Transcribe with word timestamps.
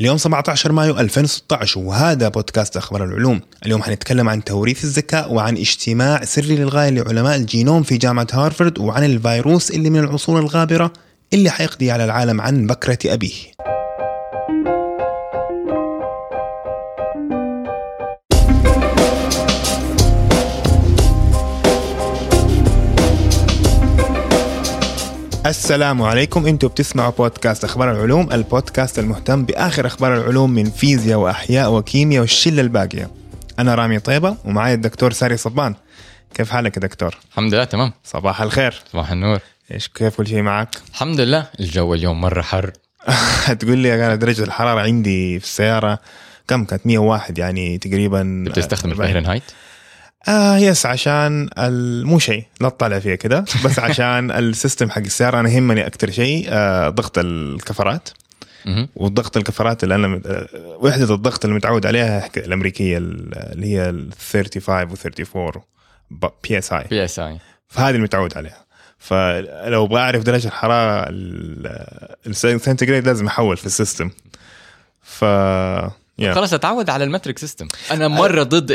اليوم 0.00 0.16
17 0.18 0.72
مايو 0.72 0.98
2016 0.98 1.80
وهذا 1.80 2.28
بودكاست 2.28 2.76
أخبار 2.76 3.04
العلوم. 3.04 3.40
اليوم 3.66 3.82
حنتكلم 3.82 4.28
عن 4.28 4.44
توريث 4.44 4.84
الذكاء 4.84 5.32
وعن 5.32 5.56
اجتماع 5.56 6.24
سري 6.24 6.56
للغاية 6.56 6.88
لعلماء 6.90 7.36
الجينوم 7.36 7.82
في 7.82 7.96
جامعة 7.96 8.26
هارفرد 8.32 8.78
وعن 8.78 9.04
الفيروس 9.04 9.70
اللي 9.70 9.90
من 9.90 9.98
العصور 9.98 10.40
الغابرة 10.40 10.92
اللي 11.32 11.50
حيقضي 11.50 11.90
على 11.90 12.04
العالم 12.04 12.40
عن 12.40 12.66
بكرة 12.66 12.98
أبيه. 13.04 13.32
السلام 25.46 26.02
عليكم. 26.02 26.46
أنتم 26.46 26.68
بتسمعوا 26.68 27.12
بودكاست 27.12 27.64
أخبار 27.64 27.92
العلوم 27.92 28.32
البودكاست 28.32 28.98
المهتم 28.98 29.44
بآخر 29.44 29.86
أخبار 29.86 30.16
العلوم 30.16 30.50
من 30.50 30.70
فيزياء 30.70 31.18
وأحياء 31.18 31.72
وكيمياء 31.72 32.20
والشلة 32.20 32.60
الباقية. 32.60 33.10
أنا 33.58 33.74
رامي 33.74 33.98
طيبة 33.98 34.36
ومعي 34.44 34.74
الدكتور 34.74 35.12
ساري 35.12 35.36
صبان. 35.36 35.74
كيف 36.34 36.50
حالك 36.50 36.76
يا 36.76 36.82
دكتور؟ 36.82 37.16
الحمد 37.30 37.54
لله 37.54 37.64
تمام. 37.64 37.92
صباح 38.04 38.42
الخير. 38.42 38.82
صباح 38.92 39.10
النور. 39.12 39.38
إيش 39.72 39.88
كيف 39.88 40.16
كل 40.16 40.26
شيء 40.26 40.42
معك؟ 40.42 40.76
الحمد 40.90 41.20
لله 41.20 41.46
الجو 41.60 41.94
اليوم 41.94 42.20
مرة 42.20 42.42
حر. 42.42 42.70
هتقول 43.46 43.78
لي 43.78 44.06
أنا 44.06 44.14
درجة 44.14 44.42
الحرارة 44.42 44.80
عندي 44.80 45.40
في 45.40 45.44
السيارة 45.44 45.98
كم؟ 46.48 46.64
كانت 46.64 46.86
101 46.86 47.38
يعني 47.38 47.78
تقريبا 47.78 48.44
بتستخدم. 48.48 48.90
الفهرنهايت؟ 48.90 49.42
آه 50.28 50.56
يس 50.58 50.86
عشان 50.86 51.48
مو 52.04 52.18
شيء 52.18 52.44
لا 52.60 52.68
تطلع 52.68 52.98
فيها 52.98 53.14
كده 53.14 53.44
بس 53.64 53.78
عشان 53.88 54.30
ال 54.30 54.39
system 54.39 54.90
حق 54.90 54.98
السيارة 54.98 55.40
أنا 55.40 55.48
يهمني 55.50 55.86
أكثر 55.86 56.10
شيء 56.10 56.46
آه 56.48 56.88
ضغط 56.88 57.18
الكفرات. 57.18 58.08
والضغط 58.96 59.36
الكفرات 59.36 59.84
اللي 59.84 59.94
أنا 59.94 60.20
آه، 60.26 60.48
وحدة 60.80 61.14
الضغط 61.14 61.44
اللي 61.44 61.56
متعود 61.56 61.86
عليها 61.86 62.28
الأمريكية 62.36 62.98
ال- 62.98 63.34
اللي 63.52 63.66
هي 63.66 63.88
ال 63.90 64.10
35 64.12 64.92
و 64.92 64.94
34 64.94 65.62
بي 66.42 66.58
اس 66.58 66.72
اي 66.72 66.84
بي 66.90 67.04
اس 67.04 67.18
اي 67.18 67.38
فهذه 67.68 67.90
اللي 67.90 68.02
متعود 68.02 68.36
عليها. 68.36 68.64
فلو 68.98 69.84
أبغى 69.84 70.00
أعرف 70.00 70.22
درجة 70.22 70.46
الحرارة 70.48 71.06
ال- 71.08 71.96
السنتيجريد 72.26 73.06
لازم 73.06 73.26
أحول 73.26 73.56
في 73.56 73.66
ال 73.66 73.72
system. 73.72 74.10
ف 75.02 75.24
yeah. 76.18 76.34
خلاص 76.34 76.52
اتعود 76.52 76.90
على 76.90 77.04
ال 77.04 77.09
metric 77.09 77.38
system 77.38 77.68
أنا 77.90 78.08
مرة 78.08 78.42
ضد 78.42 78.70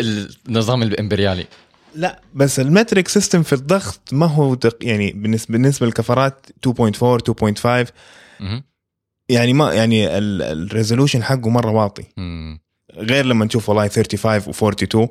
النظام 0.47 0.83
الإمبريالي 0.83 1.47
لا 1.95 2.21
بس 2.33 2.59
ال 2.59 2.66
metric 2.66 3.07
system 3.07 3.43
في 3.43 3.53
الضغط 3.53 3.99
ما 4.11 4.25
هو 4.25 4.55
دق 4.55 4.77
يعني 4.81 5.11
بالنسبة 5.11 5.51
بالنسبة 5.53 5.85
للكفرات 5.85 6.45
2.4 6.67 6.71
2.5 6.71 7.91
مهم. 8.39 8.63
يعني 9.29 9.53
ما 9.53 9.73
يعني 9.73 10.17
ال 10.17 10.27
resolution 10.27 11.23
حقه 11.23 11.49
مرة 11.49 11.71
واطي. 11.71 12.03
غير 12.93 13.25
لما 13.25 13.45
نشوف 13.45 13.69
والله 13.69 13.87
35 13.87 14.53
و42 14.53 15.07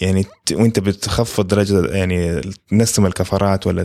يعني 0.00 0.26
وانت 0.52 0.78
بتخفض 0.78 1.46
درجة 1.46 1.86
يعني 1.86 2.40
تنسم 2.68 3.06
الكفرات 3.06 3.66
ولا 3.66 3.84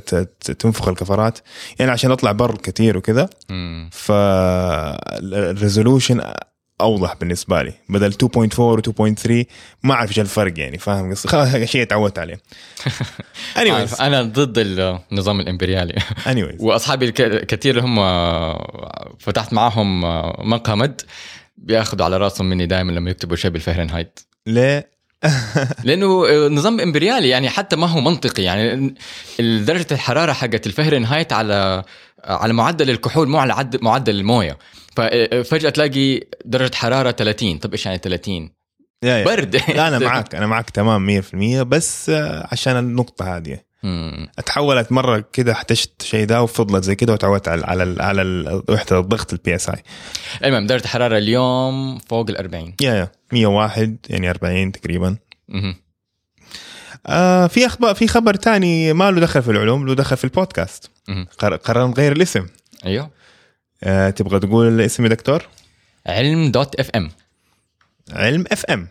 تنفخ 0.60 0.88
الكفرات 0.88 1.40
يعني 1.80 1.92
عشان 1.92 2.12
أطلع 2.12 2.32
البر 2.32 2.58
كثير 2.58 2.98
وكذا. 2.98 3.30
فال 5.12 5.30
resolution 5.30 6.22
أوضح 6.82 7.14
بالنسبة 7.20 7.62
لي. 7.62 7.74
بدل 7.90 8.14
2.4 8.14 8.60
و 8.60 8.82
2.3 8.82 9.32
ما 9.84 9.94
أعرف 9.94 10.10
إيش 10.10 10.20
الفرق 10.20 10.60
يعني 10.60 10.78
فاهم 10.78 11.12
قصدي؟ 11.12 11.30
خلاص 11.30 11.56
شيء 11.56 11.84
تعودت 11.84 12.20
عليه. 12.20 12.40
Anyways. 13.60 14.02
أنا 14.02 14.22
ضد 14.22 14.54
النظام 14.58 15.40
الإمبريالي. 15.40 15.94
Anyways. 16.26 16.62
وأصحابي 16.66 17.12
كثير 17.12 17.80
هم 17.80 17.96
فتحت 19.20 19.54
معاهم 19.54 20.02
معاهم 20.50 21.02
بياخذوا 21.58 22.06
على 22.06 22.18
رأسهم 22.18 22.50
مني 22.50 22.66
دائما 22.66 22.92
لما 22.92 23.12
يكتبوا 23.12 23.36
شيء 23.36 23.52
بالفهرنهايت. 23.52 24.20
ليه 24.48 24.92
لأنه 25.84 26.28
نظام 26.48 26.80
إمبريالي 26.80 27.30
يعني 27.30 27.50
حتى 27.50 27.76
ما 27.76 27.88
هو 27.88 28.02
منطقي. 28.02 28.44
يعني 28.44 28.96
درجة 29.40 29.88
الحرارة 29.92 30.34
حقت 30.34 30.68
الفهرنهايت 30.68 31.34
على 31.34 31.84
على 32.24 32.54
معدل 32.54 32.90
الكحول 32.90 33.30
مو 33.30 33.38
على 33.38 33.54
عد 33.54 33.84
معدل 33.84 34.16
الموية. 34.16 34.58
ففجأة 34.96 35.70
تلاقي 35.70 36.20
درجة 36.46 36.76
حرارة 36.76 37.12
30 37.12 37.58
طب 37.58 37.72
إيش 37.72 37.86
يعني 37.86 37.98
30 37.98 38.50
yeah 39.04 39.18
yeah. 39.18 39.26
برد. 39.26 39.56
لا 39.56 39.88
أنا 39.88 40.00
معك 40.08 40.36
أنا 40.36 40.48
معك 40.48 40.70
تمام 40.70 41.22
100% 41.22 41.36
بس 41.62 42.10
عشان 42.52 42.78
النقطة 42.78 43.38
هذه. 43.38 43.60
أتحولت 44.38 44.92
مرة 44.92 45.24
كده 45.34 45.52
احتجت 45.52 46.02
شيء 46.02 46.26
ده 46.26 46.42
وفضلت 46.44 46.84
زي 46.84 46.96
كده 46.96 47.14
وتعودت 47.14 47.48
على 47.48 47.66
على 47.66 48.04
على 48.04 48.22
وحدة 48.70 49.00
الضغط 49.00 49.34
ال 49.34 49.56
PSI 49.56 49.84
المهم 50.46 50.68
درجة 50.68 50.84
الحراره 50.84 51.18
اليوم 51.18 51.98
فوق 51.98 52.30
ال 52.30 52.38
40 52.38 52.74
yeah 52.82 52.94
yeah. 52.94 53.12
101 53.32 53.98
يعني 54.10 54.30
40 54.30 54.72
تقريبا. 54.72 55.18
آه 57.08 57.48
في 57.48 57.66
أخبار 57.66 57.96
في 57.96 58.08
خبر 58.08 58.34
تاني 58.34 58.94
ما 58.94 59.12
له 59.12 59.20
دخل 59.22 59.42
في 59.44 59.52
العلوم 59.52 59.88
له 59.88 59.94
دخل 59.96 60.18
في 60.18 60.24
البودكاست. 60.24 60.90
قررنا 61.40 61.88
نغير 61.88 62.12
الاسم. 62.12 62.46
أيوه. 62.86 63.10
آه 63.84 64.10
تبغى 64.10 64.40
تقول 64.40 64.68
الاسم 64.68 65.04
يا 65.04 65.10
دكتور 65.10 65.44
علم 66.08 66.52
dot 66.52 66.76
FM. 66.76 67.12
علم 68.14 68.46
FM. 68.52 68.88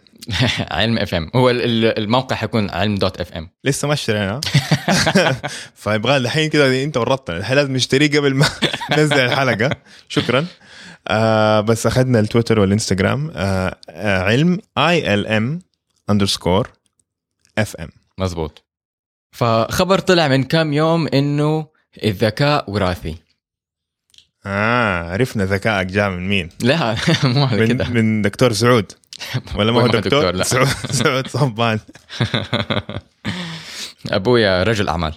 علم 0.71 0.99
FM. 0.99 1.31
هو 1.37 1.51
ال- 1.51 1.63
ال- 1.65 1.99
الموقع 1.99 2.37
حيكون 2.37 2.71
علم 2.71 2.95
dot 2.95 3.21
FM. 3.21 3.51
لسه 3.65 3.89
ما 3.89 3.95
اشترينا. 3.95 4.41
فيبغى 5.75 6.17
الحين 6.17 6.49
كده 6.51 6.83
انت 6.83 6.97
ورطنا. 6.97 7.37
الحين 7.37 7.57
لازم 7.57 7.73
نشتريه 7.77 8.19
قبل 8.19 8.35
ما 8.35 8.47
ننزل 8.91 9.19
الحلقة. 9.21 9.77
شكرا. 10.09 10.47
آه 11.09 11.61
بس 11.61 11.87
أخذنا 11.87 12.21
التويتر 12.21 12.61
والإنستغرام. 12.61 13.31
آه 13.35 13.77
آه 13.91 14.19
علم 14.23 14.59
ELM 14.79 15.59
underscore 16.11 16.71
FM 17.59 17.89
مزبوط 18.19 18.65
فخبر 19.33 19.99
طلع 19.99 20.29
من 20.29 20.45
كام 20.45 20.73
يوم 20.73 21.09
إنه 21.09 21.67
الذكاء 22.05 22.71
وراثي. 22.71 23.17
آه 24.47 25.13
عرفنا 25.13 25.45
ذكائك 25.45 25.87
جاء 25.87 26.11
من 26.11 26.29
مين؟ 26.29 26.49
لا 26.61 26.97
مو 27.25 27.45
على 27.45 27.67
كده. 27.67 27.89
من, 27.89 27.95
من 27.95 28.23
دكتور 28.23 28.53
سعود. 28.53 28.93
ولا 29.57 29.73
ما 29.73 29.81
هو 29.81 29.87
دكتور, 29.87 30.01
دكتور، 30.01 30.31
لا. 30.35 30.45
سعود 30.45 30.69
سعود 31.03 31.27
صبان. 31.27 31.79
أبويا 34.11 34.63
رجل 34.63 34.89
أعمال. 34.89 35.15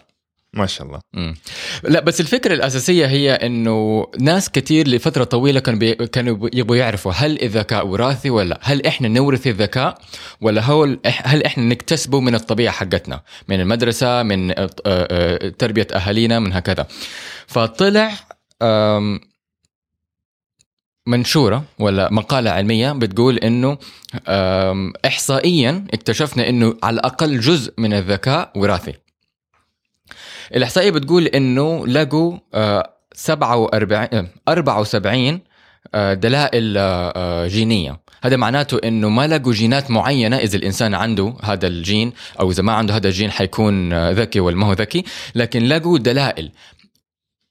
ما 0.54 0.66
شاء 0.66 0.88
الله. 0.88 1.00
مم. 1.14 1.36
لا 1.84 2.00
بس 2.00 2.22
الفكرة 2.22 2.54
الأساسية 2.54 3.06
هي 3.06 3.32
إنه 3.34 4.08
ناس 4.20 4.50
كتير 4.50 4.88
لفترة 4.88 5.24
طويلة 5.24 5.60
كانوا 5.60 5.80
بي... 5.80 5.94
كانوا 5.96 6.50
يبغوا 6.54 6.78
يعرفوا 6.78 7.12
هل 7.16 7.42
الذكاء 7.42 7.88
وراثي 7.88 8.30
ولا 8.30 8.50
لا؟ 8.50 8.60
هل 8.62 8.86
إحنا 8.86 9.08
نورث 9.08 9.48
الذكاء 9.48 9.98
ولا 10.42 10.64
هو 10.64 10.84
هل 11.06 11.44
إحنا 11.44 11.64
نكتسبه 11.64 12.20
من 12.20 12.36
الطبيعة 12.36 12.74
حقتنا 12.74 13.22
من 13.48 13.60
المدرسة 13.60 14.24
من 14.24 14.52
آه، 14.52 14.70
آه، 14.86 15.50
تربية 15.50 15.88
أهالينا 15.94 16.40
من 16.40 16.54
هكذا. 16.54 16.88
فطلع 17.48 18.12
منشورة 21.08 21.64
ولا 21.80 22.12
مقالة 22.12 22.52
علمية 22.52 22.92
بتقول 22.92 23.38
إنه 23.38 23.78
احصائيا 25.06 25.86
اكتشفنا 25.94 26.50
إنه 26.50 26.76
على 26.84 26.94
الأقل 26.94 27.40
جزء 27.40 27.74
من 27.78 27.94
الذكاء 27.94 28.52
وراثي. 28.56 28.94
الإحصائية 30.56 30.92
بتقول 30.92 31.26
إنه 31.28 31.88
لقوا 31.88 32.38
آه، 32.54 32.94
47 33.14 34.08
آه، 34.14 34.28
74 34.48 35.40
آه، 35.96 36.14
دلائل 36.14 36.78
آه، 36.78 37.14
آه، 37.16 37.48
جينية. 37.48 38.00
هذا 38.24 38.36
معناته 38.36 38.80
إنه 38.84 39.10
ما 39.10 39.28
لقوا 39.28 39.54
جينات 39.54 39.92
معينة 39.92 40.38
إذا 40.38 40.58
الإنسان 40.58 40.94
عنده 40.94 41.34
هذا 41.44 41.68
الجين 41.68 42.14
أو 42.40 42.52
إذا 42.52 42.64
ما 42.64 42.74
عنده 42.74 42.96
هذا 42.96 43.08
الجين 43.08 43.32
حيكون 43.32 43.94
ذكي 44.12 44.40
ولا 44.40 44.56
ما 44.56 44.68
هو 44.68 44.74
ذكي 44.74 45.04
لكن 45.36 45.64
لقوا 45.64 45.98
دلائل. 45.98 46.52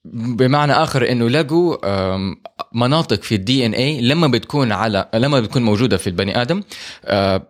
بمعنى 0.04 0.72
آخر 0.72 1.10
إنه 1.10 1.28
لقوا 1.28 1.76
مناطق 2.74 3.22
في 3.22 3.34
ال 3.34 3.66
DNA 3.66 4.00
لما 4.00 4.26
بتكون 4.26 4.72
على 4.72 5.08
لما 5.14 5.40
بتكون 5.40 5.62
موجودة 5.62 5.96
في 5.96 6.06
البني 6.06 6.42
آدم 6.42 6.62
آه، 7.04 7.42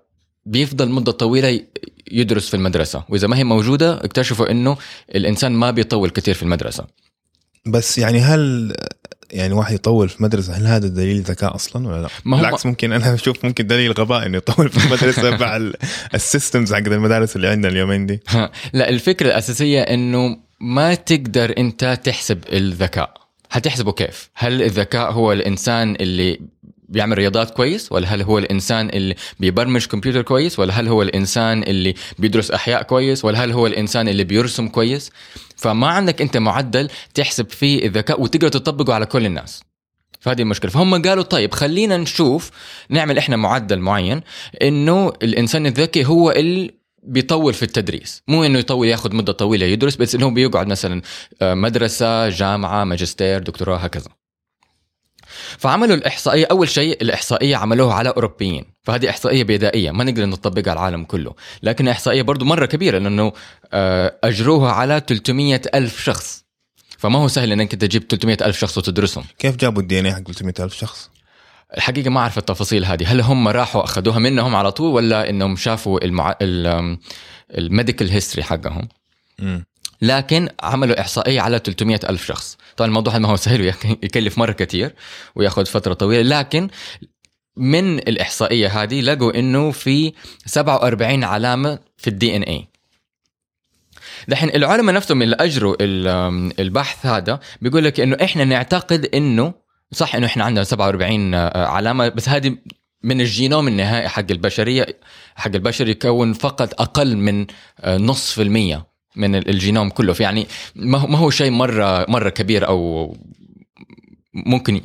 بيفضل 0.46 0.90
مدة 0.90 1.12
طويلة 1.12 1.48
ي- 1.48 1.66
يدرس 2.12 2.48
في 2.48 2.54
المدرسة. 2.56 3.04
وإذا 3.08 3.26
ما 3.28 3.36
هي 3.36 3.44
موجودة 3.44 4.04
اكتشفوا 4.04 4.50
إنه 4.50 4.76
الإنسان 5.14 5.52
ما 5.52 5.70
بيطول 5.70 6.10
كثير 6.10 6.34
في 6.34 6.42
المدرسة. 6.42 6.86
بس 7.66 7.98
يعني 7.98 8.20
هل 8.20 8.72
يعني 9.30 9.54
واحد 9.54 9.74
يطول 9.74 10.08
في 10.08 10.22
مدرسة 10.22 10.52
هل 10.52 10.66
هذا 10.66 10.88
دليل 10.88 11.20
ذكاء 11.22 11.54
أصلا 11.54 11.88
ولا 11.88 12.02
لا؟ 12.02 12.08
ما 12.24 12.36
هو- 12.36 12.40
بالعكس 12.40 12.66
ممكن 12.66 12.92
أنا 12.92 13.14
أشوف 13.14 13.44
ممكن 13.44 13.66
دليل 13.66 13.92
غباء 13.92 14.26
إنه 14.26 14.36
يطول 14.36 14.68
في 14.68 14.86
المدرسة 14.86 15.36
مع 15.36 15.56
ال- 15.56 15.74
ال 16.14 16.22
systems 16.22 16.74
حق 16.74 16.78
المدارس 16.80 17.36
اللي 17.36 17.48
عندنا 17.48 17.72
اليومين 17.72 18.06
دي. 18.06 18.20
لا 18.72 18.88
الفكرة 18.88 19.26
الأساسية 19.26 19.80
إنه 19.82 20.36
ما 20.62 20.94
تقدر 20.94 21.54
انت 21.58 22.00
تحسب 22.04 22.44
الذكاء. 22.52 23.14
هتحسبه 23.50 23.92
كيف؟ 23.92 24.30
هل 24.34 24.62
الذكاء 24.62 25.12
هو 25.12 25.32
الإنسان 25.32 25.96
اللي 26.00 26.40
بيعمل 26.88 27.18
رياضات 27.18 27.50
كويس؟ 27.50 27.92
ولا 27.92 28.08
هل 28.08 28.22
هو 28.22 28.38
الإنسان 28.38 28.88
اللي 28.88 29.14
بيبرمج 29.40 29.86
كمبيوتر 29.86 30.22
كويس؟ 30.22 30.58
ولا 30.58 30.80
هل 30.80 30.88
هو 30.88 31.02
الإنسان 31.02 31.62
اللي 31.62 31.94
بيدرس 32.18 32.50
أحياء 32.50 32.82
كويس؟ 32.82 33.24
ولا 33.24 33.44
هل 33.44 33.52
هو 33.52 33.66
الإنسان 33.66 34.08
اللي 34.08 34.24
بيرسم 34.24 34.68
كويس؟ 34.68 35.10
فما 35.56 35.86
عندك 35.86 36.22
انت 36.22 36.36
معدل 36.36 36.88
تحسب 37.14 37.50
فيه 37.50 37.86
الذكاء 37.86 38.20
وتقدر 38.20 38.48
تطبقه 38.48 38.94
على 38.94 39.06
كل 39.06 39.26
الناس. 39.26 39.62
فهذه 40.20 40.42
المشكلة. 40.42 40.70
فهم 40.70 41.02
قالوا 41.02 41.22
طيب 41.22 41.54
خلينا 41.54 41.96
نشوف 41.96 42.50
نعمل 42.88 43.18
إحنا 43.18 43.36
معدل 43.36 43.78
معين 43.78 44.20
إنه 44.62 45.12
الإنسان 45.22 45.66
الذكي 45.66 46.04
هو 46.04 46.30
اللي 46.30 46.81
بيطول 47.02 47.54
في 47.54 47.62
التدريس. 47.62 48.22
مو 48.28 48.44
إنه 48.44 48.58
يطول 48.58 48.88
ياخذ 48.88 49.14
مدة 49.14 49.32
طويلة 49.32 49.66
يدرس 49.66 49.96
بس 49.96 50.14
إنه 50.14 50.30
بيقعد 50.30 50.66
مثلا 50.66 51.02
آه، 51.42 51.54
مدرسة 51.54 52.28
جامعة 52.28 52.84
ماجستير 52.84 53.38
دكتوراه 53.38 53.76
هكذا. 53.76 54.08
فعملوا 55.58 55.96
الإحصائية 55.96 56.46
أول 56.50 56.68
شيء 56.68 57.02
الإحصائية 57.02 57.56
عملوها 57.56 57.94
على 57.94 58.08
أوروبيين. 58.08 58.64
فهذه 58.82 59.10
إحصائية 59.10 59.44
بدائية 59.44 59.90
ما 59.90 60.04
نقدر 60.04 60.26
نطبقها 60.26 60.70
على 60.70 60.78
العالم 60.78 61.04
كله. 61.04 61.34
لكن 61.62 61.88
إحصائية 61.88 62.22
برضو 62.22 62.44
مرة 62.44 62.66
كبيرة 62.66 62.98
لأنه 62.98 63.32
آه، 63.72 64.18
أجروها 64.24 64.72
على 64.72 65.02
300 65.06 65.62
ألف 65.74 66.04
شخص. 66.04 66.44
فما 66.98 67.18
هو 67.18 67.28
سهل 67.28 67.52
إنك 67.52 67.74
تجيب 67.74 68.02
300 68.02 68.36
ألف 68.42 68.58
شخص 68.58 68.78
وتدرسهم. 68.78 69.24
كيف 69.38 69.56
جابوا 69.56 69.82
ال 69.82 70.00
DNA 70.00 70.14
حق 70.14 70.22
300 70.22 70.54
ألف 70.60 70.74
شخص؟ 70.74 71.11
الحقيقة 71.76 72.10
ما 72.10 72.20
أعرف 72.20 72.38
التفاصيل 72.38 72.84
هذه. 72.84 73.12
هل 73.12 73.20
هم 73.20 73.48
راحوا 73.48 73.84
أخذوها 73.84 74.18
منهم 74.18 74.56
على 74.56 74.72
طول 74.72 74.94
ولا 74.94 75.30
إنهم 75.30 75.56
شافوا 75.56 76.04
المع... 76.04 76.34
ال 77.58 77.65
medical 77.65 78.10
history 78.10 78.42
حقهم. 78.42 78.88
لكن 80.02 80.48
عملوا 80.62 81.00
إحصائية 81.00 81.40
على 81.40 81.58
300 81.64 82.00
ألف 82.08 82.26
شخص. 82.26 82.58
طبعا 82.76 82.88
الموضوع 82.88 83.18
ما 83.18 83.28
هو 83.28 83.36
سهل 83.36 83.60
ويكلف 83.62 84.38
مرة 84.38 84.52
كثير 84.52 84.94
ويأخذ 85.34 85.66
فترة 85.66 85.94
طويلة 85.94 86.38
لكن 86.38 86.68
من 87.56 87.98
الإحصائية 87.98 88.82
هذه 88.82 89.00
لقوا 89.00 89.38
إنه 89.38 89.70
في 89.70 90.12
47 90.46 91.24
علامة 91.24 91.78
في 91.96 92.08
ال 92.10 92.36
DNA 92.36 92.68
دحين 94.28 94.48
العلماء 94.48 94.94
نفسهم 94.94 95.22
اللي 95.22 95.36
أجروا 95.40 95.76
ال- 95.80 96.60
البحث 96.60 97.06
هذا 97.06 97.40
بيقول 97.62 97.84
لك 97.84 98.00
إنه 98.00 98.16
إحنا 98.22 98.44
نعتقد 98.44 99.08
إنه 99.14 99.54
صح 99.92 100.14
إنه 100.14 100.26
إحنا 100.26 100.44
عندنا 100.44 100.64
47 100.64 101.34
علامة 101.56 102.08
بس 102.08 102.28
هذه 102.28 102.56
من 103.02 103.20
الجينوم 103.20 103.68
النهائي 103.68 104.08
حق 104.08 104.24
البشرية 104.30 104.86
حق 105.34 105.50
البشر 105.54 105.88
يكون 105.88 106.32
فقط 106.32 106.80
أقل 106.80 107.16
من 107.16 107.46
آه، 107.80 107.96
نص 107.96 108.32
في 108.32 108.42
المية 108.42 108.86
من 109.16 109.34
الجينوم 109.34 109.90
كله. 109.90 110.12
فيعني 110.12 110.46
ما 110.76 110.98
هو- 111.18 111.30
شيء 111.30 111.50
مرة 111.50 112.06
مرة 112.10 112.28
كبير 112.28 112.66
أو 112.68 113.16
ممكن 114.34 114.80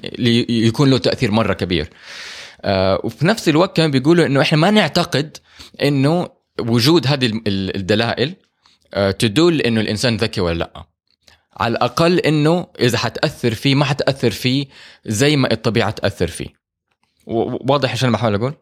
يكون 0.50 0.90
له 0.90 0.98
تأثير 0.98 1.32
مرة 1.32 1.54
كبير. 1.54 1.90
آه، 2.62 3.02
وفي 3.04 3.28
نفس 3.28 3.50
الوقت 3.50 3.78
كانوا 3.78 3.92
بيقولوا 3.92 4.26
إنه 4.26 4.42
إحنا 4.42 4.58
ما 4.58 4.72
نعتقد 4.72 5.38
إنه 5.82 6.28
وجود 6.60 7.08
هذه 7.08 7.26
ال- 7.26 7.42
ال- 7.48 7.76
الدلائل 7.76 8.34
آه، 8.94 9.12
تدل 9.12 9.62
إنه 9.62 9.82
الإنسان 9.82 10.18
ذكي 10.18 10.42
ولا 10.42 10.58
لأ. 10.58 10.86
على 11.58 11.72
الأقل 11.72 12.20
إنه 12.20 12.68
إذا 12.80 12.98
حتأثر 12.98 13.54
فيه 13.54 13.76
ما 13.76 13.86
حتأثر 13.86 14.32
فيه 14.32 14.66
زي 15.06 15.36
ما 15.38 15.52
الطبيعة 15.52 15.90
تأثر 15.92 16.28
فيه. 16.28 16.48
واضح 17.26 17.92
إيش 17.92 18.04
أنا 18.04 18.12
بحاول 18.12 18.36
أقول؟ 18.36 18.54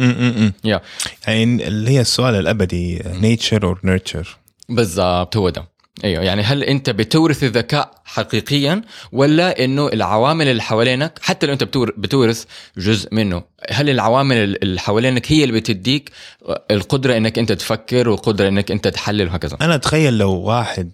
امم 0.00 0.52
yeah. 0.64 0.80
يعني 1.26 1.68
اللي 1.68 1.90
هي 1.90 2.00
السؤال 2.00 2.34
الأبدي 2.34 3.02
nature 3.06 3.66
or 3.66 3.80
nurture 3.84 4.36
بالضبط 4.68 5.36
هو 5.36 5.48
ده. 5.48 5.72
أيوه 6.04 6.22
يعني 6.24 6.42
هل 6.42 6.62
أنت 6.64 6.90
بتورث 6.90 7.44
الذكاء 7.44 7.90
حقيقيا 8.04 8.82
ولا 9.12 9.64
إنه 9.64 9.86
العوامل 9.88 10.48
اللي 10.48 10.62
حوالينك 10.62 11.18
حتى 11.22 11.46
لو 11.46 11.52
أنت 11.52 11.64
بتور- 11.64 11.94
بتورث 11.98 12.44
جزء 12.78 13.14
منه 13.14 13.42
هل 13.70 13.90
العوامل 13.90 14.36
اللي 14.62 14.80
حوالينك 14.80 15.32
هي 15.32 15.44
اللي 15.44 15.60
بتديك 15.60 16.10
القدرة 16.70 17.16
إنك 17.16 17.38
أنت 17.38 17.52
تفكر 17.52 18.08
والقدرة 18.08 18.48
إنك 18.48 18.70
أنت 18.70 18.88
تحلل 18.88 19.26
وهكذا؟ 19.28 19.56
أنا 19.60 19.74
أتخيل 19.74 20.18
لو 20.18 20.32
واحد 20.32 20.90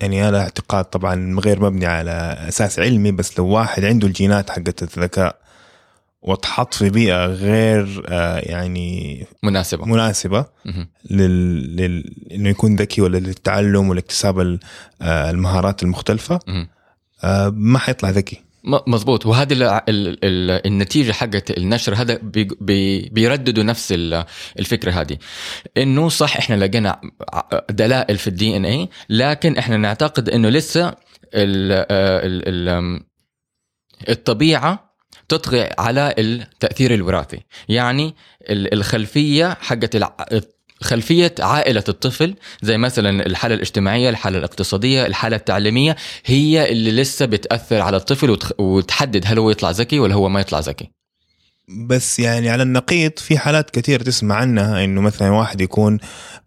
يعني 0.00 0.22
هذا 0.22 0.40
اعتقاد 0.40 0.84
طبعا 0.84 1.40
غير 1.40 1.60
مبني 1.60 1.86
على 1.86 2.36
أساس 2.48 2.78
علمي 2.78 3.12
بس 3.12 3.38
لو 3.38 3.46
واحد 3.46 3.84
عنده 3.84 4.06
الجينات 4.06 4.50
حقت 4.50 4.82
الذكاء 4.82 5.36
واتحط 6.22 6.74
في 6.74 6.90
بيئة 6.90 7.26
غير 7.26 8.04
آه، 8.08 8.38
يعني 8.38 9.26
مناسبة 9.42 9.84
مناسبة. 9.84 10.44
لل... 11.10 11.76
لل... 11.76 12.14
إنه 12.32 12.48
يكون 12.48 12.76
ذكي 12.76 13.02
ولا 13.02 13.18
للتعلم 13.18 13.88
ولاكتساب 13.88 14.58
آه، 15.02 15.30
المهارات 15.30 15.82
المختلفة. 15.82 16.38
آه، 17.24 17.48
ما 17.48 17.78
حيطلع 17.78 18.10
ذكي 18.10 18.45
مظبوط. 18.66 19.26
ال 20.24 20.66
النتيجة 20.66 21.12
حقت 21.12 21.50
النشر 21.50 21.94
هذا 21.94 22.18
بي 22.22 22.44
بي 22.60 23.08
بيرددوا 23.08 23.64
نفس 23.64 23.92
ال- 23.92 24.24
الفكرة 24.58 24.90
هذه. 24.90 25.18
إنه 25.76 26.08
صح 26.08 26.36
إحنا 26.36 26.54
لقينا 26.64 27.00
دلائل 27.70 28.18
في 28.18 28.26
ال 28.26 28.56
DNA 28.56 28.88
لكن 29.08 29.58
إحنا 29.58 29.76
نعتقد 29.76 30.28
إنه 30.30 30.48
لسه 30.48 30.88
ال 30.88 30.94
ال 31.90 32.68
ال 32.68 33.00
الطبيعة 34.08 34.96
تطغي 35.28 35.70
على 35.78 36.14
التأثير 36.18 36.94
الوراثي. 36.94 37.40
يعني 37.68 38.14
ال- 38.50 38.74
الخلفية 38.74 39.56
حقت 39.60 39.96
خلفية 40.82 41.34
عائلة 41.40 41.84
الطفل 41.88 42.34
زي 42.62 42.78
مثلا 42.78 43.26
الحالة 43.26 43.54
الاجتماعية 43.54 44.10
الحالة 44.10 44.38
الاقتصادية 44.38 45.06
الحالة 45.06 45.36
التعليمية 45.36 45.96
هي 46.24 46.72
اللي 46.72 46.92
لسه 46.92 47.26
بتأثر 47.26 47.80
على 47.80 47.96
الطفل 47.96 48.38
وتحدد 48.58 49.24
هل 49.26 49.38
هو 49.38 49.50
يطلع 49.50 49.70
ذكي 49.70 49.98
ولا 49.98 50.14
هو 50.14 50.28
ما 50.28 50.40
يطلع 50.40 50.60
ذكي 50.60 50.90
بس 51.68 52.18
يعني 52.18 52.50
على 52.50 52.62
النقيض 52.62 53.12
في 53.16 53.38
حالات 53.38 53.70
كثير 53.70 54.02
تسمع 54.02 54.34
عنها 54.34 54.84
إنه 54.84 55.00
مثلا 55.00 55.30
واحد 55.30 55.60
يكون 55.60 55.98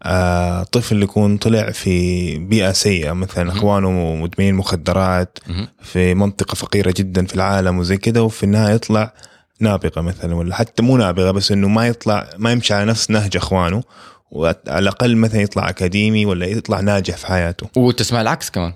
آه 0.02 0.62
طفل 0.62 1.02
يكون 1.02 1.36
طلع 1.36 1.70
في 1.70 2.38
بيئة 2.38 2.72
سيئة 2.72 3.12
مثلا. 3.12 3.52
إخوانه 3.52 4.14
مدمنين 4.14 4.54
مخدرات. 4.54 5.38
في 5.82 6.14
منطقة 6.14 6.54
فقيرة 6.54 6.94
جدا 6.96 7.26
في 7.26 7.34
العالم 7.34 7.78
وزي 7.78 7.96
كده 7.96 8.22
وفي 8.22 8.42
النهاية 8.42 8.74
يطلع 8.74 9.12
نابغة 9.60 10.00
مثلا 10.00 10.34
ولا 10.34 10.54
حتى 10.54 10.82
مو 10.82 10.96
نابغة 10.96 11.30
بس 11.30 11.52
إنه 11.52 11.68
ما 11.68 11.86
يطلع 11.86 12.30
ما 12.38 12.52
يمشي 12.52 12.74
على 12.74 12.84
نفس 12.84 13.10
نهج 13.10 13.36
إخوانه 13.36 13.82
وعلى 14.30 14.56
الأقل 14.68 15.16
مثلا 15.16 15.40
يطلع 15.40 15.68
أكاديمي 15.68 16.26
ولا 16.26 16.46
يطلع 16.46 16.80
ناجح 16.80 17.16
في 17.16 17.26
حياته. 17.26 17.68
وتسمع 17.76 18.20
العكس 18.20 18.50
كمان. 18.50 18.74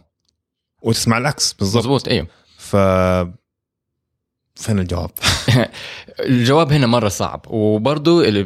وتسمع 0.82 1.18
العكس 1.18 1.52
بالضبط. 1.52 1.82
مظبوط 1.82 2.08
أيوه 2.08 2.26
ف 2.58 2.76
فين 4.56 4.78
الجواب؟ 4.78 5.10
الجواب 6.20 6.72
هنا 6.72 6.86
مرة 6.86 7.08
صعب. 7.08 7.46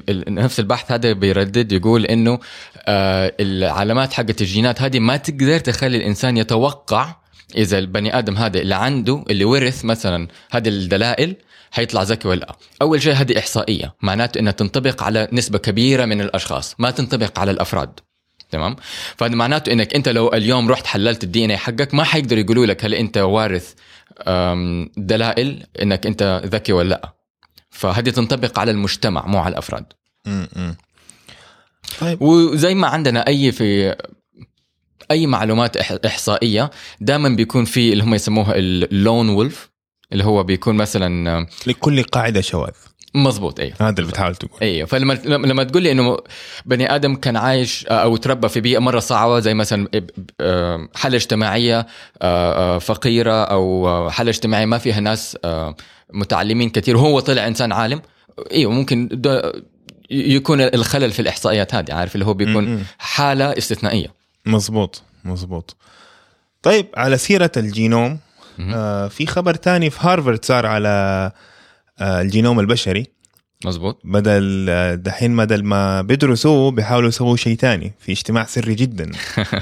ال- 0.08 0.34
نفس 0.34 0.60
البحث 0.60 0.92
هذا 0.92 1.12
بيردد 1.12 1.72
يقول 1.72 2.04
إنه 2.06 2.38
آه، 2.76 3.34
العلامات 3.40 4.12
حقت 4.12 4.40
الجينات 4.40 4.82
هذه 4.82 4.98
ما 4.98 5.16
تقدر 5.16 5.58
تخلي 5.58 5.96
الإنسان 5.96 6.36
يتوقع 6.36 7.16
إذا 7.56 7.78
البني 7.78 8.18
آدم 8.18 8.36
هذا 8.36 8.58
اللي 8.60 8.74
عنده 8.74 9.24
اللي 9.30 9.44
ورث 9.44 9.84
مثلا 9.84 10.28
هذه 10.50 10.68
الدلائل 10.68 11.36
حيطلع 11.70 12.02
ذكي 12.02 12.28
ولا 12.28 12.40
لا. 12.40 12.56
أول 12.82 13.02
شيء 13.02 13.12
هذه 13.12 13.38
إحصائية 13.38 13.94
معناته 14.02 14.38
إنها 14.38 14.52
تنطبق 14.52 15.02
على 15.02 15.28
نسبة 15.32 15.58
كبيرة 15.58 16.04
من 16.04 16.20
الأشخاص 16.20 16.74
ما 16.78 16.90
تنطبق 16.90 17.38
على 17.38 17.50
الأفراد. 17.50 18.00
تمام؟ 18.50 18.76
فهذا 19.16 19.34
معناته 19.34 19.72
إنك 19.72 19.94
أنت 19.94 20.08
لو 20.08 20.28
اليوم 20.28 20.68
رحت 20.68 20.86
حللت 20.86 21.24
الدي 21.24 21.44
ان 21.44 21.56
حقك 21.56 21.94
ما 21.94 22.04
حيقدروا 22.04 22.40
يقولوا 22.42 22.66
لك 22.66 22.84
هل 22.84 22.94
أنت 22.94 23.18
وارث 23.18 23.74
دلائل 24.96 25.66
إنك 25.82 26.06
أنت 26.06 26.42
ذكي 26.46 26.72
ولا 26.72 26.88
لا. 26.88 27.14
فهذه 27.70 28.10
تنطبق 28.10 28.58
على 28.58 28.70
المجتمع 28.70 29.26
مو 29.26 29.38
على 29.38 29.52
الأفراد. 29.52 29.84
طيب. 32.00 32.22
وزي 32.22 32.74
ما 32.74 32.86
عندنا 32.86 33.26
أي 33.26 33.52
في 33.52 33.96
أي 35.10 35.26
معلومات 35.26 35.76
إحصائية 35.76 36.70
دائما 37.00 37.28
بيكون 37.28 37.64
في 37.64 37.92
اللي 37.92 38.04
هم 38.04 38.14
يسموها 38.14 38.52
اللون 38.56 39.28
وولف 39.28 39.70
اللي 40.12 40.24
هو 40.24 40.42
بيكون 40.42 40.74
مثلا 40.76 41.46
لكل 41.66 42.02
قاعدة 42.02 42.40
شواذ. 42.40 42.74
مزبوط 43.14 43.60
أيوه 43.60 43.74
هذا 43.80 43.94
اللي 43.98 44.10
بتحاول 44.10 44.36
تقول 44.36 44.60
أيوه 44.62 44.86
فلما 44.86 45.14
لما 45.24 45.64
تقول 45.64 45.82
لي 45.82 45.92
إنه 45.92 46.16
بني 46.66 46.94
آدم 46.94 47.14
كان 47.14 47.36
عايش 47.36 47.86
آه، 47.88 47.92
أو 47.92 48.16
تربى 48.16 48.48
في 48.48 48.60
بيئة 48.60 48.78
مرة 48.78 48.98
صعبة 48.98 49.40
زي 49.40 49.54
مثلا 49.54 49.88
آه، 50.40 50.88
حالة 50.94 51.16
اجتماعية 51.16 51.86
آه، 52.22 52.78
فقيرة 52.78 53.44
أو 53.44 54.10
حالة 54.10 54.30
اجتماعية 54.30 54.66
ما 54.66 54.78
فيها 54.78 55.00
ناس 55.00 55.38
متعلمين 56.12 56.70
كثير 56.70 56.96
وهو 56.96 57.20
طلع 57.20 57.46
إنسان 57.46 57.72
عالم. 57.72 58.02
أيوه 58.52 58.72
ممكن 58.72 59.22
يكون 60.10 60.60
الخلل 60.60 61.10
في 61.10 61.20
الإحصائيات 61.22 61.74
هذه 61.74 61.92
عارف 61.92 62.14
اللي 62.14 62.26
هو 62.26 62.34
بيكون. 62.34 62.84
حالة 62.98 63.58
استثنائية. 63.58 64.14
مزبوط 64.46 65.02
مزبوط 65.24 65.76
طيب 66.62 66.86
على 66.96 67.18
سيرة 67.18 67.52
الجينوم. 67.56 68.18
آه 68.60 69.08
في 69.08 69.26
خبر 69.26 69.54
تاني 69.54 69.90
في 69.90 69.98
هارفارد 70.00 70.44
صار 70.44 70.66
على 70.66 70.88
آه 71.98 72.20
الجينوم 72.20 72.60
البشري. 72.60 73.06
مزبوط 73.64 74.00
بدل 74.04 74.66
آه، 74.68 74.94
دحين 74.94 75.36
بدل 75.36 75.64
ما 75.64 76.02
بيدرسوه 76.02 76.70
بيحاولوا 76.70 77.08
يسووا 77.08 77.36
شيء 77.36 77.56
تاني. 77.56 77.92
في 77.98 78.12
اجتماع 78.12 78.44
سري 78.44 78.74
جدا. 78.74 79.10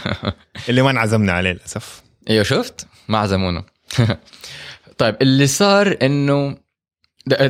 اللي 0.68 0.82
ما 0.82 0.90
انعزمنا 0.90 1.32
عليه 1.32 1.52
للأسف. 1.52 2.02
أيوه 2.30 2.44
شفت؟ 2.44 2.86
ما 3.08 3.18
عزمونا. 3.18 3.64
طيب 4.98 5.16
اللي 5.22 5.46
صار 5.46 5.96
إنه 6.02 6.56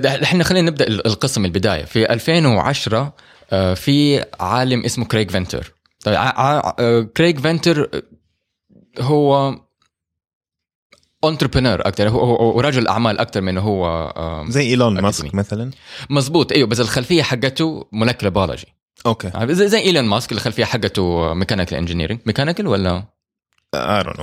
إحنا 0.06 0.44
خلينا 0.44 0.70
نبدأ 0.70 0.88
القصة 0.88 1.38
من 1.38 1.46
البداية. 1.46 1.84
في 1.84 2.12
2010 2.12 3.12
آه، 3.52 3.74
في 3.74 4.24
عالم 4.40 4.84
اسمه 4.84 5.04
كريغ 5.04 5.28
فينتر 5.28 5.72
طيب 6.04 6.16
آه، 6.16 7.08
كريغ 7.16 7.40
فينتر 7.40 8.02
هو 9.00 9.54
entrepreneur 11.24 11.80
أكثر 11.80 12.08
هو, 12.08 12.24
هو 12.24 12.36
هو 12.36 12.60
رجل 12.60 12.88
أعمال 12.88 13.18
أكثر 13.18 13.40
من 13.40 13.58
هو 13.58 14.44
زي 14.48 14.60
إيلون. 14.60 15.00
ماسك 15.00 15.34
مثلا؟ 15.34 15.70
مزبوط 16.10 16.52
إيوه 16.52 16.68
بس 16.68 16.80
الخلفية 16.80 17.22
حقته 17.22 17.86
molecular 17.92 18.34
biology. 18.34 18.66
Okay. 19.06 19.30
زي, 19.42 19.68
زي 19.68 19.78
إيلون 19.78 20.04
ماسك 20.04 20.32
الخلفية 20.32 20.64
حقته 20.64 21.34
mechanical 21.34 21.76
engineering 21.76 22.18
mechanical 22.26 22.66
ولا؟ 22.66 23.04
I 23.76 24.02
don't 24.02 24.16
know 24.16 24.22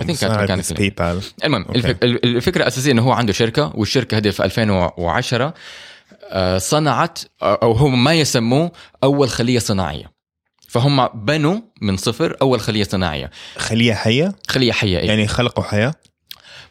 المهم. 1.44 1.66
الفك... 1.76 2.04
الفكرة 2.04 2.62
الاساسيه 2.62 2.92
إنه 2.92 3.02
هو 3.02 3.12
عنده 3.12 3.34
شركة 3.34 3.72
والشركة 3.76 4.18
هذه 4.18 4.30
في 4.30 4.44
2010 4.46 5.54
آه، 6.30 6.58
صنعت 6.58 7.20
أو 7.44 7.72
هو 7.72 7.88
ما 7.88 8.14
يسموه 8.14 8.72
أول 9.04 9.30
خلية 9.30 9.60
صناعية. 9.60 10.12
فهم 10.68 11.08
بنوا 11.08 11.60
من 11.82 11.98
صفر 11.98 12.38
أول 12.42 12.60
خلية 12.60 12.84
صناعية. 12.84 13.32
خلية 13.58 13.94
حية؟ 13.94 14.36
خلية 14.48 14.72
حية 14.72 14.96
يعني 14.96 15.08
يعني 15.08 15.28
خلقوا 15.28 15.64
حياة؟ 15.64 15.94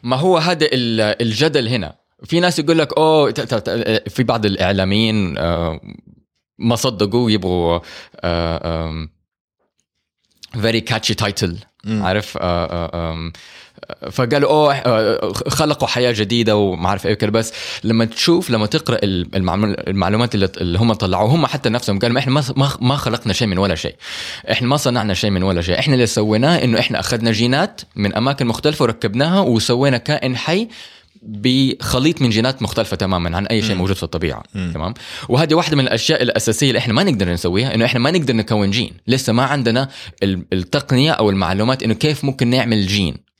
ما 0.03 0.15
هو 0.15 0.37
هذا 0.37 0.65
ال- 0.65 1.21
الجدل 1.21 1.67
هنا 1.67 1.95
في 2.23 2.39
ناس 2.39 2.59
يقول 2.59 2.77
لك 2.77 2.97
oh 2.97 3.31
في 4.07 4.23
بعض 4.23 4.45
الإعلاميين 4.45 5.37
آه، 5.37 5.81
ما 6.57 6.75
صدقوا 6.75 7.31
يبغوا 7.31 7.79
very 10.61 10.81
catchy 10.81 11.13
title. 11.13 11.57
عارف 11.87 12.37
آه، 12.37 12.65
آه، 12.93 13.31
فقالوا 14.11 14.49
oh 14.49 15.31
خلقوا 15.49 15.87
حياة 15.87 16.11
جديدة 16.11 16.55
وما 16.57 16.89
عارف 16.89 17.07
إيه 17.07 17.17
بس 17.23 17.53
لما 17.83 18.05
تشوف 18.05 18.49
لما 18.49 18.65
تقرأ 18.65 18.97
المعلو- 19.03 19.87
المعلومات 19.87 20.35
اللي 20.35 20.79
هم 20.79 20.93
طلعوها 20.93 21.35
هم 21.35 21.45
حتى 21.45 21.69
نفسهم 21.69 21.99
قالوا 21.99 22.19
إحنا 22.19 22.43
ما 22.81 22.95
خلقنا 22.95 23.33
شيء 23.33 23.47
من 23.47 23.57
ولا 23.57 23.75
شيء. 23.75 23.95
إحنا 24.51 24.67
ما 24.67 24.77
صنعنا 24.77 25.13
شيء 25.13 25.29
من 25.29 25.43
ولا 25.43 25.61
شيء. 25.61 25.79
إحنا 25.79 25.93
اللي 25.93 26.05
سويناه 26.07 26.63
إنه 26.63 26.79
إحنا 26.79 26.99
أخذنا 26.99 27.31
جينات 27.31 27.81
من 27.95 28.15
أماكن 28.15 28.47
مختلفة 28.47 28.83
وركبناها 28.83 29.39
وسوينا 29.39 29.97
كائن 29.97 30.37
حي 30.37 30.67
بخليط 31.25 32.21
من 32.21 32.29
جينات 32.29 32.61
مختلفة 32.61 32.97
تماما 32.97 33.37
عن 33.37 33.45
أي 33.47 33.61
شيء. 33.61 33.75
موجود 33.75 33.95
في 33.95 34.03
الطبيعة. 34.03 34.43
مم. 34.55 34.71
تمام؟ 34.73 34.93
وهذه 35.29 35.53
واحدة 35.53 35.77
من 35.77 35.83
الأشياء 35.83 36.23
الأساسية 36.23 36.67
اللي 36.67 36.79
إحنا 36.79 36.93
ما 36.93 37.03
نقدر 37.03 37.29
نسويها 37.33 37.75
إنه 37.75 37.85
إحنا 37.85 37.99
ما 37.99 38.11
نقدر 38.11 38.33
نكون 38.35 38.71
جين. 38.71 38.91
لسه 39.07 39.33
ما 39.33 39.43
عندنا 39.43 39.89
ال- 40.23 40.45
التقنية 40.53 41.11
أو 41.11 41.29
المعلومات 41.29 41.83
إنه 41.83 41.93
كيف 41.93 42.23
ممكن 42.25 42.47
نعمل 42.47 42.87
جين. 42.87 43.32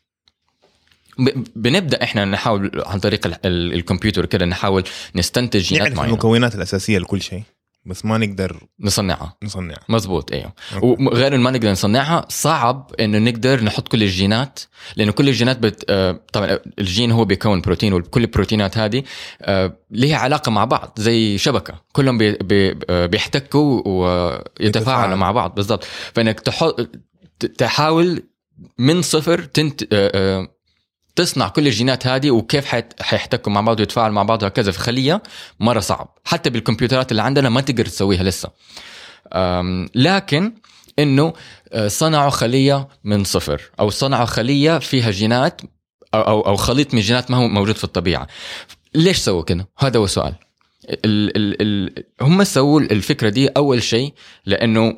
بنبدأ 1.56 2.04
إحنا 2.04 2.26
نحاول 2.26 2.72
عن 2.86 3.00
طريق 3.00 3.28
ال- 3.28 3.46
ال- 3.46 3.74
الكمبيوتر 3.74 4.26
كده 4.26 4.46
نحاول 4.46 4.84
نستنتج 5.16 5.60
جينات 5.62 5.84
نعرف 5.88 5.98
معينه 5.98 6.14
المكونات 6.14 6.56
الأساسية 6.56 6.98
لكل 6.98 7.22
شيء 7.22 7.44
بس 7.86 8.06
ما 8.06 8.18
نقدر 8.18 8.64
نصنعها. 8.80 9.38
نصنع 9.44 9.76
مزبوط 9.90 10.32
أيوه 10.32 10.54
okay. 10.76 11.04
وغير 11.04 11.38
ما 11.38 11.52
نقدر 11.52 11.72
نصنعها 11.72 12.26
صعب 12.30 12.92
إنه 13.00 13.18
نقدر 13.18 13.64
نحط 13.64 13.88
كل 13.88 14.04
الجينات 14.04 14.60
لأنه 14.96 15.12
كل 15.12 15.28
الجينات 15.30 15.60
بت... 15.60 15.86
آه، 15.90 16.20
طبعا 16.34 16.60
الجين 16.80 17.12
هو 17.12 17.26
بيكون 17.26 17.62
بروتين 17.62 17.94
وكل 17.94 18.22
البروتينات 18.22 18.78
هذه 18.78 19.04
آه، 19.42 19.78
لها 19.92 20.18
علاقة 20.18 20.50
مع 20.50 20.66
بعض 20.66 20.94
زي 20.98 21.38
شبكة. 21.38 21.82
كلهم 21.92 22.18
بي... 22.18 22.32
بي... 22.32 22.78
آه، 22.90 23.06
بيحتكوا 23.06 23.82
ويتفاعلوا 23.88 24.48
يتفاعلوا. 24.60 25.16
مع 25.16 25.32
بعض 25.32 25.56
بالضبط. 25.56 25.84
فإنك 26.14 26.40
تحط 26.40 26.90
تحاول 27.58 28.24
من 28.78 29.02
صفر 29.02 29.40
تنت... 29.44 29.84
تصنع 31.16 31.48
كل 31.48 31.68
الجينات 31.68 32.08
هذه 32.08 32.32
وكيف 32.32 32.66
حيحتكوا 33.02 33.52
مع 33.52 33.62
بعض 33.62 33.80
ويتفاعلوا 33.80 34.16
مع 34.16 34.24
بعض 34.24 34.44
وهكذا. 34.44 34.72
في 34.72 34.80
خليه 34.80 35.24
مرة 35.60 35.80
صعب. 35.80 36.18
حتى 36.26 36.50
بالكمبيوترات 36.50 37.12
اللي 37.12 37.22
عندنا 37.22 37.50
ما 37.50 37.62
تقدر 37.62 37.86
تسويها 37.86 38.24
لسه. 38.24 38.50
لكن 39.96 40.54
إنه 41.00 41.34
آه، 41.74 41.88
صنعوا 41.88 42.30
خلية 42.30 42.88
من 43.04 43.24
صفر 43.24 43.62
أو 43.80 43.90
صنعوا 43.90 44.26
خلية 44.26 44.80
فيها 44.80 45.12
جينات 45.12 45.62
أو 46.14 46.42
أو, 46.42 46.56
خليط 46.56 46.94
من 46.94 47.02
جينات 47.02 47.32
ما 47.32 47.38
هو 47.38 47.48
موجود 47.48 47.76
في 47.76 47.84
الطبيعة. 47.84 48.28
ليش 48.96 49.18
سووا 49.18 49.44
كده؟ 49.44 49.68
هذا 49.78 50.00
هو 50.00 50.06
السؤال 50.06 50.36
ال 50.90 51.38
ال 51.38 51.62
ال 51.62 52.04
هم 52.22 52.44
سووا 52.44 52.82
الفكرة 52.82 53.30
دي 53.30 53.48
أول 53.48 53.84
شيء 53.84 54.14
لأنه 54.46 54.96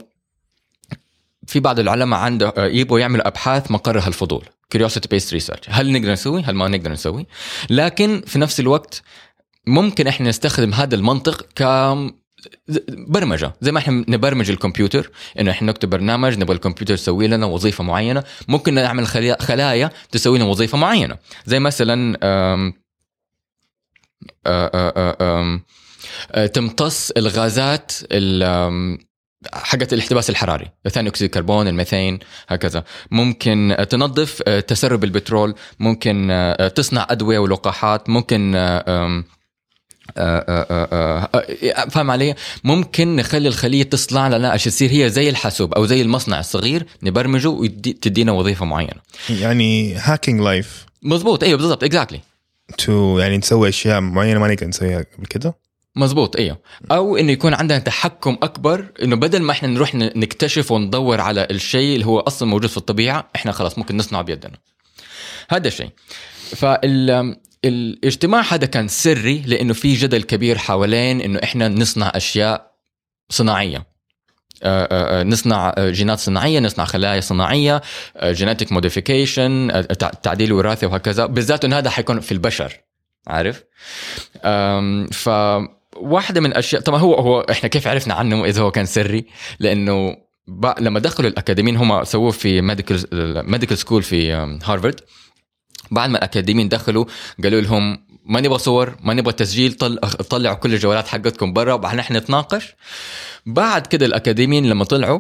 في 1.48 1.60
بعض 1.60 1.80
العلماء 1.80 2.20
عنده 2.20 2.54
آه، 2.58 2.66
يبغوا 2.66 3.00
يعملوا 3.00 3.28
أبحاث 3.28 3.72
مقرها 3.72 4.08
الفضول. 4.08 4.46
Curiosity 4.74 5.08
based 5.16 5.32
research. 5.42 5.64
هل 5.68 5.92
نقدر 5.92 6.12
نسوي؟ 6.12 6.42
هل 6.42 6.56
ما 6.56 6.68
نقدر 6.68 6.92
نسوي؟ 6.92 7.26
لكن 7.70 8.22
في 8.28 8.40
نفس 8.40 8.60
الوقت 8.60 9.02
ممكن 9.68 10.08
إحنا 10.08 10.30
نستخدم 10.30 10.74
هذا 10.74 10.96
المنطق 10.96 11.42
ك 11.42 11.64
برمجة. 13.08 13.54
زي 13.62 13.72
ما 13.72 13.80
إحنا 13.80 14.06
نبرمج 14.08 14.50
الكمبيوتر 14.50 15.12
إنه 15.40 15.52
إحنا 15.52 15.72
نكتب 15.72 15.90
برنامج 15.90 16.38
نبغى 16.38 16.56
الكمبيوتر 16.56 16.94
يسوي 16.94 17.28
لنا 17.28 17.46
وظيفة 17.46 17.84
معينة. 17.84 18.24
ممكن 18.48 18.74
نعمل 18.74 19.08
خلايا 19.40 19.90
تسوي 20.12 20.38
لنا 20.38 20.48
وظيفة 20.48 20.78
معينة. 20.78 21.18
زي 21.46 21.60
مثلا 21.60 22.14
آ- 22.16 22.78
آ- 24.48 25.22
آم، 25.22 25.62
آ، 26.32 26.46
تمتص 26.48 27.12
الغازات 27.12 27.92
حقت 29.54 29.94
الاحتباس 29.94 30.30
الحراري 30.30 30.66
ثاني 30.90 31.10
أكسيد 31.10 31.26
الكربون 31.26 31.68
الميثين 31.68 32.20
هكذا. 32.48 32.84
ممكن 33.12 33.76
تنظف 33.90 34.42
آه، 34.48 34.60
تسرب 34.60 35.04
البترول 35.04 35.56
ممكن 35.80 36.28
آه، 36.32 36.68
تصنع 36.68 37.08
أدوية 37.10 37.40
ولقاحات 37.40 38.10
ممكن 38.10 38.56
آه، 38.56 38.84
آه، 38.88 39.24
آه، 40.18 40.88
آه، 40.94 41.30
آه، 41.78 41.90
فاهم 41.90 42.12
علي؟ 42.12 42.36
ممكن 42.64 43.16
نخلي 43.16 43.48
الخلية 43.48 43.84
تصنع 43.84 44.28
لنا 44.28 44.50
عشان 44.50 44.72
تصير 44.72 44.92
هي 44.92 45.10
زي 45.10 45.30
الحاسوب 45.30 45.74
أو 45.74 45.86
زي 45.86 46.02
المصنع 46.02 46.40
الصغير 46.40 46.86
نبرمجه 47.04 47.50
وتدينا 47.50 48.32
وظيفة 48.32 48.66
معينة. 48.66 49.02
يعني 49.30 49.96
hacking 49.96 50.42
life 50.42 50.86
مزبوط 51.04 51.44
أيوه 51.44 51.58
بالضبط 51.58 51.84
exactly 51.84 52.20
تو 52.78 53.20
يعني 53.20 53.38
نسوي 53.38 53.70
أشياء 53.70 54.02
معينة 54.02 54.40
ما 54.40 54.48
نقدر 54.48 54.68
نسويها 54.68 55.06
قبل 55.18 55.26
كده؟ 55.26 55.56
مزبوط 55.96 56.36
أيوه 56.36 56.58
أو 56.92 57.18
إنه 57.18 57.32
يكون 57.32 57.54
عندنا 57.54 57.80
تحكم 57.80 58.38
أكبر 58.44 58.86
إنه 59.04 59.16
بدل 59.16 59.42
ما 59.42 59.52
إحنا 59.52 59.70
نروح 59.70 59.96
نكتشف 59.96 60.72
وندور 60.72 61.22
على 61.22 61.48
الشيء 61.52 61.94
اللي 61.94 62.06
هو 62.06 62.20
أصلا 62.20 62.50
موجود 62.50 62.70
في 62.70 62.78
الطبيعة 62.78 63.30
إحنا 63.36 63.52
خلاص 63.52 63.78
ممكن 63.78 63.98
نصنعه 63.98 64.22
بيدنا. 64.22 64.58
هذا 65.50 65.68
الشيء. 65.68 65.90
فال 66.56 67.36
الاجتماع 67.66 68.42
هذا 68.42 68.66
كان 68.66 68.88
سري 68.88 69.44
لإنه 69.48 69.74
في 69.74 69.94
جدل 69.94 70.24
كبير 70.24 70.58
حوالين 70.58 71.22
إنه 71.22 71.40
إحنا 71.44 71.68
نصنع 71.68 72.12
أشياء 72.16 72.72
صناعية. 73.30 73.96
آه، 74.64 74.88
آه، 74.92 75.20
آه، 75.20 75.24
نصنع 75.24 75.74
جينات 75.80 76.20
صناعية 76.20 76.60
نصنع 76.60 76.86
خلايا 76.86 77.22
صناعية 77.22 77.82
genetic 78.24 78.72
modification 78.72 79.86
تعديل 80.24 80.54
وراثي 80.54 80.86
وهكذا. 80.86 81.26
بالذات 81.26 81.66
إنه 81.66 81.78
هذا 81.78 81.90
حيكون 81.90 82.20
في 82.20 82.32
البشر 82.32 82.74
عارف؟ 83.28 83.64
ف 85.12 85.30
واحدة 85.96 86.42
من 86.42 86.52
الاشياء 86.52 86.82
طبعا 86.82 87.00
هو 87.00 87.14
هو 87.14 87.42
إحنا 87.42 87.70
كيف 87.70 87.88
عرفنا 87.88 88.14
عنه 88.14 88.46
إذا 88.46 88.62
هو 88.62 88.72
كان 88.72 88.86
سري؟ 88.86 89.26
لأنه. 89.60 90.26
لما 90.80 91.00
دخلوا 91.00 91.30
الأكاديميين 91.30 91.78
هم 91.78 92.04
سووه 92.04 92.32
في 92.32 92.62
medical 92.62 93.06
medical 93.52 93.78
school 93.78 94.04
في 94.04 94.34
أم، 94.34 94.60
هارفارد. 94.64 95.00
بعد 95.92 96.10
ما 96.10 96.18
الأكاديميين 96.18 96.70
دخلوا 96.70 97.06
قالوا 97.44 97.62
لهم 97.62 98.06
ما 98.26 98.42
نبغى 98.42 98.58
صور 98.58 98.96
ما 99.04 99.14
نبغى 99.14 99.34
تسجيل 99.34 99.74
طل... 99.74 99.98
طلعوا 100.30 100.56
كل 100.56 100.74
الجوالات 100.74 101.08
حقتكم 101.08 101.54
برا 101.54 101.74
وبعدين 101.74 102.00
إحنا 102.00 102.20
نتناقش. 102.20 102.76
بعد 103.46 103.88
كده 103.88 104.06
الأكاديميين 104.06 104.70
لما 104.70 104.84
طلعوا 104.84 105.20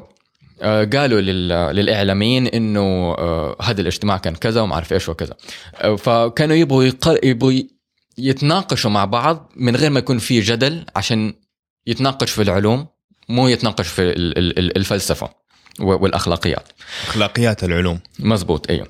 آه، 0.62 0.84
قالوا 0.84 1.22
لل... 1.22 1.48
للإعلاميين 1.50 2.48
إنه 2.48 2.82
آه، 3.18 3.56
هذا 3.62 3.82
الاجتماع 3.82 4.18
كان 4.18 4.36
كذا 4.36 4.62
وما 4.62 4.74
أعرف 4.74 4.94
إيش 4.94 5.10
وكذا. 5.10 5.34
آه، 5.76 5.96
فكانوا 5.96 6.56
يبغوا 6.56 6.84
يق... 6.84 7.26
يبغوا 7.26 7.52
يتناقشوا 8.18 8.92
مع 8.92 9.06
بعض 9.06 9.52
من 9.56 9.76
غير 9.76 9.90
ما 9.90 10.00
يكون 10.00 10.18
في 10.18 10.40
جدل 10.40 10.86
عشان 10.96 11.34
يتناقش 11.88 12.32
في 12.32 12.42
العلوم 12.42 12.88
مو 13.30 13.48
يتناقش 13.48 13.88
في 13.88 14.02
ال- 14.02 14.38
ال- 14.38 14.60
ال- 14.60 14.78
الفلسفة 14.78 15.30
والأخلاقيات. 15.80 16.68
أخلاقيات 17.08 17.64
العلوم. 17.64 18.00
مزبوط 18.20 18.70
أيوه. 18.70 18.88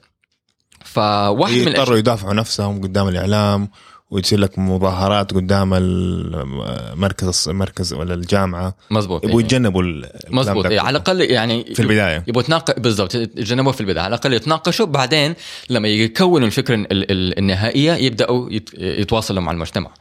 فواحد 0.85 1.53
من 1.53 1.67
يضطروا 1.67 1.97
يدافعوا 1.97 2.33
نفسهم 2.33 2.81
قدام 2.81 3.07
الإعلام 3.07 3.69
ويصير 4.15 4.39
لك 4.39 4.59
مظاهرات 4.59 5.33
قدام 5.33 5.73
المركز 5.73 7.49
المركز 7.49 7.93
ولا 7.93 8.13
الجامعة 8.13 8.75
مزبوط 8.91 9.23
يبغوا 9.23 9.39
أيوة. 9.39 9.45
يتجنبوا 9.47 9.83
مزبوط. 10.29 10.67
كله. 10.67 10.81
على 10.81 10.89
الأقل 10.89 11.21
يعني 11.21 11.75
في 11.75 11.81
البداية 11.81 12.23
يبغوا 12.27 12.43
يتناقش 12.43 12.73
بالضبط 12.79 13.15
يتجنبوه 13.15 13.73
في 13.73 13.81
البداية 13.81 14.03
على 14.03 14.15
الأقل 14.15 14.33
يتناقشوا 14.33 14.85
بعدين 14.85 15.35
لما 15.69 15.87
يكونوا 15.87 16.47
الفكرة 16.47 16.75
ال- 16.75 17.11
ال- 17.11 17.37
النهائية 17.39 17.93
يبدأوا 17.93 18.49
يت- 18.51 18.73
يتواصلوا 18.73 19.41
مع 19.41 19.51
المجتمع 19.51 19.91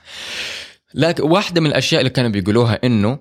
لكن 0.94 1.23
واحدة 1.23 1.61
من 1.61 1.66
الأشياء 1.66 2.00
اللي 2.00 2.11
كانوا 2.11 2.30
بيقولوها 2.30 2.78
إنه 2.85 3.18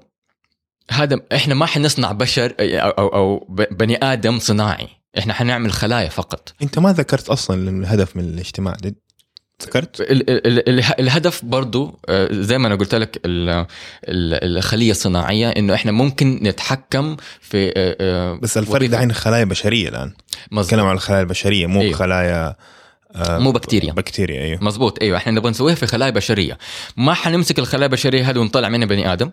هذا 0.91 1.19
إحنا 1.35 1.55
ما 1.55 1.65
حنصنع 1.65 2.11
بشر 2.11 2.53
أو 2.59 2.89
أو, 2.89 3.07
أو 3.07 3.47
بني 3.71 3.97
آدم 4.03 4.39
صناعي 4.39 4.87
إحنا 5.17 5.33
حنعمل 5.33 5.71
خلايا 5.71 6.09
فقط 6.09 6.53
أنت 6.61 6.79
ما 6.79 6.93
ذكرت 6.93 7.29
أصلا 7.29 7.69
الهدف 7.69 8.15
من 8.17 8.23
الاجتماع 8.23 8.75
ده 8.83 8.95
ذكرت 9.65 10.01
ال- 10.01 10.29
ال- 10.29 10.69
ال- 10.69 10.99
الهدف 10.99 11.45
برضو 11.45 11.99
آه، 12.09 12.27
زي 12.31 12.57
ما 12.57 12.67
أنا 12.67 12.75
قلت 12.75 12.95
لك 12.95 13.21
ال- 13.25 13.49
ال- 13.49 14.57
الخلية 14.57 14.91
الصناعية 14.91 15.49
إنه 15.49 15.73
إحنا 15.73 15.91
ممكن 15.91 16.39
نتحكم 16.43 17.15
في 17.41 17.67
آه، 17.77 17.95
آه، 18.01 18.39
بس 18.41 18.57
الفرق 18.57 18.85
دحين 18.89 19.11
خلايا 19.13 19.43
بشريه 19.43 19.89
الآن. 19.89 20.13
نتكلم 20.53 20.85
عن 20.85 20.95
الخلايا 20.95 21.21
البشرية 21.21 21.67
مو 21.67 21.81
أيوه. 21.81 21.93
خلايا 21.93 22.55
مو 23.15 23.51
بكتيريا. 23.51 23.93
بكتيريا 23.93 24.41
أيوه 24.41 24.63
مزبوط 24.63 25.01
أيوه 25.01 25.17
إحنا 25.17 25.31
نبغى 25.31 25.49
نسويها 25.51 25.75
في 25.75 25.87
خلايا 25.87 26.11
بشرية 26.11 26.57
ما 26.97 27.13
حنمسك 27.13 27.59
الخلايا 27.59 27.85
البشرية 27.85 28.29
هذه 28.29 28.39
ونطلع 28.39 28.69
منها 28.69 28.87
بني 28.87 29.13
آدم 29.13 29.31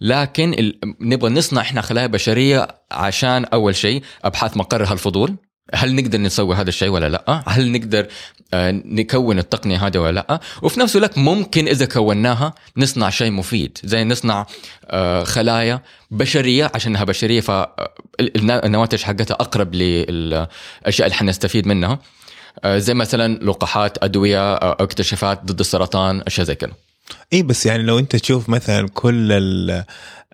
لكن 0.00 0.52
ال... 0.54 0.78
نبغى 1.00 1.30
نصنع 1.30 1.60
إحنا 1.60 1.80
خلايا 1.80 2.06
بشرية 2.06 2.68
عشان 2.90 3.44
أول 3.44 3.76
شيء 3.76 4.02
أبحاث 4.24 4.56
مقرها 4.56 4.92
الفضول 4.92 5.36
هل 5.74 5.94
نقدر 5.94 6.18
نسوي 6.18 6.56
هذا 6.56 6.68
الشيء 6.68 6.88
ولا 6.88 7.08
لا؟ 7.08 7.42
هل 7.46 7.72
نقدر 7.72 8.06
آه، 8.54 8.70
نكون 8.70 9.38
التقنية 9.38 9.86
هذه 9.86 9.98
ولا 9.98 10.12
لا؟ 10.14 10.40
وفي 10.62 10.80
نفس 10.80 10.96
الوقت 10.96 11.18
ممكن 11.18 11.68
إذا 11.68 11.86
كوناها 11.86 12.54
نصنع 12.76 13.10
شيء 13.10 13.30
مفيد 13.30 13.78
زي 13.84 14.04
نصنع 14.04 14.46
آه، 14.86 15.24
خلايا 15.24 15.80
بشرية 16.10 16.70
عشانها 16.74 17.04
بشرية 17.04 17.40
فالنواتج 17.40 19.02
حقتها 19.02 19.34
أقرب 19.34 19.74
للأشياء 19.74 21.06
اللي 21.06 21.14
حنستفيد 21.14 21.66
منها 21.66 21.98
آه، 22.64 22.78
زي 22.78 22.94
مثلا 22.94 23.38
لقاحات 23.44 24.04
أدوية 24.04 24.54
آه، 24.54 24.76
أكتشافات 24.80 25.44
ضد 25.44 25.60
السرطان 25.60 26.22
أشياء 26.26 26.46
زي 26.46 26.54
كذا 26.54 26.72
اي 27.32 27.42
بس 27.42 27.66
يعني 27.66 27.82
لو 27.82 27.98
أنت 27.98 28.16
تشوف 28.16 28.48
مثلا 28.48 28.88
كل 28.88 29.82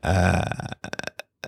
آه، 0.04 0.74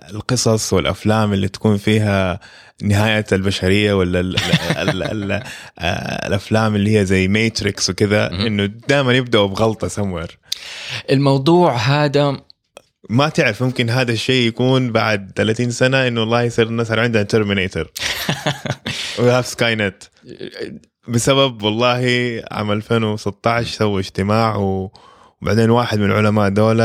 القصص 0.09 0.73
والأفلام 0.73 1.33
اللي 1.33 1.47
تكون 1.47 1.77
فيها 1.77 2.39
نهاية 2.83 3.25
البشرية 3.31 3.93
ولا 3.93 4.19
ال 4.19 4.35
ال 4.77 5.03
ال 5.03 5.31
آه، 5.79 6.27
الأفلام 6.27 6.75
اللي 6.75 6.99
هي 6.99 7.05
زي 7.05 7.27
ماتريكس 7.27 7.89
وكذا. 7.89 8.31
إنه 8.31 8.65
دائما 8.65 9.13
يبدأوا 9.13 9.47
بغلطة 9.47 9.87
سموير 9.87 10.37
الموضوع 11.11 11.75
هذا 11.75 12.41
ما 13.09 13.29
تعرف 13.29 13.63
ممكن 13.63 13.89
هذا 13.89 14.11
الشيء 14.11 14.47
يكون 14.47 14.91
بعد 14.91 15.31
30 15.35 15.71
سنة 15.71 16.07
إنه 16.07 16.19
والله 16.19 16.41
يصير 16.41 16.67
الناس 16.67 16.87
صار 16.87 16.99
عندنا 16.99 17.23
ترمينيتر 17.23 17.91
و 19.19 19.25
have 19.25 19.47
سكاي 19.47 19.75
نت 19.75 20.03
بسبب 21.07 21.63
والله 21.63 22.03
عام 22.51 22.71
2016 22.71 23.77
سووا 23.77 23.99
اجتماع 23.99 24.55
و 24.55 24.91
وبعدين 25.41 25.69
واحد 25.69 25.99
من 25.99 26.05
العلماء 26.05 26.49
دولة 26.49 26.83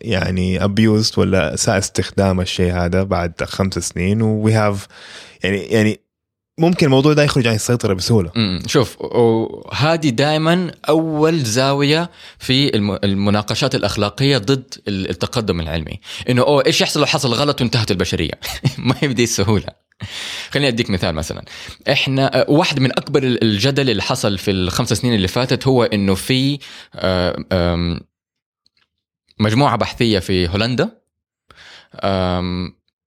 يعني 0.00 0.64
abused 0.64 1.18
ولا 1.18 1.54
اساء 1.54 1.78
استخدام 1.78 2.40
الشيء 2.40 2.72
هذا 2.72 3.02
بعد 3.02 3.32
خمس 3.44 3.74
سنين 3.78 4.22
we 4.22 4.52
have 4.52 4.86
يعني 5.44 5.58
يعني 5.58 6.00
ممكن 6.58 6.86
الموضوع 6.86 7.12
ده 7.12 7.22
يخرج 7.22 7.46
عن 7.46 7.54
السيطرة 7.54 7.94
بسهولة. 7.94 8.30
شوف 8.66 8.96
وهذه 9.00 10.08
دائما 10.08 10.70
أول 10.88 11.38
زاوية 11.38 12.10
في 12.38 12.74
الم- 12.76 12.98
المناقشات 13.04 13.74
الأخلاقية 13.74 14.38
ضد 14.38 14.74
ال- 14.88 15.10
التقدم 15.10 15.60
العلمي. 15.60 16.00
إنه 16.28 16.42
أوه 16.42 16.66
إيش 16.66 16.80
يحصل 16.80 17.00
لو 17.00 17.06
حصل 17.06 17.28
غلط 17.34 17.60
وانتهت 17.60 17.90
البشرية؟ 17.90 18.32
ما 18.78 18.94
هي 19.00 19.08
بدي 19.08 19.24
السهولة. 19.24 19.85
خليني 20.56 20.68
أديك 20.68 20.90
مثال 20.90 21.14
مثلا. 21.14 21.42
إحنا 21.92 22.40
آه، 22.40 22.50
واحد 22.50 22.80
من 22.80 22.90
أكبر 22.92 23.22
ال- 23.22 23.44
الجدل 23.44 23.90
اللي 23.90 24.02
حصل 24.02 24.38
في 24.38 24.50
الخمس 24.50 24.92
سنين 24.92 25.14
اللي 25.14 25.28
فاتت 25.28 25.66
هو 25.66 25.84
إنه 25.84 26.14
في 26.14 26.58
آم، 27.52 28.00
مجموعة 29.40 29.76
بحثية 29.76 30.18
في 30.18 30.48
هولندا 30.48 30.90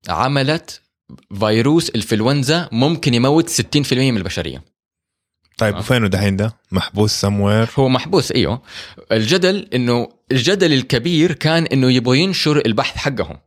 عملت 0.10 0.82
فيروس 1.39 1.89
الانفلونزا 1.89 2.70
ممكن 2.72 3.13
يموت 3.13 3.50
60% 3.50 3.94
من 4.12 4.18
البشرية. 4.18 4.63
طيب. 5.58 5.75
وفينه 5.77 6.08
دحين 6.08 6.36
ده؟ 6.38 6.53
محبوس 6.72 7.12
سموير 7.12 7.70
هو 7.79 7.89
محبوس 7.89 8.32
إيوه. 8.32 8.62
الجدل 9.12 9.70
إنه 9.74 10.10
الجدل 10.32 10.74
الكبير 10.74 11.32
كان 11.34 11.65
إنه 11.65 11.91
يبغوا 11.91 12.15
ينشر 12.15 12.65
البحث 12.65 12.98
حقهم. 12.98 13.38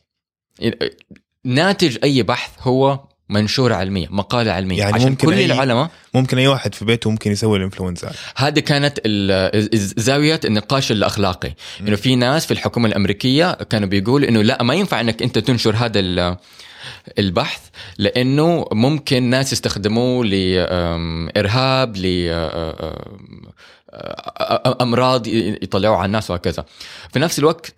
ناتج 1.44 1.99
أي 2.04 2.23
بحث 2.23 2.50
هو 2.61 3.00
منشورة 3.32 3.74
علمية 3.74 4.06
مقالة 4.10 4.52
علمية. 4.52 4.78
يعني 4.78 4.94
عشان 4.94 5.08
ممكن 5.10 5.26
كل 5.28 5.34
أي- 5.36 5.50
العلماء 5.50 5.90
ممكن 6.14 6.38
أي 6.38 6.46
واحد 6.48 6.74
في 6.74 6.84
بيته 6.84 7.10
ممكن 7.10 7.32
يسوي 7.32 7.58
الإنفلونزا. 7.58 8.12
هذه 8.36 8.58
كانت 8.60 8.98
ال- 9.06 9.78
ز- 9.78 9.94
زاوية 9.96 10.40
النقاش 10.44 10.92
الأخلاقي. 10.92 11.54
إنه 11.80 11.96
في 11.96 12.16
ناس 12.16 12.46
في 12.46 12.50
الحكومة 12.54 12.88
الأمريكية 12.88 13.52
كانوا 13.52 13.88
بيقولوا 13.88 14.28
إنه 14.28 14.42
لا 14.42 14.62
ما 14.62 14.74
ينفع 14.74 15.00
إنك 15.00 15.22
أنت 15.22 15.38
تنشر 15.38 15.76
هذا 15.76 16.00
ال- 16.00 16.36
البحث 17.18 17.60
لأنه 17.99 18.66
ممكن 18.73 19.23
ناس 19.23 19.52
يستخدموه 19.52 20.25
لإرهاب 20.25 21.97
لأمراض 23.92 25.26
يطلعوا 25.26 25.97
على 25.97 26.06
الناس 26.06 26.30
وهكذا. 26.30 26.64
في 27.12 27.18
نفس 27.18 27.38
الوقت 27.38 27.75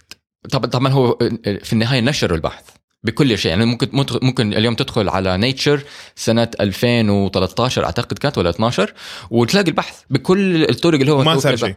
طبعا 0.50 0.66
طبعا 0.66 0.92
هو 0.92 1.18
في 1.62 1.72
النهاية 1.72 2.00
نشروا 2.00 2.36
البحث. 2.36 2.64
بكل 3.04 3.38
شيء 3.38 3.50
يعني 3.50 3.64
ممكن 3.64 3.88
ممكن 4.22 4.54
اليوم 4.54 4.74
تدخل 4.74 5.08
على 5.08 5.36
نيتشر 5.36 5.82
سنة 6.16 6.48
2013 6.60 7.84
أعتقد 7.84 8.18
كانت 8.18 8.38
ولا 8.38 8.50
12 8.50 8.92
وتلاقي 9.30 9.68
البحث 9.68 10.00
بكل 10.10 10.62
الطرق 10.62 11.00
اللي 11.00 11.12
هو 11.12 11.22
ما 11.22 11.38
صار 11.38 11.56
شيء 11.56 11.74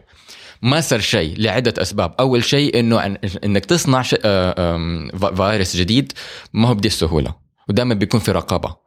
ما 0.61 0.81
صار 0.81 0.99
شيء 0.99 1.35
لعدة 1.37 1.81
أسباب، 1.81 2.15
أول 2.19 2.43
شيء 2.43 2.79
إنه 2.79 3.17
إنك 3.43 3.65
تصنع. 3.65 4.03
آه، 4.25 5.07
فيروس 5.35 5.75
جديد 5.75 6.13
ما 6.53 6.69
هو 6.69 6.73
بدي 6.73 6.87
السهولة، 6.87 7.35
ودائما 7.69 7.93
بيكون 7.93 8.19
في 8.19 8.31
رقابة. 8.31 8.86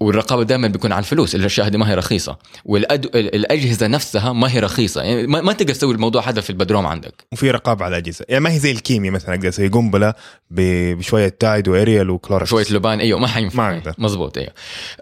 والرقابة 0.00 0.42
دائما 0.42 0.68
بيكون 0.68 0.92
على 0.92 0.98
الفلوس، 1.02 1.34
الاشياء 1.34 1.66
هذه 1.66 1.76
ما 1.76 1.90
هي 1.90 1.94
رخيصة، 1.94 2.36
والأد... 2.64 3.04
ال- 3.04 3.34
الأجهزة 3.34 3.86
نفسها 3.86 4.32
ما 4.32 4.52
هي 4.54 4.60
رخيصة، 4.60 5.02
يعني 5.02 5.26
ما, 5.26 5.40
ما 5.40 5.52
تقدر 5.52 5.74
تسوي 5.74 5.94
الموضوع 5.94 6.28
هذا 6.28 6.40
في 6.40 6.50
البدروم 6.50 6.86
عندك. 6.86 7.24
وفي 7.32 7.50
رقابة 7.50 7.84
على 7.84 7.96
الأجهزة 7.98 8.24
يعني 8.28 8.44
ما 8.44 8.52
هي 8.52 8.58
زي 8.58 8.70
الكيمياء 8.70 9.12
مثلا 9.12 9.34
أقدر 9.34 9.48
أسوي 9.48 9.68
قنبلة 9.68 10.14
بشوية 10.50 11.28
تايد 11.28 11.68
وأريال 11.68 12.10
وكلوركس 12.10 12.50
شوية 12.50 12.66
لبان 12.70 13.00
أيوه 13.00 13.18
ما 13.18 13.26
حينفع. 13.26 13.70
ما 13.70 13.78
أقدر. 13.78 13.94
مزبوط 13.98 14.38
أيوه. 14.38 14.50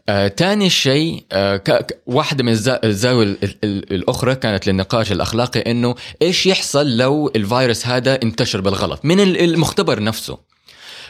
آه 0.09 0.28
تاني 0.28 0.70
شيء 0.70 1.24
آه 1.33 1.62
واحدة 2.06 2.44
من 2.44 2.52
الزا- 2.52 2.80
الزاوية 2.85 3.24
ال... 3.24 3.38
ال... 3.64 3.92
الأخرى 3.94 4.35
كانت 4.35 4.66
للنقاش 4.66 5.12
الأخلاقي 5.12 5.61
إنه 5.61 5.94
إيش 6.22 6.46
يحصل 6.46 6.96
لو 6.96 7.33
الفيروس 7.37 7.87
هذا 7.87 8.22
انتشر 8.22 8.61
بالغلط؟ 8.61 9.00
من 9.04 9.20
ال- 9.20 9.40
المختبر 9.44 10.02
نفسه. 10.02 10.49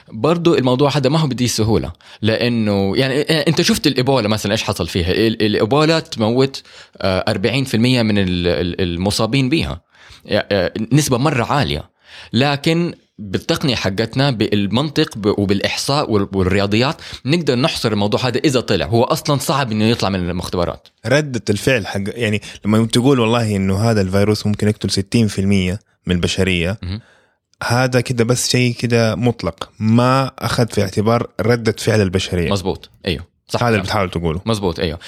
برضو 0.08 0.54
الموضوع 0.54 0.96
هذا 0.96 1.08
ما 1.10 1.18
هو 1.18 1.26
بدي 1.26 1.48
سهولة 1.48 1.92
لأنه 2.22 2.96
يعني 2.96 3.20
أنت 3.22 3.60
شفت 3.62 3.86
الإيبولا 3.86 4.28
مثلا 4.28 4.52
إيش 4.52 4.62
حصل 4.62 4.88
فيها؟ 4.88 5.10
ال- 5.12 5.42
الإيبولا 5.42 5.98
تموت 6.00 6.62
آه، 6.98 7.24
40% 7.28 7.74
من 8.02 8.18
ال- 8.18 8.46
ال- 8.48 8.80
المصابين 8.80 9.48
بها 9.48 9.80
آه، 10.28 10.72
نسبة 10.92 11.18
مرة 11.18 11.44
عالية. 11.44 11.90
لكن 12.32 12.94
بالتقنية 13.18 13.74
حقتنا 13.74 14.30
بالمنطق 14.30 15.10
وال- 15.26 16.28
والرياضيات 16.34 16.96
نقدر 17.24 17.54
نحصر 17.58 17.92
الموضوع 17.92 18.26
هذا 18.26 18.38
إذا 18.38 18.60
طلع. 18.60 18.86
هو 18.86 19.04
أصلا 19.04 19.38
صعب 19.38 19.72
إنه 19.72 19.84
يطلع 19.84 20.08
من 20.08 20.30
المختبرات. 20.30 20.88
ردة 21.06 21.42
الفعل 21.50 21.86
حق 21.86 22.00
يعني 22.06 22.42
لما 22.64 22.86
تقول 22.86 23.20
والله 23.20 23.56
إنه 23.56 23.90
هذا 23.90 24.00
الفيروس 24.00 24.46
ممكن 24.46 24.68
يقتل 24.68 24.90
60% 24.90 25.78
من 26.06 26.14
البشرية. 26.14 26.78
هذا 27.64 28.01
كده 28.01 28.25
بس 28.25 28.51
شيء 28.51 28.75
كده 28.75 29.14
مطلق. 29.14 29.70
ما 29.79 30.33
أخذ 30.38 30.68
في 30.68 30.83
اعتبار 30.83 31.31
ردة 31.40 31.75
فعل 31.79 32.01
البشرية. 32.01 32.51
مزبوط 32.51 32.90
أيوه. 33.07 33.27
صح. 33.49 33.62
هذا 33.62 33.68
اللي. 33.68 33.83
بتحاول 33.83 34.11
تقوله. 34.11 34.40
مزبوط 34.46 34.81
أيوه. 34.81 34.99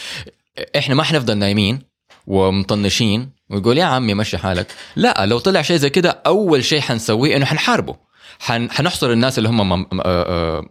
إحنا 0.76 0.94
ما 0.94 1.02
حنفضل 1.02 1.38
نايمين 1.38 1.78
ومطنشين 2.26 3.30
ويقول 3.50 3.78
يا 3.78 3.84
عمي 3.84 4.14
مشي 4.14 4.38
حالك. 4.38 4.66
لا 4.96 5.26
لو 5.26 5.38
طلع 5.38 5.62
شيء 5.62 5.76
زي 5.76 5.90
كده 5.90 6.22
أول 6.26 6.64
شيء 6.64 6.80
حنسويه 6.80 7.36
إنه 7.36 7.44
حنحاربه. 7.44 7.96
حن... 8.38 8.70
حنحصر 8.70 9.12
الناس 9.12 9.38
اللي 9.38 9.48
هم. 9.48 9.72
آه، 9.72 9.86
آه، 10.04 10.66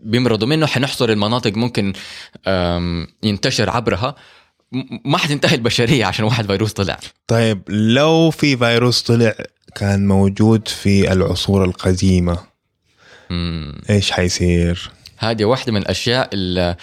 بيمرضوا 0.00 0.48
منه. 0.48 0.66
حنحصر 0.66 1.08
المناطق 1.08 1.52
ممكن 1.56 1.92
ينتشر 3.22 3.70
عبرها. 3.70 4.14
ما 5.04 5.18
حتنتهي 5.18 5.54
البشرية 5.54 6.04
عشان 6.04 6.24
واحد 6.24 6.46
فيروس 6.46 6.72
طلع. 6.72 6.98
طيب 7.26 7.62
لو 7.68 8.30
في 8.30 8.56
فيروس 8.56 9.02
طلع 9.02 9.34
كان 9.76 10.06
موجود 10.06 10.68
في 10.68 11.12
العصور 11.12 11.64
القديمة 11.64 12.38
مم. 13.30 13.82
إيش 13.90 14.10
حيصير 14.10 14.90
هذه 15.18 15.44
واحدة 15.44 15.72
من 15.72 15.82
الأشياء 15.82 16.30
اللي 16.32 16.76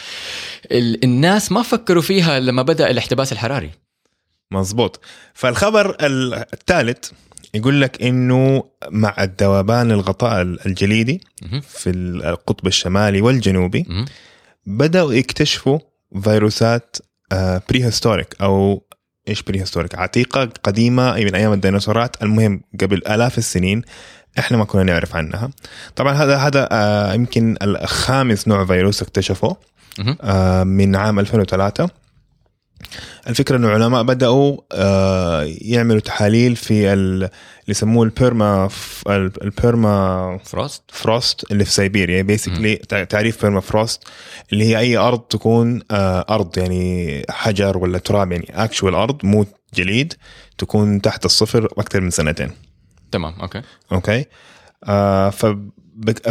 الناس 1.03 1.51
ما 1.51 1.62
فكروا 1.62 2.01
فيها 2.01 2.39
لما 2.39 2.62
بدأ 2.62 2.91
الاحتباس 2.91 3.32
الحراري 3.32 3.71
مظبوط 4.51 4.99
فالخبر 5.34 5.97
الثالث 6.53 7.12
يقول 7.53 7.82
لك 7.82 8.01
إنه 8.01 8.63
مع 8.89 9.15
الذوبان 9.19 9.91
الغطاء 9.91 10.41
الجليدي. 10.41 11.21
في 11.62 11.89
القطب 11.89 12.67
الشمالي 12.67 13.21
والجنوبي. 13.21 14.06
بدأوا 14.65 15.13
يكتشفوا 15.13 15.79
فيروسات 16.23 16.97
prehistoric 17.69 18.36
أو 18.41 18.84
إيش 19.28 19.44
prehistoric 19.43 19.96
عتيقة 19.96 20.50
قديمة 20.64 21.16
أي 21.16 21.26
من 21.26 21.36
أيام 21.36 21.54
الديناصورات. 21.54 22.24
المهم 22.24 22.62
قبل 22.82 23.02
آلاف 23.08 23.38
السنين 23.38 23.82
إحنا 24.40 24.58
ما 24.58 24.66
كنا 24.66 24.84
نعرف 24.84 25.16
عنها. 25.16 25.50
طبعا 25.96 26.14
هذا 26.14 26.38
هذا 26.38 26.70
آه، 26.72 27.14
يمكن 27.14 27.58
الخامس 27.62 28.48
نوع 28.48 28.66
فيروس 28.66 29.02
اكتشفوه 29.02 29.58
مهم. 30.00 30.18
آه، 30.22 30.64
من 30.64 30.96
عام 30.96 31.20
2003 31.20 31.90
الفكرة 33.28 33.58
إنه 33.58 33.67
العلماء 33.67 34.04
بدأوا 34.04 34.58
آه، 34.72 35.43
يعملوا 35.62 36.00
تحاليل 36.00 36.56
في 36.56 36.93
ال- 36.93 37.13
اللي 37.13 37.30
يسموه 37.67 38.04
ال 38.06 38.16
perma 38.16 38.67
ف- 38.67 39.04
ال- 39.08 39.43
ال 39.43 40.39
permafrost 40.46 40.84
frost 40.88 41.52
اللي 41.52 41.65
في 41.65 41.72
سيبيريا. 41.72 42.22
basically 42.22 42.76
تعريف 43.10 43.41
permafrost 43.41 44.04
اللي 44.54 44.65
هي 44.65 44.80
أي 44.80 44.98
أرض 44.98 45.19
تكون 45.19 45.82
آه، 45.91 46.26
أرض 46.30 46.58
يعني 46.58 47.24
حجر 47.30 47.78
ولا 47.78 47.98
تراب 47.98 48.32
يعني 48.32 48.46
actual 48.50 48.96
أرض 48.96 49.26
مو 49.26 49.46
جليد 49.74 50.13
تكون 50.58 51.02
تحت 51.02 51.26
الصفر 51.26 51.65
أكثر 51.78 52.02
من 52.02 52.10
سنتين. 52.10 52.52
تمام 53.12 53.34
أوكي. 53.41 53.62
أوكي؟ 53.91 54.26
آه 54.84 55.30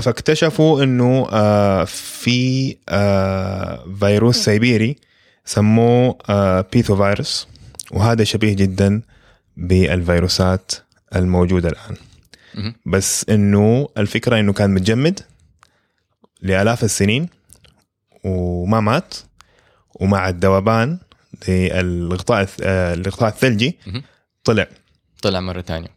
فاكتشفوا 0.01 0.83
إنه 0.83 1.27
آه 1.31 1.85
في 1.85 2.77
آه 2.89 3.85
فيروس 4.01 4.37
سيبيري 4.37 4.97
سموه 5.45 6.19
آه 6.29 6.65
Pithovirus 6.73 7.49
وهذا 7.91 8.25
شبيه 8.25 8.55
جدا 8.57 9.03
بالفيروسات 9.57 10.73
الموجودة 11.17 11.69
الآن. 11.69 11.97
بس 12.87 13.27
إنه 13.29 13.89
الفكرة 13.99 14.41
إنه 14.41 14.53
كان 14.53 14.71
متجمد 14.75 15.21
لآلاف 16.43 16.85
السنين 16.85 17.29
وما 18.25 18.81
مات 18.81 19.15
ومع 20.01 20.29
الذوبان 20.29 20.99
للغطاء 21.49 22.45
الث- 22.47 22.61
آه، 22.63 22.95
الغطاء 22.95 23.29
الثلجي. 23.29 23.79
طلع 24.45 24.67
طلع 25.23 25.41
مرة 25.41 25.61
ثانية. 25.61 25.89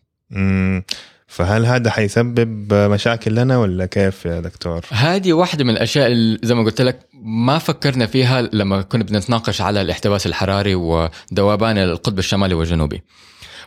فهل 1.27 1.65
هذا 1.65 1.89
حيسبب 1.91 2.73
مشاكل 2.73 3.35
لنا 3.35 3.57
ولا 3.57 3.85
كيف 3.85 4.25
يا 4.25 4.39
دكتور؟ 4.39 4.85
هذه 4.91 5.33
واحدة 5.33 5.63
من 5.63 5.69
الأشياء 5.69 6.07
اللي 6.07 6.39
زي 6.43 6.53
ما 6.55 6.63
قلت 6.63 6.81
لك 6.81 6.99
ما 7.27 7.57
فكرنا 7.57 8.05
فيها 8.05 8.41
لما 8.41 8.81
كنا 8.81 9.03
بنتناقش 9.03 9.61
على 9.61 9.81
الاحتباس 9.81 10.27
الحراري 10.27 10.75
وذوبان 10.75 11.77
القطب 11.77 12.19
الشمالي 12.19 12.53
والجنوبي. 12.53 13.03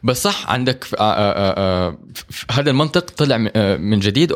بس 0.02 0.22
صح 0.22 0.50
عندك 0.50 0.84
هذا 2.50 2.70
المنطق 2.70 3.10
طلع 3.10 3.36
من 3.76 4.00
جديد 4.00 4.34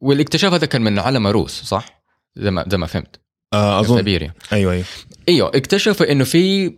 والاكتشاف 0.00 0.52
هذا 0.52 0.66
كان 0.66 0.82
من 0.82 0.98
علماء 0.98 1.32
روس 1.32 1.62
صح؟ 1.62 2.02
زي 2.36 2.50
ما 2.50 2.64
زي 2.68 2.76
ما 2.76 2.86
فهمت. 2.86 3.20
آه 3.52 3.80
أظن. 3.80 3.96
سيبيريا 3.96 4.34
أيوه 4.52 4.72
أيوه. 4.72 4.84
إيوه 5.28 5.48
اكتشفوا 5.48 6.12
إنه 6.12 6.24
في 6.24 6.72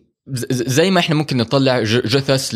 زي 0.51 0.91
ما 0.91 1.01
إحنا 1.01 1.15
ممكن 1.15 1.37
نطلع 1.37 1.83
جثث 1.83 2.55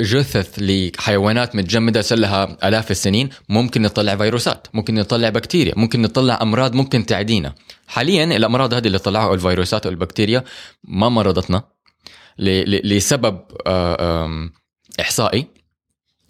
جثث 0.00 0.58
لحيوانات 0.58 1.56
متجمدة 1.56 2.00
صار 2.00 2.18
لها 2.18 2.68
آلاف 2.68 2.90
السنين 2.90 3.30
ممكن 3.48 3.82
نطلع 3.82 4.16
فيروسات 4.16 4.66
ممكن 4.74 4.94
نطلع 4.94 5.28
بكتيريا 5.28 5.74
ممكن 5.76 6.02
نطلع 6.02 6.38
أمراض 6.42 6.74
ممكن 6.74 7.06
تعدينا. 7.06 7.54
حاليا 7.86 8.24
الأمراض 8.24 8.74
هذه 8.74 8.86
اللي 8.86 8.98
طلعوها 8.98 9.34
الفيروسات 9.34 9.86
والبكتيريا 9.86 10.44
ما 10.84 11.08
مرضتنا 11.08 11.62
لسبب 12.38 13.40
آه، 13.66 14.50
إحصائي. 15.00 15.46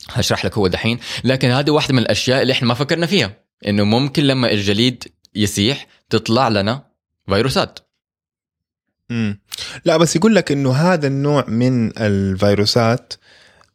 هشرح 0.08 0.44
لك 0.44 0.58
هو 0.58 0.66
دحين. 0.66 0.98
لكن 1.24 1.50
هذه 1.50 1.70
واحدة 1.70 1.94
من 1.94 2.02
الأشياء 2.02 2.42
اللي 2.42 2.52
إحنا 2.52 2.68
ما 2.68 2.74
فكرنا 2.74 3.06
فيها 3.06 3.36
إنه 3.66 3.84
ممكن 3.84 4.24
لما 4.24 4.50
الجليد 4.52 5.04
يسيح 5.34 5.86
تطلع 6.10 6.48
لنا 6.48 6.86
فيروسات. 7.28 7.78
مم. 9.10 9.40
لا 9.84 9.96
بس 9.96 10.16
يقول 10.16 10.34
لك 10.34 10.52
إنه 10.52 10.72
هذا 10.72 11.06
النوع 11.06 11.44
من 11.48 11.98
الفيروسات 11.98 13.12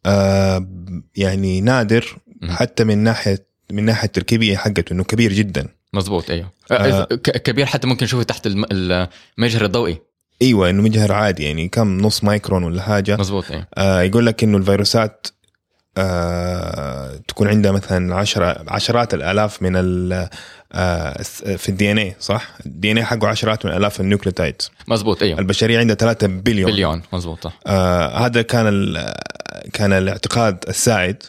آه 0.05 0.67
يعني 1.15 1.61
نادر. 1.61 2.17
حتى 2.49 2.83
من 2.83 2.97
ناحية 2.97 3.45
من 3.71 3.83
ناحية 3.85 4.05
التركيبيه 4.07 4.57
حقته 4.57 4.93
إنه 4.93 5.03
كبير 5.03 5.33
جدا 5.33 5.67
مظبوط 5.93 6.29
أيوه 6.31 6.51
آه. 6.71 6.75
آه. 6.75 7.03
كبير 7.15 7.65
حتى 7.65 7.87
ممكن 7.87 8.03
نشوفه 8.03 8.23
تحت 8.23 8.47
الم- 8.47 8.65
المجهر 8.71 9.65
الضوئي 9.65 9.97
أيوه 10.41 10.69
إنه 10.69 10.81
مجهر 10.81 11.11
عادي 11.11 11.43
يعني 11.43 11.67
كم 11.67 11.97
نص 11.97 12.23
مايكرون 12.23 12.63
ولا 12.63 12.81
حاجة 12.81 13.17
مظبوط 13.17 13.51
أيوه 13.51 13.67
آه 13.77 14.01
يقول 14.01 14.25
لك 14.25 14.43
إنه 14.43 14.57
الفيروسات 14.57 15.27
آه 15.97 17.15
تكون 17.27 17.47
عندها 17.47 17.71
مثلا 17.71 18.15
عشرة 18.15 18.63
عشرات 18.67 19.13
الآلاف 19.13 19.61
من 19.61 19.71
في 21.57 21.69
ال 21.69 21.91
DNA 21.91 22.15
صح؟ 22.19 22.49
ال 22.65 22.91
DNA 22.91 23.03
حقه 23.05 23.27
عشرات 23.27 23.65
من 23.65 23.71
آلاف 23.71 24.01
ال 24.01 24.07
nucleotide 24.07 24.61
مظبوط 24.87 25.23
أيوه 25.23 25.39
البشرية 25.39 25.79
عندها 25.79 25.95
3 25.95 26.27
billion 26.27 26.71
billion 26.71 27.01
مظبوط 27.13 27.51
آه 27.67 28.25
هذا 28.25 28.41
كان 28.41 28.95
كان 29.73 29.93
الاعتقاد 29.93 30.57
السائد 30.69 31.23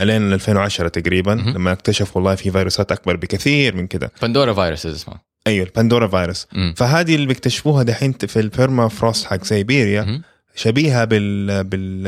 إلين 0.00 0.32
2010 0.32 0.88
تقريبا 0.88 1.34
مهم. 1.34 1.54
لما 1.54 1.72
اكتشفوا 1.72 2.16
والله 2.16 2.34
في 2.34 2.50
فيروسات 2.50 2.92
أكبر 2.92 3.16
بكثير 3.16 3.76
من 3.76 3.86
كده 3.86 4.12
pandoraviruses 4.22 4.94
اسمه 4.94 5.14
أيوه 5.46 5.66
ال 5.66 6.08
pandoravirus 6.08 6.46
مم. 6.52 6.74
فهذه 6.76 7.14
اللي 7.14 7.26
بيكتشفوها 7.26 7.82
دحين 7.82 8.12
في 8.12 8.40
ال 8.40 8.88
permafrost 8.88 9.26
حق 9.26 9.44
سيبيريا 9.44 10.02
مهم. 10.02 10.22
شبيهة 10.58 11.04
بال 11.04 11.64
بال 11.64 12.02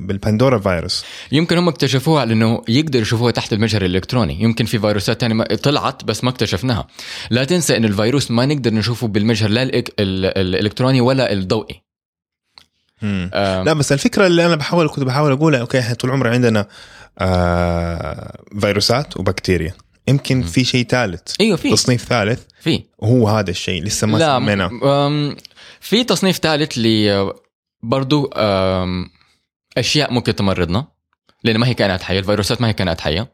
بال 0.00 0.58
pandoravirus. 0.58 1.04
يمكن 1.32 1.58
هم 1.58 1.68
اكتشفوها 1.68 2.24
لأنه 2.24 2.62
يقدروا 2.68 3.02
يشوفوها 3.02 3.32
تحت 3.32 3.52
المجهر 3.52 3.84
الإلكتروني. 3.84 4.42
يمكن 4.42 4.64
في 4.64 4.78
فيروسات 4.78 5.20
ثانية 5.20 5.44
طلعت 5.44 6.04
بس 6.04 6.24
ما 6.24 6.30
اكتشفناها. 6.30 6.86
لا 7.30 7.44
تنسى 7.44 7.76
انه 7.76 7.88
الفيروس 7.88 8.30
ما 8.30 8.46
نقدر 8.46 8.74
نشوفه 8.74 9.08
بالمجهر 9.08 9.50
لا 9.50 9.62
الإلكتروني 9.62 11.00
ولا 11.00 11.32
الضوئي. 11.32 11.82
آم، 13.02 13.30
لا 13.64 13.72
بس 13.72 13.92
الفكرة 13.92 14.26
اللي 14.26 14.46
أنا 14.46 14.56
بحاول 14.56 14.88
كنت 14.88 15.04
بحاول 15.04 15.32
أقولها 15.32 15.60
أوكي 15.60 15.78
إحنا 15.78 15.94
طول 15.94 16.10
عمرنا 16.10 16.32
عندنا 16.32 16.68
آه 17.18 18.38
فيروسات 18.60 19.16
وبكتيريا. 19.16 19.74
يمكن 20.08 20.42
في 20.42 20.64
شيء 20.64 20.86
ثالث. 20.86 21.22
أيوه 21.40 21.56
في. 21.56 21.70
تصنيف 21.70 22.04
ثالث. 22.04 22.40
في. 22.60 22.82
وهو 22.98 23.28
هذا 23.28 23.50
الشيء 23.50 23.82
لسه 23.82 24.06
ما 24.06 24.38
سميناه. 24.38 24.70
في 25.80 26.04
تصنيف 26.04 26.36
ثالث 26.38 26.78
ل 26.78 26.86
برضو 27.88 28.30
أشياء 29.78 30.12
ممكن 30.12 30.34
تمرضنا 30.36 30.86
لأن 31.44 31.56
ما 31.56 31.66
هي 31.66 31.74
كائنات 31.74 32.02
حية 32.02 32.18
الفيروسات 32.18 32.60
ما 32.60 32.68
هي 32.68 32.72
كائنات 32.72 33.00
حية. 33.00 33.32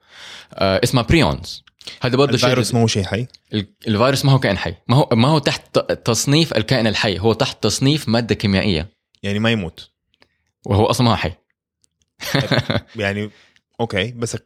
أه، 0.55 0.81
اسمها 0.85 1.03
prions 1.03 1.65
هذا 2.03 2.17
برضه 2.17 2.37
شيء 2.37 2.47
الفيروس 2.49 2.75
ما 2.75 2.81
هو 2.81 2.87
شيء 2.87 3.05
حي. 3.05 3.27
ال- 3.55 3.67
الفيروس 3.89 4.25
ما 4.25 4.33
هو 4.33 4.39
كائن 4.39 4.59
حي. 4.59 4.75
ما 4.89 4.97
هو 4.97 5.09
ما 5.13 5.29
هو 5.29 5.39
تحت 5.39 5.79
تصنيف 5.79 6.57
الكائن 6.57 6.87
الحي 6.87 7.19
هو 7.19 7.33
تحت 7.33 7.63
تصنيف 7.63 8.09
مادة 8.09 8.35
كيميائية. 8.35 8.89
يعني 9.23 9.39
ما 9.39 9.51
يموت. 9.51 9.91
وهو 10.67 10.87
أصلا 10.87 11.05
ما 11.07 11.13
هو 11.13 11.17
حي. 11.17 11.33
يعني 12.97 13.31
أوكي 13.81 14.13
بس 14.13 14.37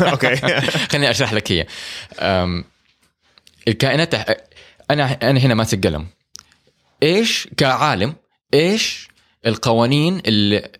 أوكي. 0.00 0.36
خليني 0.90 1.10
أشرح 1.10 1.32
لك 1.32 1.52
هي. 1.52 1.66
الكائنات 3.68 4.14
أنا 4.90 5.12
أنا 5.30 5.40
هنا 5.40 5.54
ماسك 5.54 5.86
قلم. 5.86 6.06
إيش 7.02 7.48
كعالم 7.56 8.14
إيش 8.54 9.08
القوانين 9.46 10.22
اللي 10.26 10.72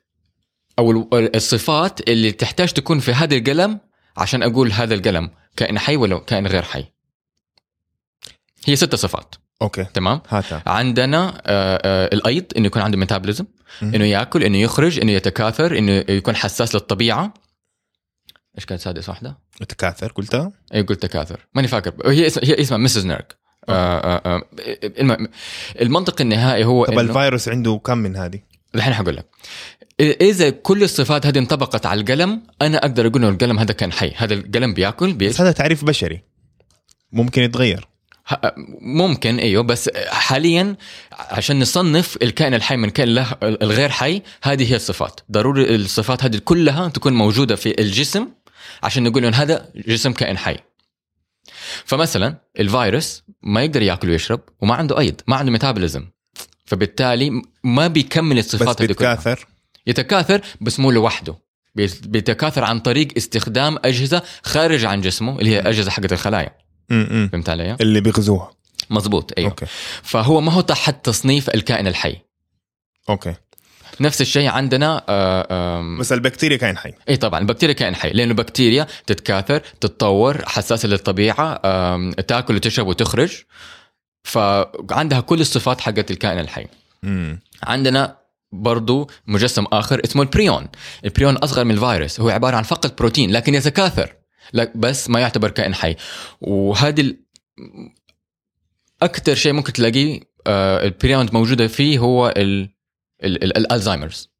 أو 0.78 0.90
ال- 0.90 1.37
الصفات 1.37 2.08
اللي 2.08 2.32
تحتاج 2.32 2.72
تكون 2.72 2.98
في 2.98 3.12
هذا 3.12 3.37
القلم 3.37 3.80
عشان 4.16 4.42
أقول 4.42 4.72
هذا 4.72 4.94
القلم 4.94 5.30
كائن 5.56 5.78
حي 5.78 5.96
ولا 5.96 6.18
كائن 6.18 6.46
غير 6.46 6.62
حي. 6.62 6.85
هي 8.66 8.76
ست 8.76 8.94
صفات. 8.94 9.35
أوكي. 9.62 9.85
تمام؟ 9.85 10.20
هاتها. 10.28 10.62
عندنا 10.66 11.42
آه، 11.46 11.80
آه، 11.85 12.14
الأيض 12.14 12.44
إنه 12.56 12.66
يكون 12.66 12.82
عنده 12.82 12.98
metabolism. 12.98 13.46
إنه 13.82 14.04
يأكل 14.04 14.42
إنه 14.44 14.58
يخرج 14.58 15.00
إنه 15.00 15.12
يتكاثر 15.12 15.78
إنه 15.78 16.04
يكون 16.08 16.37
حساس 16.37 16.74
للطبيعة. 16.74 17.35
إيش 18.58 18.66
كانت 18.66 18.80
سادس 18.80 19.08
واحدة؟ 19.08 19.38
تكاثر 19.68 20.12
قلتها؟ 20.12 20.52
اي 20.74 20.82
قلت 20.82 21.02
تكاثر. 21.02 21.46
ماني 21.54 21.68
فاكر. 21.68 22.11
هي 22.11 22.22
هي 22.42 22.61
اسمها 22.61 22.78
MRS 22.79 23.07
NERG 23.07 23.37
آه 23.68 23.98
آه 23.98 24.22
آه 24.27 24.42
المهم 24.85 25.29
المنطق 25.81 26.20
النهائي 26.20 26.64
هو 26.64 26.85
طب 26.85 26.98
الفيروس 26.98 27.48
عنده 27.48 27.81
كم 27.85 27.98
من 27.98 28.16
هذه؟ 28.16 28.40
الحين 28.75 28.94
حقول 28.94 29.16
لك. 29.16 29.27
إذا 30.01 30.51
كل 30.51 30.83
الصفات 30.83 31.27
هذه 31.27 31.38
انطبقت 31.38 31.87
على 31.87 32.01
القلم 32.01 32.42
أنا 32.62 32.79
أقدر 32.79 33.07
أقول 33.07 33.25
إنه 33.25 33.29
القلم 33.29 33.59
هذا 33.59 33.72
كائن 33.72 33.92
حي. 33.92 34.12
هذا 34.16 34.35
القلم 34.35 34.75
بياكل 34.75 35.12
بيش 35.12 35.29
بس 35.29 35.40
هذا 35.40 35.53
تعريف 35.53 35.85
بشري. 35.85 36.22
ممكن 37.12 37.42
يتغير. 37.42 37.88
ممكن 38.81 39.38
إيوه 39.38 39.62
بس 39.62 39.90
حاليا 40.09 40.77
عشان 41.12 41.61
نصنف 41.61 42.18
الكائن 42.22 42.55
الحي 42.55 42.77
من 42.77 42.90
كائن 42.90 43.25
الغير 43.42 43.88
حي 43.88 44.22
هذه 44.42 44.72
هي 44.72 44.77
الصفات. 44.77 45.20
ضروري 45.33 45.75
الصفات 45.75 46.25
هذه 46.25 46.40
كلها 46.44 46.88
تكون 46.88 47.12
موجودة 47.12 47.57
في 47.57 47.81
الجسم 47.81 48.29
عشان 48.83 49.03
نقول 49.03 49.25
ان 49.25 49.35
هذا 49.35 49.68
جسم 49.87 50.12
كائن 50.12 50.38
حي. 50.38 50.57
فمثلا 51.85 52.38
الفيروس 52.61 53.22
ما 53.42 53.62
يقدر 53.62 53.83
ياكل 53.83 54.11
ويشرب 54.11 54.40
وما 54.61 54.75
عنده 54.75 54.98
أيض 54.98 55.20
ما 55.27 55.37
عنده 55.37 55.53
ميتابوليزم 55.53 56.07
فبالتالي 56.64 57.42
ما 57.64 57.87
بيكمل 57.87 58.37
بس 58.37 58.44
الصفات 58.55 58.77
كلها 58.77 58.87
بيتكاثر؟ 58.87 59.46
يتكاثر 59.87 60.40
بس 60.61 60.81
مو 60.81 60.90
لوحده. 60.90 61.38
بيت- 61.75 62.07
بيتكاثر 62.07 62.64
عن 62.64 62.81
طريق 62.81 63.09
استخدام 63.16 63.79
أجهزة 63.85 64.22
خارج 64.42 64.85
عن 64.85 65.01
جسمه 65.01 65.38
اللي 65.38 65.51
هي 65.51 65.61
أجهزة 65.61 65.90
حقت 65.90 66.12
الخلايا. 66.12 66.51
فهمت 66.88 67.48
علي؟ 67.48 67.77
اللي 67.81 68.01
بيغزوها. 68.01 68.53
مظبوط 68.90 69.33
أيوه. 69.38 69.51
أوكي. 69.51 69.66
فهو 70.03 70.40
ما 70.40 70.53
هو 70.53 70.61
تحت 70.61 71.05
تصنيف 71.05 71.51
الكائن 71.51 71.87
الحي. 71.87 72.16
أوكي. 73.09 73.35
نفس 74.00 74.20
الشيء 74.20 74.48
عندنا 74.48 75.05
آه، 75.09 75.96
بس 76.00 76.12
البكتيريا 76.12 76.57
كائن 76.57 76.78
حي. 76.78 76.92
اي 77.09 77.16
طبعا 77.16 77.40
البكتيريا 77.40 77.74
كائن 77.74 77.94
حي 77.94 78.11
لأنه 78.11 78.31
البكتيريا 78.31 78.87
تتكاثر 79.07 79.59
تتطور 79.59 80.48
حساسة 80.48 80.88
للطبيعة 80.88 81.61
تأكل 82.20 82.55
وتشرب 82.55 82.87
وتخرج 82.87 83.42
فعندها 84.24 85.20
كل 85.20 85.40
الصفات 85.40 85.81
حقت 85.81 86.11
الكائن 86.11 86.38
الحي. 86.38 86.66
مم. 87.02 87.40
عندنا 87.62 88.16
برضو 88.52 89.11
مجسم 89.26 89.64
آخر 89.72 90.00
اسمه 90.05 90.22
ال 90.22 90.29
prion. 90.29 90.68
ال 91.05 91.10
prion 91.10 91.37
أصغر 91.37 91.64
من 91.64 91.70
الفيروس 91.70 92.20
هو 92.20 92.28
عبارة 92.28 92.57
عن 92.57 92.62
فقط 92.62 92.98
بروتين 92.98 93.31
لكن 93.31 93.55
يتكاثر 93.55 94.14
بس 94.74 95.11
ما 95.11 95.20
يعتبر 95.20 95.50
كائن 95.50 95.74
حي. 95.74 95.96
وهذه 96.40 97.00
ال... 97.00 97.16
أكثر 99.02 99.35
شيء 99.35 99.52
ممكن 99.52 99.72
تلاقيه 99.72 100.20
آه 100.46 100.85
ال 100.85 100.91
prions 100.91 101.31
موجودة 101.33 101.66
فيه 101.66 101.98
هو 101.98 102.35
ال... 102.37 102.68
ال... 103.24 103.44
ال... 103.44 103.56
ال 103.57 103.63
Alzheimer's 103.63 104.33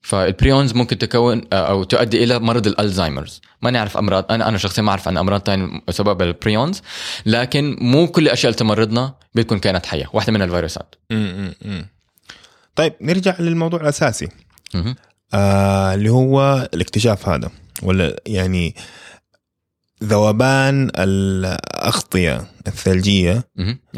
فال 0.00 0.19
prions 0.19 0.74
ممكن 0.74 0.98
تكون 0.98 1.42
آه، 1.52 1.56
أو 1.56 1.84
تؤدي 1.84 2.24
إلى 2.24 2.38
مرض 2.38 2.66
ال 2.66 2.72
Alzheimer's 2.72 3.40
ما 3.62 3.70
نعرف 3.70 3.96
أمراض 3.96 4.32
أنا 4.32 4.48
أنا 4.48 4.58
شخصيا 4.58 4.82
ما 4.82 4.90
أعرف 4.90 5.08
عن 5.08 5.16
أمراض 5.16 5.40
ثانية 5.40 5.82
بسبب 5.88 6.22
ال 6.22 6.31
prions 6.31 6.82
لكن 7.26 7.76
مو 7.80 8.06
كل 8.06 8.22
الاشياء 8.22 8.50
اللي 8.50 8.58
تمرضنا 8.58 9.14
بتكون 9.34 9.58
كائنات 9.58 9.86
حية 9.86 10.10
واحدة 10.12 10.32
من 10.32 10.42
الفيروسات. 10.42 10.94
طيب 12.74 12.92
نرجع 13.00 13.36
للموضوع 13.40 13.80
الأساسي. 13.80 14.28
آه 15.34 15.94
اللي 15.94 16.08
هو 16.08 16.68
الاكتشاف 16.74 17.28
هذا 17.28 17.50
ولا 17.82 18.22
يعني 18.26 18.74
ذوبان 20.04 20.90
الاغطيه 20.98 22.46
الثلجية. 22.66 23.44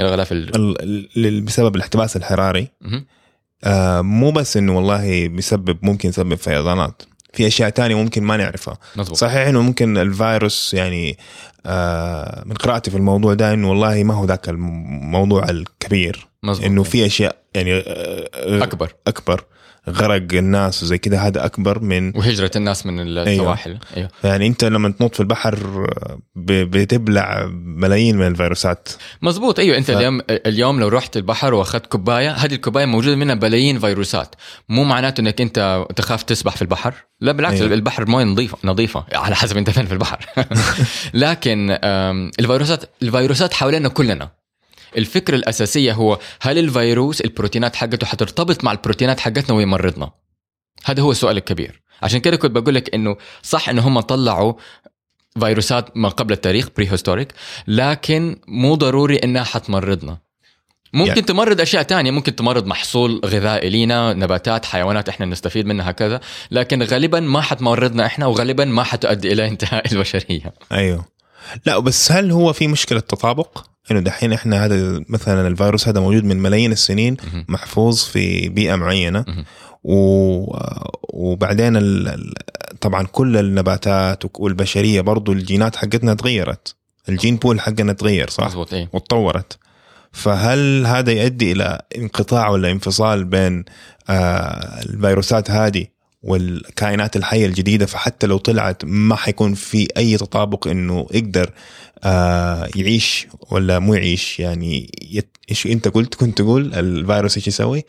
الغلاف 0.00 0.32
ال... 0.32 1.40
بسبب 1.40 1.76
الاحتباس 1.76 2.16
الحراري. 2.16 2.68
آه 3.64 4.00
مو 4.00 4.31
بس 4.31 4.57
إنه 4.57 4.77
والله 4.77 5.29
بيسبب 5.29 5.79
ممكن 5.83 6.09
يسبب 6.09 6.35
فيضانات. 6.35 7.03
في 7.33 7.46
أشياء 7.46 7.70
تانية 7.70 7.94
ممكن 7.94 8.22
ما 8.22 8.37
نعرفها. 8.37 8.79
مظبوط. 8.96 9.16
صحيح 9.18 9.46
إنه 9.48 9.61
ممكن 9.62 9.98
الفيروس 9.98 10.74
يعني 10.74 11.18
آه 11.66 12.42
من 12.46 12.55
قراءتي 12.55 12.90
في 12.90 12.96
الموضوع 12.96 13.35
ده 13.35 13.55
إنه 13.55 13.70
والله 13.70 14.05
ما 14.05 14.14
هو 14.14 14.24
ذاك 14.24 14.48
الموضوع 14.48 15.44
الكبير. 15.50 16.27
إنه 16.66 16.83
في 16.83 17.07
أشياء 17.07 17.37
يعني 17.55 17.74
آه، 17.74 17.81
آه، 18.35 18.62
أكبر. 18.64 18.94
أكبر. 19.07 19.44
غرق 19.88 20.27
الناس 20.33 20.83
وزي 20.83 20.99
كده 20.99 21.18
هذا 21.18 21.44
أكبر 21.44 21.79
من 21.79 22.16
وهجرة 22.16 22.51
الناس 22.57 22.87
من 22.87 23.01
السواحل. 23.01 23.79
أيوه. 23.97 24.09
يعني 24.25 24.47
أنت 24.47 24.64
لما 24.64 24.90
تنط 24.90 25.14
في 25.14 25.20
البحر 25.20 25.87
بتبلع 26.37 27.47
ملايين 27.53 28.16
من 28.16 28.27
الفيروسات. 28.27 28.88
مزبوط 29.23 29.59
أيوه. 29.59 29.77
أنت 29.77 29.90
ف-. 29.90 29.97
اليوم 29.97 30.20
اليوم 30.31 30.81
لو 30.81 30.88
رحت 30.88 31.16
البحر 31.16 31.55
وأخذت 31.55 31.87
كوباية 31.87 32.31
هذه 32.31 32.55
الكوباية 32.55 32.87
موجودة 32.87 33.16
منها 33.16 33.35
بلايين 33.35 33.79
فيروسات. 33.79 34.35
مو 34.68 34.85
معناته 34.85 35.20
إنك 35.20 35.40
أنت 35.40 35.87
تخاف 35.97 36.23
تسبح 36.23 36.57
في 36.57 36.62
البحر. 36.62 36.94
لا 37.20 37.33
بالعكس. 37.33 37.61
أيوه. 37.61 37.75
البحر 37.75 38.07
مويه 38.07 38.25
نظيفه 38.25 38.59
نظيفة 38.64 39.05
على 39.14 39.35
حسب 39.35 39.57
أنت 39.57 39.70
فين 39.70 39.87
في 39.87 39.92
البحر. 39.92 40.27
لكن 41.14 41.79
الفيروسات 42.40 42.85
الفيروسات 43.03 43.55
حوالينا 43.55 43.88
كلنا. 43.88 44.43
الفكرة 44.96 45.35
الأساسية 45.37 45.92
هو 45.92 46.18
هل 46.40 46.59
الفيروس 46.59 47.20
البروتينات 47.20 47.76
حقته 47.76 48.07
حترتبط 48.07 48.64
مع 48.64 48.72
البروتينات 48.72 49.20
حقتنا 49.20 49.57
ويمرضنا 49.57 50.11
هذا 50.85 51.02
هو 51.02 51.11
السؤال 51.11 51.37
الكبير. 51.37 51.83
عشان 52.02 52.20
كده 52.20 52.37
كنت 52.37 52.50
بقول 52.50 52.74
لك 52.74 52.94
إنه 52.94 53.16
صح 53.42 53.68
إنه 53.68 53.88
هم 53.88 54.00
طلعوا 54.00 54.52
فيروسات 55.40 55.96
ما 55.96 56.09
قبل 56.09 56.33
التاريخ 56.33 56.68
prehistoric 56.76 57.33
لكن 57.66 58.37
مو 58.48 58.74
ضروري 58.74 59.16
إنها 59.16 59.44
حتمرضنا. 59.44 60.18
ممكن 60.92 61.09
يعني. 61.09 61.22
تمرض 61.22 61.61
أشياء 61.61 61.83
تانية 61.83 62.11
ممكن 62.11 62.37
تمرض 62.37 62.66
محصول 62.66 63.20
غذائي 63.24 63.70
لينا 63.70 64.12
نباتات 64.12 64.64
حيوانات 64.64 65.09
إحنا 65.09 65.26
نستفيد 65.26 65.66
منها 65.66 65.92
كذا 65.92 66.20
لكن 66.50 66.83
غالبا 66.83 67.20
ما 67.20 67.40
حتمرضنا 67.40 68.07
إحنا 68.07 68.26
وغالبا 68.26 68.64
ما 68.64 68.83
حتؤدي 68.83 69.33
إلى 69.33 69.48
انتهاء 69.48 69.85
البشرية. 69.92 70.54
أيوه. 70.72 71.13
لا 71.66 71.78
بس 71.78 72.12
هل 72.12 72.30
هو 72.30 72.52
في 72.52 72.66
مشكلة 72.66 73.00
تطابق؟ 73.00 73.64
إنه 73.90 74.00
دحين 74.00 74.33
إحنا 74.33 74.64
هذا 74.64 75.00
مثلا 75.09 75.48
الفيروس 75.48 75.88
هذا 75.88 76.00
موجود 76.00 76.24
من 76.24 76.37
ملايين 76.37 76.72
السنين. 76.72 77.16
محفوظ 77.48 78.02
في 78.02 78.48
بيئة 78.48 78.74
معينة. 78.74 79.24
و... 79.85 79.96
وبعدين 81.02 81.76
ال... 81.76 82.35
طبعا 82.80 83.07
كل 83.07 83.37
النباتات 83.37 84.22
والبشرية 84.38 85.00
برضو 85.00 85.33
الجينات 85.33 85.76
حقتنا 85.76 86.14
تغيرت 86.14 86.74
الجين 87.09 87.37
بول 87.37 87.61
حقنا 87.61 87.92
تغير 87.92 88.30
صح؟ 88.30 88.46
مزبوط 88.46 88.74
إيه 88.74 88.88
وتطورت 88.92 89.59
فهل 90.12 90.87
هذا 90.87 91.12
يؤدي 91.12 91.52
إلى 91.52 91.83
انقطاع 91.96 92.48
ولا 92.48 92.70
انفصال 92.70 93.24
بين 93.24 93.64
آه 94.09 94.83
الفيروسات 94.83 95.50
هذه 95.50 95.87
والكائنات 96.24 97.16
الحية 97.16 97.46
الجديدة 97.46 97.87
فحتى 97.87 98.26
لو 98.26 98.38
طلعت 98.38 98.84
ما 98.84 99.16
حيكون 99.16 99.54
في 99.54 99.88
أي 99.96 100.16
تطابق 100.16 100.68
إنه 100.68 101.06
يقدر 101.12 101.50
آه 102.04 102.68
يعيش 102.76 103.26
ولا 103.50 103.78
مو 103.78 103.94
يعيش 103.94 104.40
يعني. 104.40 104.90
إيش 105.50 105.66
أنت 105.66 105.88
قلت 105.88 106.14
كنت 106.14 106.38
تقول 106.38 106.74
الفيروس 106.74 107.37
إيش 107.37 107.48
يسوي؟ 107.48 107.84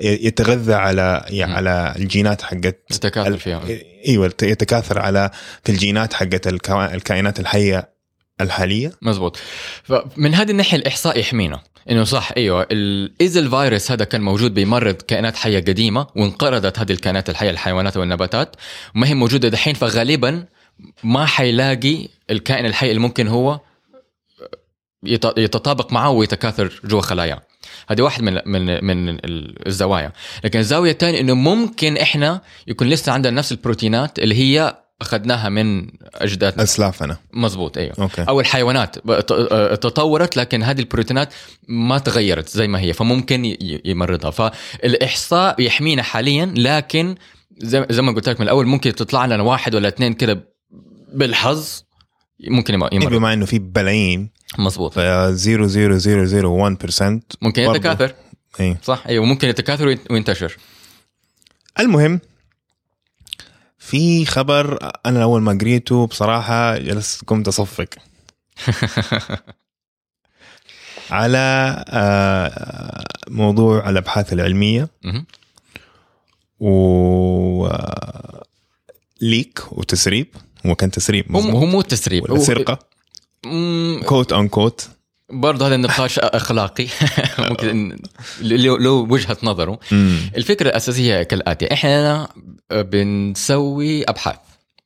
يتغذى 0.00 0.74
على 0.74 1.24
يعني. 1.28 1.54
على 1.54 1.94
الجينات 1.96 2.42
حقت 2.42 2.78
تتكاثر 2.88 3.28
ال- 3.28 3.38
فيها 3.38 3.62
إيوه 4.08 4.32
يتكاثر 4.42 4.98
على 4.98 5.30
في 5.64 5.72
الجينات 5.72 6.12
حقت 6.12 6.46
الكائنات 6.46 7.40
الحية 7.40 7.97
الحالية؟ 8.40 8.92
مزبوط. 9.02 9.38
فمن 9.84 10.34
هذه 10.34 10.50
الناحية 10.50 10.76
الإحصاء 10.78 11.18
يحمينا. 11.18 11.60
إنه 11.90 12.04
صح 12.04 12.30
أيوه 12.36 12.66
اذا 13.20 13.40
الفيروس 13.40 13.90
هذا 13.90 14.04
كان 14.04 14.20
موجود 14.20 14.54
بيمرض 14.54 14.94
كائنات 14.94 15.36
حية 15.36 15.58
قديمة 15.58 16.06
وانقرضت 16.16 16.78
هذه 16.78 16.92
الكائنات 16.92 17.30
الحية 17.30 17.50
الحيوانات 17.50 17.96
والنباتات 17.96 18.56
ما 18.94 19.08
هي 19.08 19.14
موجودة 19.14 19.48
دحين 19.48 19.74
فغالبا 19.74 20.44
ما 21.04 21.26
حيلاقي 21.26 22.08
الكائن 22.30 22.66
الحي 22.66 22.88
اللي 22.90 23.00
ممكن 23.00 23.28
هو 23.28 23.60
يت- 25.04 25.38
يتطابق 25.38 25.92
معه 25.92 26.10
ويتكاثر 26.10 26.80
جوا 26.84 27.00
خلاياه 27.00 27.42
هذه 27.88 28.02
واحد 28.02 28.22
من 28.22 28.34
من 28.46 28.84
من 28.84 29.08
ال- 29.08 29.66
الزوايا. 29.66 30.12
لكن 30.44 30.58
الزاوية 30.58 30.90
الثانية 30.90 31.20
إنه 31.20 31.34
ممكن 31.34 31.96
إحنا 31.96 32.40
يكون 32.66 32.88
لسه 32.88 33.12
عندنا 33.12 33.36
نفس 33.38 33.52
البروتينات 33.52 34.18
اللي 34.18 34.34
هي 34.34 34.76
أخذناها 35.00 35.48
من 35.48 35.88
أجدادنا. 36.14 36.62
أسلافنا. 36.62 37.16
مزبوط 37.32 37.78
أيوه. 37.78 37.94
أوكي. 38.00 38.22
أو 38.22 38.40
الحيوانات. 38.40 38.96
آه، 39.08 39.74
تطورت 39.74 40.36
لكن 40.36 40.62
هذه 40.62 40.78
البروتينات 40.80 41.34
ما 41.68 41.98
تغيرت 41.98 42.48
زي 42.48 42.68
ما 42.68 42.80
هي 42.80 42.92
فممكن 42.92 43.56
يمرضها. 43.84 44.30
فالإحصاء 44.30 45.60
يحمينا 45.62 46.02
حاليا 46.02 46.54
لكن 46.56 47.14
زي 47.62 48.02
ما 48.02 48.12
قلت 48.12 48.28
لك 48.28 48.40
من 48.40 48.44
الأول 48.46 48.66
ممكن 48.66 48.94
تطلع 48.94 49.26
لنا 49.26 49.42
واحد 49.42 49.74
ولا 49.74 49.88
اثنين 49.88 50.12
كده 50.14 50.48
بالحظ 51.12 51.82
ممكن 52.48 52.74
يم- 52.74 52.82
إيه 52.84 52.90
يمرض. 52.92 53.10
بما 53.12 53.32
إنه 53.32 53.46
في 53.46 53.58
بلايين 53.58 54.30
مزبوط 54.58 54.92
ف 54.92 54.98
0.0001% 54.98 55.02
ممكن. 57.42 57.62
يتكاثر. 57.62 58.14
اي 58.60 58.76
صح؟ 58.82 59.04
أيوه 59.08 59.24
ممكن 59.24 59.48
يتكاثر 59.48 59.86
وينت- 59.88 60.10
وينتشر. 60.10 60.56
المهم 61.80 62.20
في 63.88 64.26
خبر 64.26 64.78
أنا 65.06 65.22
أول 65.22 65.42
ما 65.42 65.58
قريته 65.60 66.06
بصراحة 66.06 66.78
جلست 66.78 67.24
قمت 67.24 67.48
اصفق 67.48 67.88
على 71.10 71.84
آه، 71.88 73.04
موضوع 73.28 73.88
الأبحاث 73.90 74.32
العلمية. 74.32 74.88
و 76.60 77.66
آه، 77.66 78.44
leak 79.20 79.72
وتسريب. 79.72 80.26
هو 80.66 80.74
كان 80.74 80.90
تسريب 80.90 81.32
هو 81.36 81.66
مو 81.66 81.80
تسريب 81.80 82.22
ولا 82.22 82.38
سرقة؟ 82.40 82.78
quote 84.06 84.32
unquote 84.32 84.88
برضه 85.30 85.66
هذا 85.66 85.74
النقاش 85.74 86.18
أخلاقي. 86.18 86.86
ممكن 87.38 87.98
له 88.40 88.90
وجهة 88.90 89.36
نظره. 89.42 89.78
الفكرة 90.36 90.68
الأساسية 90.68 91.22
كالآتي 91.22 91.72
إحنا 91.72 92.28
بنسوي 92.70 94.04
أبحاث. 94.04 94.36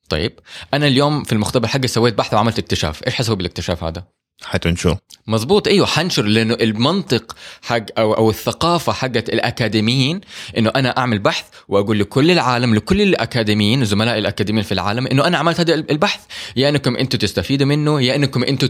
طيب 0.09 0.33
أنا 0.75 0.87
اليوم 0.87 1.25
في 1.25 1.33
المختبر 1.33 1.69
حقي 1.69 1.89
سويت 1.89 2.15
بحث 2.15 2.35
وعملت 2.35 2.59
اكتشاف. 2.59 3.03
إيش 3.07 3.15
حسوي 3.15 3.37
بالاكتشاف 3.37 3.85
هذا؟ 3.85 4.05
حتنشر. 4.45 4.97
مزبوط 5.27 5.69
أيوه 5.69 5.87
حنشر 5.87 6.23
لأنه 6.23 6.55
المنطق 6.55 7.37
حق 7.63 7.85
أو 7.99 8.15
أو 8.15 8.31
الثقافة 8.31 8.93
حقت 8.93 9.29
الأكاديميين 9.29 10.21
إنه 10.59 10.73
أنا 10.77 10.99
أعمل 10.99 11.19
بحث 11.19 11.45
وأقول 11.69 11.99
لكل 11.99 12.31
العالم 12.31 12.75
لكل 12.75 13.03
الأكاديميين 13.03 13.85
زملائي 13.85 14.19
الأكاديميين 14.19 14.65
في 14.65 14.73
العالم 14.73 15.07
إنه 15.07 15.27
أنا 15.27 15.39
عملت 15.39 15.61
هذا 15.61 15.75
البحث. 15.75 16.21
يا 16.57 16.69
إنكم 16.69 16.97
أنتم 16.97 17.19
تستفيدوا 17.19 17.67
منه 17.67 18.01
يا 18.03 18.15
إنكم 18.15 18.45
أنتم 18.45 18.69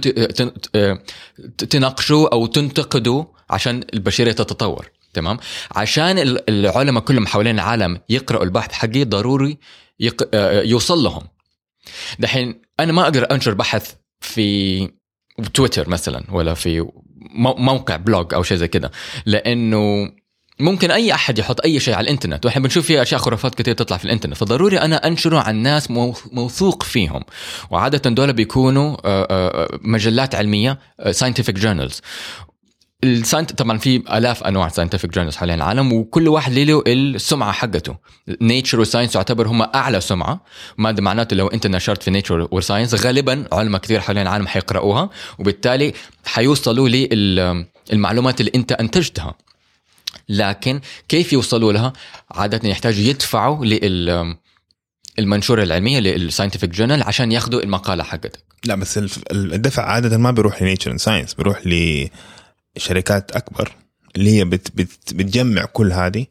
تناقشوا 1.59 2.29
أو 2.33 2.47
تنتقدوا 2.47 3.25
عشان 3.51 3.85
البشرية 3.95 4.33
تتطور. 4.33 4.91
تمام؟ 5.15 5.39
عشان 5.71 6.19
ال- 6.19 6.51
العلماء 6.51 7.03
كلهم 7.03 7.27
حوالين 7.27 7.55
العالم 7.55 8.01
يقرأوا 8.09 8.45
البحث 8.45 8.73
حقي 8.73 9.05
ضروري. 9.05 9.59
آه، 10.35 10.63
يوصل 10.63 11.03
لهم. 11.03 11.23
دحين 12.19 12.63
أنا 12.81 12.93
ما 12.93 13.03
أقدر 13.03 13.31
أنشر 13.31 13.55
بحث 13.55 13.93
في 14.21 14.89
تويتر 15.55 15.89
مثلا 15.89 16.25
ولا 16.31 16.55
في 16.55 16.81
مو- 17.35 17.55
موقع 17.59 17.97
blog 17.97 18.35
أو 18.35 18.43
شيء 18.43 18.57
زي 18.57 18.69
كده. 18.69 18.91
لأنه 19.27 20.13
ممكن 20.61 20.91
أي 20.91 21.15
أحد 21.15 21.39
يحط 21.39 21.61
أي 21.61 21.81
شيء 21.81 21.95
على 21.95 22.05
الإنترنت 22.05 22.47
وإحنا 22.47 22.63
بنشوف 22.63 22.87
في 22.87 23.03
أشياء 23.03 23.21
خرافات 23.21 23.55
كثير 23.55 23.75
تطلع 23.75 23.97
في 23.97 24.05
الإنترنت. 24.05 24.35
فضروري 24.37 24.79
أنا 24.79 25.07
أنشره 25.07 25.39
عن 25.39 25.57
ناس 25.57 25.91
مو- 25.91 26.15
موثوق 26.33 26.83
فيهم. 26.83 27.23
وعاده 27.71 28.11
دول 28.11 28.33
بيكونوا 28.33 28.97
مجلات 29.89 30.35
علمية 30.35 30.79
scientific 31.11 31.55
journals 31.55 32.01
ال 33.05 33.11
scient- 33.11 33.53
طبعا 33.53 33.79
في 33.79 33.97
آلاف 33.97 34.45
أنواع 34.45 34.69
scientific 34.69 35.09
journals 35.09 35.37
حوالين 35.37 35.55
العالم 35.57 35.93
وكل 35.93 36.29
واحد 36.29 36.53
له 36.53 36.83
السمعة 36.87 37.53
حقته. 37.53 37.97
Nature 38.41 38.81
و 38.81 38.85
Science 38.85 39.15
يعتبر 39.15 39.49
هم 39.49 39.63
أعلى 39.63 40.01
سمعة. 40.01 40.45
ما 40.79 40.93
معناته 40.93 41.37
لو 41.37 41.49
أنت 41.49 41.67
نشرت 41.67 42.03
في 42.03 42.11
Nature 42.11 42.49
و 42.51 42.56
Science 42.56 42.95
غالبا 42.95 43.45
علماء 43.53 43.81
كثير 43.81 44.01
حوالين 44.01 44.23
العالم 44.23 44.47
حيقراوها 44.47 45.11
وبالتالي 45.39 45.93
حيوصلوا 46.25 46.89
للمعلومات 46.89 48.41
اللي 48.41 48.53
أنت 48.55 48.73
أنتجتها. 48.73 49.35
لكن 50.29 50.81
كيف 51.09 51.33
يوصلوا 51.33 51.73
لها؟ 51.73 51.93
عاده 52.31 52.69
يحتاجوا 52.69 53.05
يدفعوا 53.05 53.65
لل 53.65 54.37
المنشورة 55.19 55.63
العلمية 55.63 56.01
لل 56.01 56.12
scientific 56.12 56.69
journal 56.69 57.03
عشان 57.03 57.33
ياخذوا 57.33 57.63
المقالة 57.63 58.05
حقتك. 58.05 58.45
لا 58.65 58.75
بس 58.75 59.01
الدفع 59.33 59.83
عاده 59.83 60.19
ما 60.19 60.31
بيروح 60.31 60.63
ل 60.63 60.68
Nature 60.68 60.97
Science 60.97 61.35
بيروح 61.35 61.61
لشركات 62.77 63.37
أكبر 63.37 63.73
اللي 64.17 64.31
هي 64.39 64.45
بت 64.45 64.69
بت 64.77 65.15
بتجمع 65.15 65.65
كل 65.65 65.93
هذه 65.93 66.27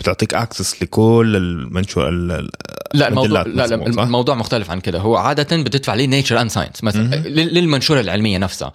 بتعطيك 0.00 0.34
access 0.34 0.82
لكل 0.82 1.36
المنشور 1.36 2.08
ال- 2.08 2.32
ال- 2.32 2.50
لا 2.94 3.08
الموضوع 3.08 3.42
لا, 3.42 3.66
لا؟ 3.66 3.74
الموضوع 4.04 4.34
مختلف 4.34 4.70
عن 4.70 4.80
كده. 4.80 4.98
هو 4.98 5.16
عادة 5.16 5.56
بتدفع 5.62 5.94
لي 5.94 6.06
Nature 6.06 6.40
and 6.40 6.50
Science 6.50 6.84
مثلا 6.84 7.14
لل- 7.16 7.54
للمنشورة 7.54 8.00
العلمية 8.00 8.38
نفسها. 8.38 8.72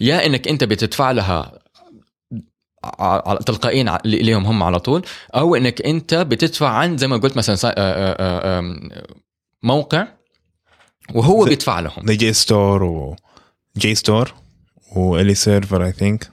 يا 0.00 0.26
إنك 0.26 0.48
أنت 0.48 0.64
بتدفع 0.64 1.10
لها 1.10 1.58
تلقائيا 3.46 3.98
ليهم 4.04 4.46
هم 4.46 4.62
على 4.62 4.80
طول 4.80 5.02
أو 5.34 5.54
إنك 5.56 5.82
أنت 5.82 6.14
بتدفع 6.14 6.68
عن 6.68 6.98
زي 6.98 7.06
ما 7.08 7.16
قلت 7.16 7.36
مثلا 7.36 7.56
آه، 7.64 7.68
آه، 7.76 8.58
آه، 8.58 9.02
موقع 9.62 10.06
وهو 11.14 11.44
بيدفع 11.44 11.80
لهم. 11.80 12.06
زي 12.06 12.16
JSTOR 12.16 12.82
و 12.84 13.16
JSTOR 13.76 15.34
و 15.34 15.40
Elsevier 15.40 15.84
I 15.84 15.92
think 15.92 16.28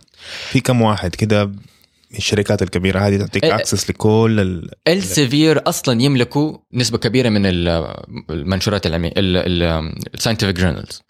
في 0.49 0.59
كم 0.59 0.81
واحد 0.81 1.15
كده 1.15 1.45
من 1.45 2.17
الشركات 2.17 2.61
الكبيرة 2.61 2.99
هذه 2.99 3.17
تعطيك 3.17 3.43
إيه. 3.43 3.55
access 3.55 3.89
لكل 3.89 4.39
ال... 4.39 4.69
Elsevier 4.87 5.69
أصلا 5.69 6.01
يملكوا 6.01 6.57
نسبة 6.73 6.97
كبيرة 6.97 7.29
من 7.29 7.45
ال- 7.45 7.93
المنشورات 8.29 8.85
العلمية 8.87 9.11
ال 9.17 9.29
scientific 9.29 10.53
journals 10.53 11.01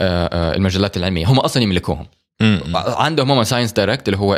المجلات 0.00 0.96
العلمية 0.96 1.26
هم 1.26 1.38
أصلا 1.38 1.62
يملكوهم. 1.62 2.06
عندهم 2.74 3.30
هم 3.30 3.42
ScienceDirect 3.42 4.08
اللي 4.08 4.18
هو 4.18 4.36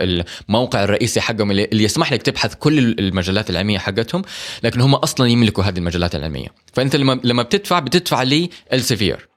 الموقع 0.48 0.84
الرئيسي 0.84 1.20
حقهم 1.20 1.50
اللي 1.50 1.64
اللي 1.64 1.84
يسمح 1.84 2.12
لك 2.12 2.22
تبحث 2.22 2.54
كل 2.54 2.78
المجلات 2.78 3.50
العلمية 3.50 3.78
حقتهم 3.78 4.22
لكن 4.62 4.80
هم 4.80 4.94
أصلا 4.94 5.26
يملكوا 5.28 5.64
هذه 5.64 5.78
المجلات 5.78 6.14
العلمية 6.14 6.48
فأنت 6.72 6.96
لما 6.96 7.20
لما 7.24 7.42
بتدفع 7.42 7.78
بتدفع 7.78 8.22
لي 8.22 8.50
Elsevier 8.72 9.28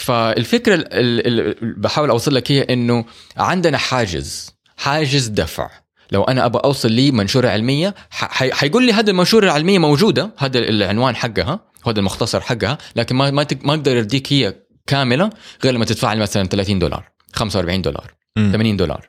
فالفكرة 0.00 0.84
اللي 0.92 1.54
بحاول 1.62 2.10
أوصل 2.10 2.34
لك 2.34 2.52
هي 2.52 2.62
إنه 2.62 3.04
عندنا 3.36 3.78
حاجز 3.78 4.50
حاجز 4.76 5.26
دفع 5.26 5.70
لو 6.12 6.22
أنا 6.24 6.46
أبغى 6.46 6.62
أوصل 6.64 6.92
لي 6.92 7.10
منشورة 7.10 7.48
علمية 7.48 7.94
حيقول 8.10 8.86
لي 8.86 8.92
هذه 8.92 9.10
المنشورة 9.10 9.44
العلمية 9.44 9.78
موجودة 9.78 10.30
هذا 10.38 10.58
العنوان 10.58 11.16
حقها 11.16 11.60
هذا 11.86 11.98
المختصر 11.98 12.40
حقها 12.40 12.78
لكن 12.96 13.16
ما 13.16 13.30
ما 13.30 13.42
أقدر 13.74 13.98
أديك 13.98 14.32
هي 14.32 14.54
كاملة 14.86 15.30
غير 15.64 15.74
لما 15.74 15.84
تدفع 15.84 16.12
لي 16.12 16.20
مثلا 16.20 16.48
30 16.48 16.78
دولار 16.78 17.08
45 17.32 17.82
دولار 17.82 18.14
م. 18.36 18.52
80 18.52 18.76
دولار 18.76 19.08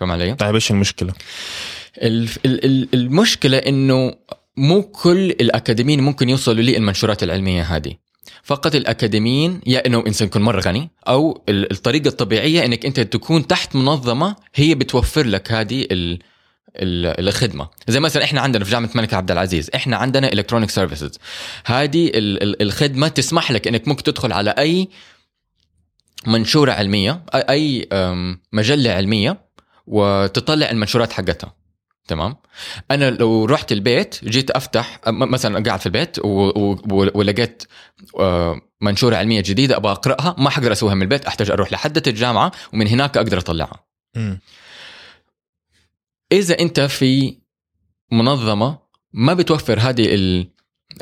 فاهم 0.00 0.12
علي؟ 0.12 0.34
طيب 0.34 0.54
إيش 0.54 0.70
المشكلة؟ 0.70 1.12
ال- 1.98 2.28
ال- 2.46 2.64
ال- 2.64 2.88
المشكلة 2.94 3.58
إنه 3.58 4.14
مو 4.56 4.82
كل 4.82 5.30
الأكاديميين 5.30 6.00
ممكن 6.00 6.28
يوصلوا 6.28 6.62
للمنشورات 6.62 7.22
العلمية 7.22 7.62
هذه 7.62 7.94
فقط 8.48 8.74
الأكاديميين 8.74 9.60
يا 9.66 9.86
إنه 9.86 10.04
إنسان 10.06 10.28
يكون 10.28 10.42
مرة 10.42 10.60
غني 10.60 10.90
أو 11.08 11.44
ال- 11.48 11.72
الطريقة 11.72 12.08
الطبيعية 12.08 12.64
إنك 12.64 12.86
أنت 12.86 13.00
تكون 13.00 13.46
تحت 13.46 13.76
منظمة 13.76 14.36
هي 14.54 14.74
بتوفر 14.74 15.26
لك 15.26 15.52
هذه 15.52 15.82
ال 15.90 16.18
ال- 16.76 17.28
الخدمة. 17.28 17.68
زي 17.88 18.00
مثلا 18.00 18.24
إحنا 18.24 18.40
عندنا 18.40 18.64
في 18.64 18.70
جامعة 18.70 18.90
الملك 18.90 19.14
عبد 19.14 19.30
العزيز 19.30 19.70
إحنا 19.74 19.96
عندنا 19.96 20.32
electronic 20.32 20.70
services 20.70 21.18
هذه 21.66 22.06
ال- 22.08 22.42
ال- 22.42 22.62
الخدمة 22.62 23.08
تسمح 23.08 23.50
لك 23.52 23.68
إنك 23.68 23.88
ممكن 23.88 24.02
تدخل 24.02 24.32
على 24.32 24.50
أي 24.50 24.88
منشورة 26.26 26.72
علمية 26.72 27.22
أي 27.34 27.88
مجلة 28.52 28.90
علمية 28.90 29.40
وتطلع 29.86 30.70
المنشورات 30.70 31.12
حقتها. 31.12 31.54
تمام؟ 32.08 32.36
أنا 32.90 33.10
لو 33.10 33.44
رحت 33.44 33.72
البيت 33.72 34.24
جيت 34.24 34.50
أفتح 34.50 35.00
مثلا 35.06 35.64
قاعد 35.64 35.80
في 35.80 35.86
البيت. 35.86 36.16
ولقيت 37.14 37.62
آه، 38.18 38.60
منشورة 38.80 39.16
علمية 39.16 39.40
جديدة 39.46 39.76
أبغى 39.76 39.92
أقرأها 39.92 40.34
ما 40.38 40.50
حقدر 40.50 40.72
أسويها 40.72 40.94
من 40.94 41.02
البيت 41.02 41.24
أحتاج 41.24 41.50
أروح 41.50 41.72
لحدة 41.72 42.02
الجامعة 42.06 42.52
ومن 42.72 42.88
هناك 42.88 43.16
أقدر 43.16 43.38
أطلعها 43.38 43.84
م. 44.16 44.36
إذا 46.32 46.58
أنت 46.60 46.80
في 46.80 47.38
منظمة 48.12 48.78
ما 49.12 49.34
بتوفر 49.34 49.78
هذه 49.80 50.14
ال- 50.14 50.50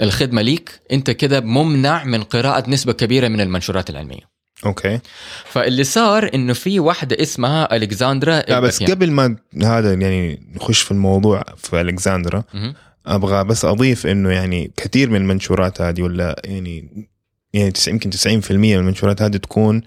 الخدمة 0.02 0.42
ليك 0.42 0.80
أنت 0.92 1.10
كده 1.10 1.40
ممنع 1.40 2.04
من 2.04 2.22
قراءة 2.22 2.70
نسبة 2.70 2.92
كبيرة 2.92 3.28
من 3.28 3.40
المنشورات 3.40 3.90
العلمية 3.90 4.35
أوكي 4.66 5.00
فاللي 5.44 5.84
صار 5.84 6.30
إنه 6.34 6.52
في 6.52 6.80
واحدة 6.80 7.16
اسمها 7.22 7.76
ألكساندرا 7.76 8.40
لا 8.48 8.60
بس 8.60 8.76
إباتيان. 8.76 8.90
قبل 8.90 9.10
ما 9.10 9.36
هذا 9.62 9.92
يعني 9.94 10.42
نخش 10.54 10.80
في 10.82 10.90
الموضوع 10.90 11.44
في 11.56 11.80
الكسندرا 11.80 12.44
مهم. 12.54 12.74
أبغى 13.06 13.44
بس 13.44 13.64
أضيف 13.64 14.06
إنه 14.06 14.30
يعني 14.30 14.70
كثير 14.76 15.10
من 15.10 15.16
المنشورات 15.16 15.80
هذه 15.80 16.02
ولا 16.02 16.40
يعني 16.44 17.08
يعني 17.52 17.72
يمكن 17.88 18.10
90% 18.10 18.50
من 18.50 18.74
المنشورات 18.74 19.22
هذه 19.22 19.36
تكون 19.36 19.82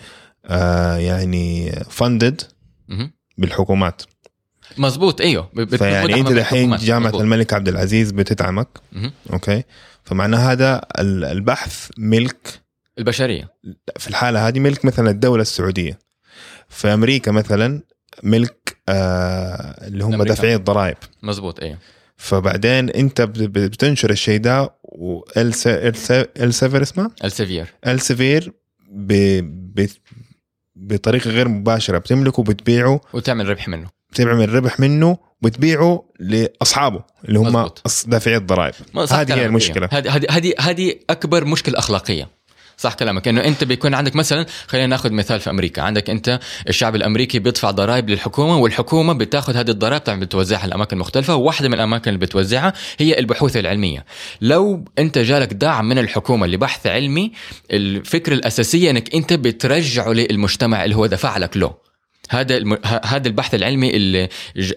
آه 0.46 0.96
يعني 0.98 1.72
فندد. 1.90 2.42
بالحكومات 3.38 4.02
مزبوط 4.78 5.22
إيوه 5.22 5.50
فيعني 5.78 6.20
أنت 6.20 6.32
دحين 6.32 6.60
الحكومات. 6.60 6.80
جامعة 6.84 7.08
مزبوط. 7.08 7.22
الملك 7.22 7.54
عبد 7.54 7.68
العزيز 7.68 8.12
بتدعمك. 8.12 8.68
أوكي 9.34 9.64
فمعنى 10.04 10.36
هذا 10.36 10.82
ال- 11.00 11.26
البحث 11.26 11.90
ملك 11.98 12.62
البشرية. 13.00 13.50
في 13.98 14.08
الحالة 14.08 14.48
هذه 14.48 14.60
ملك 14.60 14.86
مثلا 14.86 15.10
الدولة 15.10 15.42
السعودية. 15.42 16.00
في 16.70 16.88
أمريكا 16.88 17.32
مثلا 17.32 17.82
ملك 18.24 18.78
آه 18.90 19.88
اللي 19.88 20.04
هم 20.04 20.14
أمريكا. 20.14 20.34
دافعين 20.36 20.56
الضرائب. 20.56 20.98
مزبوط 21.24 21.60
أيوه 21.60 21.78
فبعدين 22.18 22.90
أنت 22.90 23.22
بت- 23.22 23.40
بت- 23.40 23.72
بتنشر 23.72 24.10
الشيء 24.10 24.40
ده 24.40 24.74
و 24.84 25.06
Elsevier 25.06 26.82
اسمه؟ 26.82 27.12
Elsevier 27.24 27.68
Elsevier 27.88 28.54
ب... 28.92 29.14
ب... 29.82 29.88
بطريقة 30.76 31.30
غير 31.30 31.48
مباشرة. 31.48 31.98
بتملكه 31.98 32.40
وبتبيعه. 32.40 33.02
وتعمل 33.14 33.50
ربح 33.50 33.68
منه. 33.68 33.88
بتعمل 34.12 34.54
ربح 34.54 34.80
منه 34.80 35.18
وتبيعه 35.42 36.04
لأصحابه 36.20 37.04
اللي 37.26 37.40
هم 37.40 37.70
دافعي 38.08 38.36
الضرائب. 38.38 38.74
هذه 39.12 39.34
هي 39.34 39.46
المشكلة. 39.46 39.90
هذه 39.92 40.16
هذه 40.16 40.26
هذه 40.30 40.54
هذه 40.60 40.96
أكبر 41.10 41.46
مشكلة 41.46 41.80
أخلاقية. 41.80 42.39
صح 42.80 42.94
كلامك. 42.94 43.28
إنه 43.28 43.46
أنت 43.46 43.64
بيكون 43.64 43.94
عندك 43.94 44.16
مثلا 44.16 44.46
خلينا 44.68 44.88
نأخذ 44.88 45.12
مثال 45.12 45.40
في 45.40 45.50
أمريكا. 45.50 45.82
عندك 45.82 46.10
أنت 46.10 46.40
الشعب 46.70 46.96
الأمريكي 46.96 47.40
بيدفع 47.40 47.72
ضرائب 47.72 48.10
للحكومة 48.10 48.58
والحكومة 48.58 49.14
بتأخذ 49.14 49.56
هذه 49.56 49.70
الضرائب 49.70 50.02
طبعا 50.02 50.20
بتوزعها 50.20 50.68
لأماكن 50.68 50.98
مختلفة 50.98 51.36
وواحدة 51.36 51.68
من 51.68 51.74
الأماكن 51.74 52.10
اللي 52.10 52.26
بتوزعها 52.26 52.74
هي 52.98 53.20
البحوث 53.20 53.58
العلمية. 53.58 54.06
لو 54.42 54.86
أنت 55.00 55.18
جالك 55.18 55.54
دعم 55.54 55.90
من 55.90 55.98
الحكومة 55.98 56.48
لبحث 56.48 56.88
علمي 56.88 57.32
الفكرة 57.72 58.34
الأساسية 58.34 58.90
إنك 58.90 59.16
أنت 59.16 59.34
بترجعه 59.34 60.12
للمجتمع 60.12 60.86
اللي 60.86 60.96
هو 60.96 61.06
دفع 61.06 61.38
لك 61.38 61.58
له. 61.58 61.74
هذا 62.30 62.58
الم... 62.58 62.78
هذا 62.86 63.28
البحث 63.28 63.56
العلمي 63.56 63.90
اللي 63.96 64.24
آه، 64.24 64.28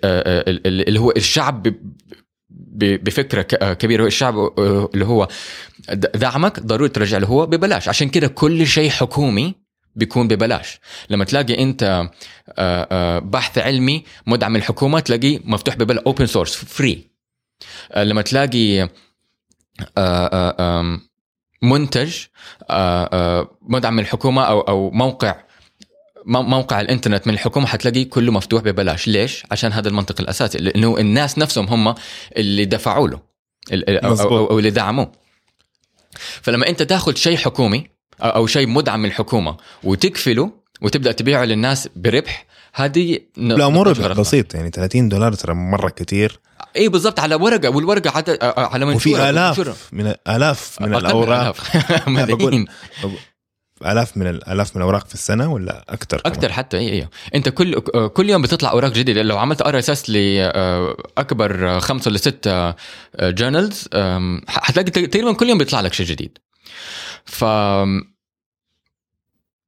آه، 0.05 0.45
اللي 0.67 1.01
هو 1.01 1.13
الشعب 1.17 1.75
بفكره 2.57 3.47
آه، 3.63 3.73
كبيره 3.73 4.07
الشعب 4.07 4.39
آه، 4.39 4.91
اللي 4.95 5.05
هو 5.05 5.29
دعمك 6.15 6.61
ضروري 6.61 6.89
ترجع 6.89 7.19
له 7.19 7.27
هو 7.27 7.47
ببلاش. 7.47 7.89
عشان 7.89 8.09
كده 8.09 8.27
كل 8.29 8.67
شيء 8.67 8.91
حكومي 8.91 9.55
بيكون 9.97 10.29
ببلاش. 10.29 10.81
لما 11.11 11.25
تلاقي 11.25 11.63
انت 11.63 12.09
آه، 12.59 13.19
بحث 13.19 13.59
علمي 13.59 14.05
مدعم 14.27 14.57
الحكومة 14.57 15.01
تلاقيه 15.01 15.41
مفتوح 15.45 15.77
ببلاش 15.77 16.03
open 16.07 16.27
source 16.27 16.57
free 16.57 17.11
لما 17.97 18.23
تلاقي 18.23 18.89
منتج 21.63 22.17
مدعم 23.63 23.99
الحكومة 23.99 24.43
أو 24.43 24.61
أو 24.61 24.91
موقع 24.91 25.35
مو- 25.35 25.43
موقع 26.27 26.81
الإنترنت 26.81 27.27
من 27.27 27.35
الحكومة 27.35 27.67
حتلاقيه 27.67 28.11
كله 28.11 28.33
مفتوح 28.33 28.63
ببلاش. 28.63 29.09
ليش؟ 29.09 29.43
عشان 29.51 29.73
هذا 29.73 29.89
المنطق 29.89 30.21
الأساسي 30.21 30.59
لأنه 30.59 30.99
الناس 30.99 31.39
نفسهم 31.39 31.67
هم 31.67 31.95
اللي 32.37 32.65
دفعوا 32.65 33.09
له 33.09 33.21
أو. 33.73 34.15
أو, 34.15 34.51
أو 34.51 34.59
اللي 34.59 34.71
دعموه. 34.71 35.13
فلما 36.43 36.69
أنت 36.69 36.83
تاخذ 36.83 37.15
شيء 37.15 37.37
حكومي 37.37 37.87
أو 38.21 38.47
شيء 38.47 38.69
مدعم 38.69 39.01
من 39.01 39.09
الحكومة 39.09 39.57
وتكفله 39.83 40.51
وتبدأ 40.83 41.13
تبيعه 41.13 41.45
للناس 41.45 41.89
بربح 41.97 42.47
هذه 42.75 43.19
لا 43.37 43.69
مو 43.69 43.83
ربح 43.83 44.07
بسيط. 44.07 44.55
يعني 44.55 44.71
30 44.71 45.09
دولار 45.09 45.33
ترى 45.33 45.55
مرة 45.55 45.89
كثير 45.89 46.41
إي 46.77 46.89
بالضبط 46.89 47.21
على 47.21 47.35
ورقة 47.35 47.69
والورقة 47.69 48.11
عدد 48.17 48.39
آه، 48.43 48.45
آه، 48.45 48.67
على 48.67 48.85
منشورة 48.85 49.21
وفي. 49.21 49.31
آلاف 49.31 49.89
من 49.93 50.15
آلاف 50.29 50.77
من 50.81 50.95
الأوراق. 50.95 51.57
آلاف. 51.75 52.09
ملايين. 52.09 52.67
آلاف 53.87 54.17
من 54.17 54.27
الالاف 54.27 54.77
من 54.77 54.83
الأوراق 54.83 55.07
في 55.07 55.15
السنة 55.15 55.53
ولا 55.53 55.85
أكثر 55.89 56.23
أكثر 56.27 56.53
حتى 56.53 56.79
اي 56.79 56.93
اي 56.93 57.09
أنت 57.35 57.49
كل 57.49 57.81
كل 58.09 58.31
يوم 58.31 58.43
بتطلع 58.43 58.71
أوراق 58.71 58.93
جديدة. 58.93 59.23
لو 59.23 59.39
عملت 59.39 59.63
RSS 59.63 60.11
لاكبر 60.11 61.81
خمسة 61.81 62.09
ولا 62.09 62.19
ست 62.19 62.75
جورنالز 63.21 63.89
حتلاقي 64.49 64.91
تقريبا 64.91 65.33
كل 65.33 65.49
يوم 65.49 65.59
بيطلع 65.59 65.81
لك 65.81 65.93
شيء 65.93 66.07
جديد. 66.07 66.39
ف 67.25 67.45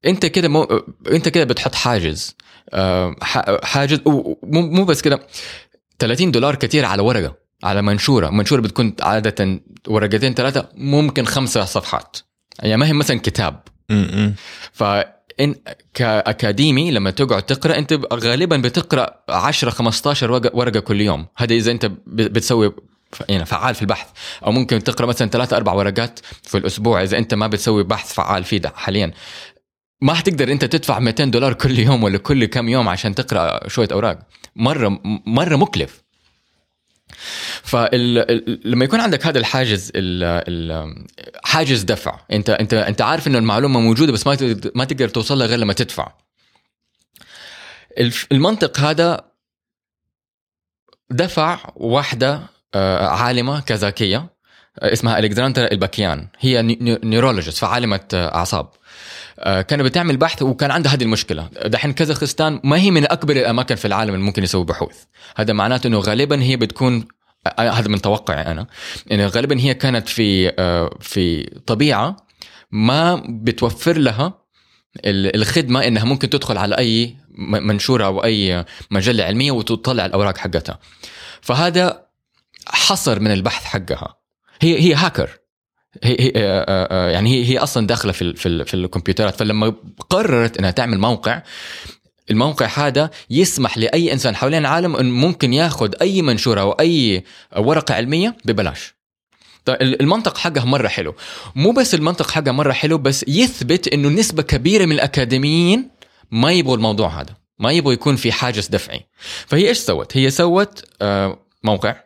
أنت 0.07 0.27
كده 0.27 0.49
مو... 0.49 0.85
أنت 1.11 1.29
كده 1.29 1.45
بتحط 1.45 1.75
حاجز 1.75 2.37
آه، 2.71 3.17
حاجز 3.63 4.01
مو 4.43 4.85
بس 4.85 5.03
كده. 5.03 5.27
30 5.99 6.31
دولار 6.31 6.55
كثير 6.55 6.85
على 6.85 7.03
ورقة 7.03 7.35
على 7.65 7.83
منشورة. 7.83 8.31
منشورة 8.31 8.61
بتكون 8.61 8.97
عادة 9.01 9.61
ورقتين 9.89 10.35
ثلاثة 10.35 10.69
ممكن 10.75 11.25
خمسة 11.25 11.65
صفحات. 11.65 12.17
يعني 12.63 12.77
ما 12.77 12.87
هي 12.87 12.93
مثلا 12.93 13.21
كتاب. 13.21 13.61
فإن 14.73 15.55
كأكاديمي 15.95 16.91
لما 16.91 17.11
تقعد 17.11 17.43
تقرأ 17.43 17.79
أنت 17.79 17.99
غالبا 18.13 18.57
بتقرأ 18.57 19.11
10 19.29 19.71
15 19.71 20.31
ورقة 20.31 20.81
كل 20.81 21.01
يوم. 21.01 21.27
هذا 21.37 21.55
إذا 21.55 21.71
أنت 21.71 21.91
بتسوي 22.07 22.73
يعني 23.29 23.45
فعال 23.47 23.75
في 23.75 23.83
البحث. 23.83 24.09
أو 24.47 24.53
ممكن 24.53 24.85
تقرأ 24.85 25.07
مثلا 25.07 25.29
ثلاث 25.29 25.53
أربع 25.53 25.73
ورقات 25.73 26.21
في 26.43 26.59
الأسبوع 26.59 27.03
إذا 27.03 27.19
أنت 27.19 27.35
ما 27.35 27.47
بتسوي 27.47 27.85
بحث 27.85 28.15
فعال 28.15 28.45
فيه 28.45 28.59
ده 28.59 28.73
حاليا. 28.77 29.13
ما 30.01 30.15
حتقدر 30.15 30.53
أنت 30.53 30.65
تدفع 30.65 30.99
200 30.99 31.25
دولار 31.25 31.53
كل 31.53 31.79
يوم 31.79 32.03
ولا 32.03 32.19
كل 32.19 32.45
كم 32.45 32.69
يوم 32.69 32.89
عشان 32.89 33.15
تقرأ 33.15 33.69
شوية 33.69 33.89
أوراق. 33.93 34.19
مرة 34.57 35.01
مرة 35.27 35.57
مكلف. 35.57 36.04
فلما 37.63 38.85
يكون 38.85 39.01
عندك 39.01 39.27
هذا 39.27 39.39
الحاجز 39.39 39.93
حاجز 41.45 41.83
دفع. 41.83 42.21
انت 42.33 42.51
انت 42.51 42.75
انت 42.75 43.01
عارف 43.03 43.27
إنه 43.27 43.39
المعلومة 43.39 43.81
موجودة 43.81 44.13
بس 44.13 44.27
ما 44.27 44.37
ما 44.75 44.85
تقدر 44.85 45.09
توصل 45.09 45.39
لها 45.39 45.47
غير 45.47 45.59
لما 45.59 45.73
تدفع. 45.73 46.13
المنطق 48.33 48.81
هذا 48.81 49.25
دفع 51.11 51.59
واحدة 51.77 52.41
آه، 52.75 53.07
عالمة 53.07 53.61
كازاكية 53.61 54.17
آه، 54.79 54.93
اسمها 54.93 55.19
ألكسندرا 55.19 55.73
إلباكيان. 55.73 56.29
هي 56.39 56.63
neurologist 57.05 57.59
فعالمة 57.59 58.01
آه، 58.15 58.35
أعصاب. 58.35 58.69
كانت 59.43 59.81
بتعمل 59.81 60.17
بحث 60.17 60.43
وكان 60.43 60.71
عندها 60.71 60.95
هذه 60.95 61.03
المشكلة. 61.03 61.49
دحين 61.67 61.93
كازاخستان 61.93 62.61
ما 62.65 62.77
هي 62.77 62.91
من 62.91 63.13
أكبر 63.13 63.37
الأماكن 63.37 63.75
في 63.75 63.85
العالم 63.85 64.15
اللي 64.15 64.25
ممكن 64.25 64.43
يسوي 64.43 64.65
بحوث. 64.65 64.97
هذا 65.37 65.53
معناته 65.53 65.87
إنه 65.87 65.99
غالبا 65.99 66.43
هي 66.43 66.57
بتكون 66.57 67.09
هذا 67.59 67.89
من 67.89 68.01
توقعي 68.01 68.43
أنا 68.43 68.67
إنه 69.13 69.27
غالبا 69.27 69.61
هي 69.61 69.75
كانت 69.75 70.09
في 70.09 70.51
في 71.01 71.45
طبيعة 71.67 72.17
ما 72.71 73.23
بتوفر 73.29 73.99
لها 73.99 74.45
الخدمة 75.07 75.87
إنها 75.87 76.05
ممكن 76.05 76.31
تدخل 76.31 76.59
على 76.59 76.79
أي 76.79 77.17
منشورة 77.39 78.05
أو 78.05 78.25
أي 78.25 78.65
مجلة 78.91 79.25
علمية 79.25 79.51
وتطلع 79.51 80.07
الأوراق 80.07 80.39
حقتها. 80.39 80.79
فهذا 81.41 82.07
حصر 82.67 83.21
من 83.21 83.31
البحث 83.31 83.65
حقها. 83.65 84.15
هي 84.61 84.81
هي 84.81 84.95
هاكر 84.95 85.31
هي 86.03 86.17
هي 86.21 86.33
آه، 86.37 86.65
آه، 86.69 86.89
آه، 86.91 87.11
يعني 87.11 87.35
هي 87.35 87.45
هي 87.45 87.59
أصلا 87.59 87.87
داخلة 87.87 88.13
في 88.13 88.37
في, 88.37 88.65
في 88.65 88.75
الكمبيوترات. 88.75 89.39
فلما 89.39 89.75
قررت 90.11 90.59
إنها 90.59 90.71
تعمل 90.71 90.99
موقع 90.99 91.43
الموقع 92.31 92.67
هذا 92.67 93.11
يسمح 93.31 93.79
لأي 93.79 94.13
إنسان 94.13 94.37
حوالين 94.37 94.59
العالم 94.59 94.97
انه 94.97 95.11
ممكن 95.11 95.53
ياخذ 95.53 95.93
أي 96.01 96.23
منشورة 96.23 96.61
أو 96.61 96.73
أي 96.73 97.25
ورقة 97.57 97.95
علمية 97.95 98.37
ببلاش. 98.45 98.95
المنطق 99.69 100.39
حقها 100.39 100.65
مرة 100.65 100.89
حلو. 100.89 101.15
مو 101.55 101.73
بس 101.73 101.95
المنطق 101.95 102.31
حقها 102.31 102.53
مرة 102.53 102.73
حلو 102.73 102.99
بس 102.99 103.25
يثبت 103.29 103.89
إنه 103.89 104.09
نسبة 104.09 104.43
كبيرة 104.43 104.85
من 104.85 104.93
الأكاديميين 104.93 105.91
ما 106.31 106.53
يبغوا 106.53 106.77
الموضوع 106.77 107.21
هذا 107.21 107.35
ما 107.59 107.73
يبغوا 107.73 107.93
يكون 107.93 108.17
في 108.17 108.33
حاجز 108.33 108.67
دفعي. 108.67 109.07
فهي 109.47 109.69
إيش 109.69 109.79
سوت؟ 109.79 110.17
هي 110.17 110.31
سوت 110.31 110.85
موقع. 111.65 111.97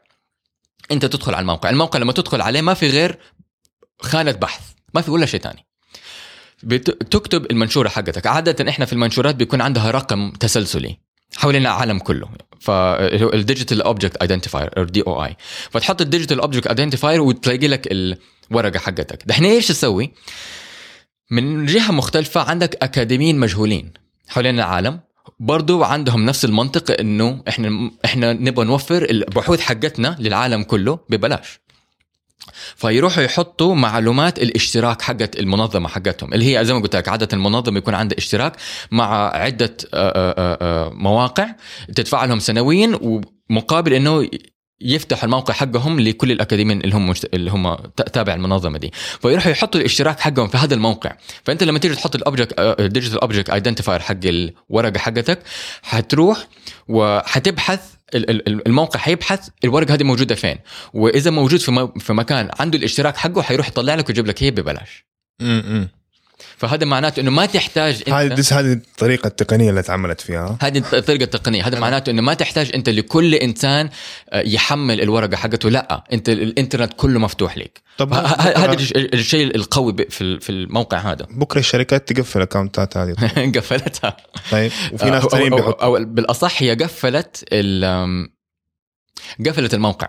أنت 0.90 1.06
تدخل 1.06 1.34
على 1.34 1.42
الموقع. 1.42 1.70
الموقع 1.70 1.98
لما 1.98 2.12
تدخل 2.12 2.40
عليه 2.40 2.60
ما 2.60 2.74
في 2.74 2.88
غير 2.88 3.18
خانة 4.00 4.32
بحث 4.32 4.60
ما 4.94 5.00
في 5.00 5.10
ولا 5.10 5.26
شيء 5.26 5.40
ثاني 5.40 5.66
تكتب 7.10 7.50
المنشورة 7.50 7.88
حقتك. 7.88 8.26
عادة 8.26 8.68
إحنا 8.68 8.84
في 8.84 8.92
المنشورات 8.92 9.34
بيكون 9.34 9.60
عندها 9.60 9.90
رقم 9.90 10.30
تسلسلي 10.30 10.98
حوالين 11.36 11.62
العالم 11.62 11.98
كله. 11.98 12.28
فال 12.60 12.88
digital 12.88 13.82
object 13.82 14.16
identifier 14.16 14.70
أو 14.78 14.84
DOI 14.84 15.36
فتحط 15.70 16.00
ال 16.00 16.05
digital 16.05 16.40
object 16.40 16.66
identifier 16.66 17.20
وتلاقي 17.20 17.68
لك 17.68 17.88
الورقة 18.50 18.78
حقتك. 18.78 19.22
دحين 19.26 19.44
إيش 19.44 19.68
تسوي 19.68 20.12
من 21.30 21.66
جهة 21.66 21.92
مختلفة 21.92 22.40
عندك 22.40 22.82
أكاديميين 22.82 23.38
مجهولين 23.38 23.92
حوالين 24.28 24.54
العالم. 24.54 25.00
برضو 25.40 25.82
عندهم 25.82 26.24
نفس 26.24 26.44
المنطق 26.44 27.00
إنه 27.00 27.42
إحنا 27.48 27.90
إحنا 28.04 28.32
نبغى 28.32 28.64
نوفر 28.64 29.02
البحوث 29.10 29.60
حقتنا 29.60 30.16
للعالم 30.20 30.62
كله 30.62 30.98
ببلاش. 31.08 31.60
فيروحوا 32.76 33.22
يحطوا 33.22 33.74
معلومات 33.74 34.38
الاشتراك 34.38 35.02
حقت 35.02 35.38
المنظمة 35.38 35.88
حقتهم 35.88 36.34
اللي 36.34 36.56
هي 36.58 36.64
زي 36.64 36.72
ما 36.72 36.80
قلت 36.80 36.96
لك 36.96 37.08
عادة 37.08 37.28
المنظمة 37.32 37.78
يكون 37.78 37.94
عندها 37.94 38.18
اشتراك 38.18 38.56
مع 38.90 39.36
عدة 39.36 39.76
مواقع 40.92 41.48
تدفع 41.94 42.24
لهم 42.24 42.38
سنويا 42.38 42.98
ومقابل 43.50 43.92
إنه 43.92 44.28
يفتحوا 44.80 45.24
الموقع 45.24 45.54
حقهم 45.54 46.00
لكل 46.00 46.32
الأكاديميين 46.32 46.80
اللي 46.80 46.94
هم 46.94 47.08
مشت... 47.08 47.34
اللي 47.34 47.50
هم 47.50 47.74
تابع 48.12 48.34
المنظمة 48.34 48.78
دي. 48.78 48.92
فيروحوا 49.20 49.52
يحطوا 49.52 49.80
الاشتراك 49.80 50.20
حقهم 50.20 50.48
في 50.48 50.56
هذا 50.56 50.74
الموقع. 50.74 51.12
فأنت 51.44 51.62
لما 51.62 51.78
تيجي 51.78 51.94
تحط 51.94 52.14
ال 52.14 52.20
object 52.20 52.54
ال 52.58 52.66
digital 52.66 53.20
object 53.20 53.50
identifier 53.50 54.00
حق 54.00 54.16
الورقة 54.24 54.98
حقتك 54.98 55.38
حتروح 55.82 56.46
وحتبحث 56.88 57.80
الموقع 58.14 59.00
حيبحث 59.00 59.48
الورقة 59.64 59.94
هذه 59.94 60.02
موجودة 60.04 60.34
فين. 60.34 60.56
وإذا 60.94 61.30
موجود 61.30 61.60
في 61.98 62.12
مكان 62.12 62.50
عنده 62.60 62.78
الاشتراك 62.78 63.16
حقه 63.16 63.42
حيروح 63.42 63.68
يطلع 63.68 63.94
لك 63.94 64.08
ويجيب 64.08 64.26
لك 64.26 64.42
هي 64.42 64.50
ببلاش. 64.50 65.04
فهذا 66.56 66.84
معناته 66.84 67.20
إنه 67.20 67.30
ما 67.30 67.46
تحتاج 67.46 68.02
انت 68.08 68.52
هذه 68.52 68.60
هذه 68.60 68.72
الطريقة 68.72 69.26
التقنية 69.26 69.70
اللي 69.70 69.80
اتعملت 69.80 70.20
فيها. 70.20 70.58
هذه 70.60 70.78
الطريقة 70.92 71.24
التقنية. 71.24 71.66
هذا 71.66 71.78
معناته 71.78 72.10
إنه 72.10 72.22
ما 72.22 72.34
تحتاج 72.34 72.70
أنت 72.74 72.88
لكل 72.88 73.34
إنسان 73.34 73.90
آه، 74.30 74.40
يحمل 74.40 75.00
الورقة 75.00 75.36
حقته. 75.36 75.70
لا 75.70 76.04
أنت 76.12 76.28
الإنترنت 76.28 76.92
كله 76.96 77.18
مفتوح 77.18 77.58
لك. 77.58 77.80
طب 77.98 78.12
هذا 78.12 78.72
الشيء 78.96 79.56
القوي 79.56 79.96
في 80.10 80.40
في 80.40 80.50
الموقع 80.50 80.98
هذا. 80.98 81.26
بكرة 81.40 81.58
الشركات 81.58 82.12
تقفل 82.12 82.38
الاكونتات 82.38 82.96
هذه. 82.96 83.14
قفلتها. 83.56 84.16
طيب. 84.50 84.72
وفي 84.92 85.10
ناس 85.10 85.24
ثانيين 85.24 85.50
بيحطوا 85.50 85.82
أو, 85.82 85.96
أو 85.96 86.04
بالأصح 86.04 86.62
هي 86.62 86.74
قفلت 86.74 87.44
قفلت 89.46 89.74
الموقع. 89.74 90.08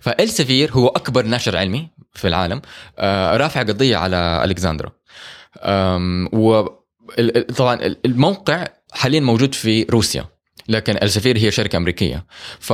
فالسفير 0.00 0.72
هو 0.72 0.88
أكبر 0.88 1.26
نشر 1.26 1.56
علمي 1.56 1.88
في 2.12 2.28
العالم. 2.28 2.62
آه، 2.98 3.36
رافع 3.36 3.62
قضية 3.62 3.96
على 3.96 4.44
الكسندرا 4.44 4.92
و 6.32 6.64
طبعا 7.56 7.96
الموقع 8.04 8.66
حاليا 8.92 9.20
موجود 9.20 9.54
في 9.54 9.82
روسيا 9.82 10.26
لكن 10.68 10.96
السفير 11.02 11.38
هي 11.38 11.50
شركة 11.50 11.76
أمريكية. 11.76 12.26
ف 12.60 12.72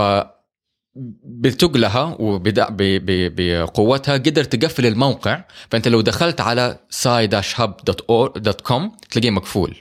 بتقلها 1.24 2.16
وبقوتها 2.20 4.14
قدر 4.14 4.44
تقفل 4.44 4.86
الموقع 4.86 5.44
فأنت 5.70 5.88
لو 5.88 6.00
دخلت 6.00 6.40
على 6.40 6.78
sai-hub.com 6.92 8.82
تلاقيه 9.10 9.30
مقفول. 9.30 9.76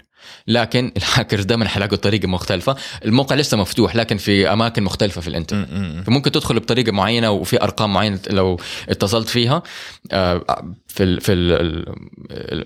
لكن 0.48 0.92
الهاكرز 0.98 1.44
دائما 1.44 1.68
حيلاقوا 1.68 1.98
طريقة 1.98 2.28
مختلفة. 2.28 2.76
الموقع 3.06 3.36
لسه 3.36 3.58
مفتوح 3.58 3.96
لكن 3.96 4.18
في 4.18 4.54
أماكن 4.54 4.84
مختلفة 4.84 5.22
في 5.22 5.28
الإنترنت. 5.28 5.70
فممكن 6.06 6.32
تدخل 6.32 6.60
بطريقة 6.60 6.92
معينة 6.92 7.32
وفي 7.32 7.64
أرقام 7.64 7.94
معينة 7.94 8.20
لو 8.30 8.60
اتصلت 8.90 9.30
فيها. 9.30 9.64
آه، 10.12 10.46
في 10.88 11.20
في 11.20 11.34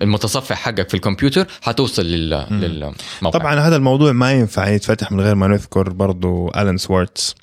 المتصفح 0.02 0.56
حقك 0.56 0.88
في 0.88 0.94
الكمبيوتر 0.94 1.46
حتوصل 1.62 2.02
للموقع. 2.02 2.94
طبعا 3.38 3.54
هذا 3.54 3.76
الموضوع 3.76 4.12
ما 4.12 4.32
ينفع 4.32 4.68
يتفتح 4.68 5.12
من 5.12 5.20
غير 5.20 5.34
ما 5.34 5.46
نذكر 5.46 5.90
برضو 5.90 6.48
آرون 6.48 6.76
سوارتز 6.76 7.34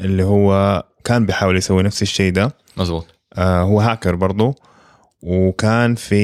اللي 0.00 0.22
هو 0.24 0.82
كان 1.04 1.26
بيحاول 1.26 1.56
يسوي 1.56 1.82
نفس 1.82 2.02
الشيء 2.02 2.32
ده. 2.32 2.56
مزبوط 2.76 3.06
آه 3.34 3.62
هو 3.62 3.80
هاكر 3.80 4.14
برضو 4.14 4.54
وكان 5.22 5.94
في 5.94 6.14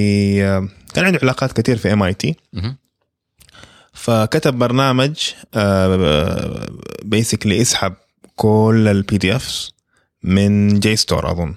آه 0.44 0.68
كان 0.94 1.04
عنده 1.04 1.18
علاقات 1.22 1.52
كثير 1.52 1.76
في 1.76 1.92
MIT 1.92 2.36
فكتب 4.00 4.54
برنامج 4.58 5.16
basically 7.04 7.56
آه، 7.56 7.60
يسحب 7.60 7.94
كل 8.36 8.88
ال 8.90 9.18
PDFs 9.18 9.72
من 10.22 10.80
JSTOR 10.80 11.30
أظن. 11.30 11.54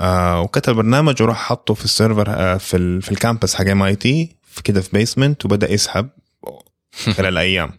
آه 0.00 0.40
وكتب 0.40 0.74
برنامج 0.74 1.22
وراح 1.22 1.36
حطه 1.36 1.74
في 1.74 1.84
السيرفر 1.84 2.24
آه 2.28 2.56
في 2.56 2.76
ال 2.76 3.02
في 3.02 3.10
ال 3.10 3.16
campus 3.16 3.54
حق 3.54 3.66
MIT 3.66 4.36
كده 4.64 4.80
في 4.80 4.88
basement 4.92 5.44
وبدأ 5.44 5.72
يسحب 5.72 6.08
خلال 7.14 7.38
أيام 7.46 7.70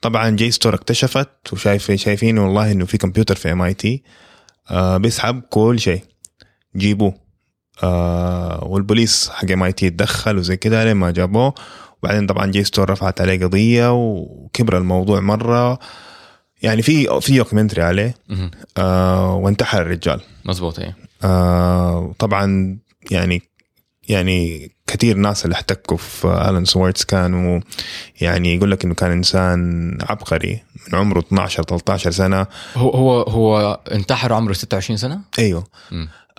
طبعا 0.00 0.30
JSTOR 0.30 0.74
اكتشفت 0.74 1.52
وشايف 1.52 1.92
شايفين 1.92 2.38
والله 2.38 2.72
إنه 2.72 2.84
في 2.84 2.98
كمبيوتر 2.98 3.36
في 3.36 3.52
MIT 3.52 4.02
بيسحب 4.72 5.40
كل 5.40 5.80
شيء. 5.80 6.02
جيبوه. 6.76 7.14
آه 7.82 8.64
والبوليس 8.64 9.28
حق 9.28 9.50
MIT 9.50 9.90
تدخل 9.90 10.38
وزي 10.38 10.56
كده 10.56 10.84
لين 10.84 10.96
ما 10.96 11.10
جابوه. 11.10 11.54
وبعدين 12.02 12.26
طبعا 12.26 12.46
JSTOR 12.46 12.90
رفعت 12.90 13.20
عليه 13.20 13.44
قضية 13.44 13.92
وكبر 13.92 14.78
الموضوع 14.78 15.20
مرة. 15.20 15.78
يعني 16.62 16.82
في 16.82 17.20
في 17.20 17.36
documentary 17.36 17.82
عليه. 17.82 18.14
آه 18.78 19.34
وانتحر 19.34 19.82
الرجال. 19.82 20.20
مزبوط 20.44 20.78
إيه. 20.78 20.96
آه 21.24 22.14
طبعا 22.18 22.78
يعني 23.10 23.42
يعني 24.08 24.70
كثير 24.86 25.16
ناس 25.16 25.44
اللي 25.44 25.54
احتكوا 25.54 25.96
في 25.96 26.26
آرون 26.26 26.64
سوارتز 26.64 27.04
كانوا 27.04 27.60
يعني 28.20 28.54
يقول 28.54 28.70
لك 28.70 28.84
إنه 28.84 28.94
كان 28.94 29.10
إنسان 29.10 29.98
عبقري 30.02 30.62
من 30.92 30.98
عمره 30.98 31.18
12 31.18 31.62
13 31.62 32.10
سنة. 32.10 32.46
هو 32.76 32.90
هو 32.90 33.22
هو 33.22 33.80
انتحر 33.92 34.32
عمره 34.32 34.52
26 34.52 34.96
سنة؟ 34.96 35.20
أيوه. 35.38 35.64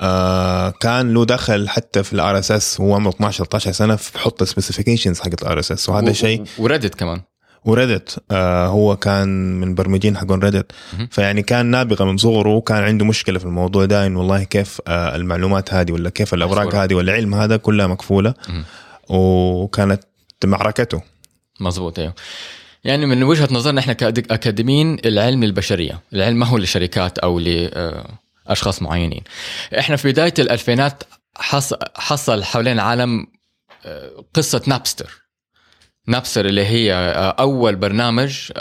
آه 0.02 0.70
كان 0.70 1.14
له 1.14 1.26
دخل 1.26 1.70
حتى 1.70 2.04
في 2.04 2.14
ال 2.14 2.40
RSS 2.40 2.82
هو 2.82 2.96
عمره 2.96 3.10
12 3.10 3.46
13 3.46 3.72
سنة 3.72 4.00
بحط 4.16 4.44
specifications 4.44 5.20
حقت 5.20 5.42
ال 5.42 5.60
RSS 5.60 5.90
وهذا 5.90 6.12
شيء 6.14 6.42
و- 6.42 6.46
وردت 6.64 6.96
كمان. 6.96 7.22
وريدت 7.66 8.24
آه 8.32 8.68
هو 8.68 8.96
كان 8.98 9.60
من 9.60 9.76
برمجين 9.76 10.18
حقون 10.18 10.40
ريدت. 10.40 10.72
فيعني 11.12 11.42
كان 11.44 11.66
نابغة 11.66 12.04
من 12.06 12.18
صغره 12.18 12.50
وكان 12.50 12.84
عنده 12.84 13.06
مشكلة 13.06 13.40
في 13.40 13.46
الموضوع 13.46 13.86
ده 13.86 14.06
إنه 14.06 14.20
والله 14.20 14.44
كيف 14.44 14.82
آه 14.88 15.16
المعلومات 15.16 15.74
هذه 15.74 15.92
ولا 15.92 16.10
كيف 16.10 16.34
الأوراق. 16.34 16.76
هذه 16.76 16.94
ولا 16.96 17.12
العلم 17.12 17.36
هذا 17.36 17.58
كلها 17.58 17.88
مكفولة. 17.88 18.34
وكانت 19.10 20.04
معركته. 20.46 21.02
مزبوط 21.60 22.00
أيوه. 22.00 22.14
يعني 22.84 23.06
من 23.06 23.24
وجهة 23.24 23.48
نظرنا 23.52 23.80
إحنا 23.80 23.94
كاكاديميين 23.94 24.98
العلم 25.06 25.44
للبشرية، 25.44 26.02
العلم 26.14 26.40
ما 26.40 26.46
هو 26.46 26.58
لشركات 26.58 27.18
أو 27.20 27.40
لاشخاص 28.48 28.82
معينين. 28.82 29.24
إحنا 29.80 29.96
في 29.96 30.12
بداية 30.12 30.34
الألفينات 30.40 31.04
حص... 31.36 31.74
حصل 31.96 32.44
حوالين 32.44 32.74
العالم 32.74 33.28
آه، 33.86 34.26
قصة 34.34 34.62
نابستر. 34.68 35.22
نابستر 36.08 36.46
اللي 36.46 36.66
هي 36.66 36.94
آه، 36.94 37.36
أول 37.40 37.76
برنامج 37.76 38.52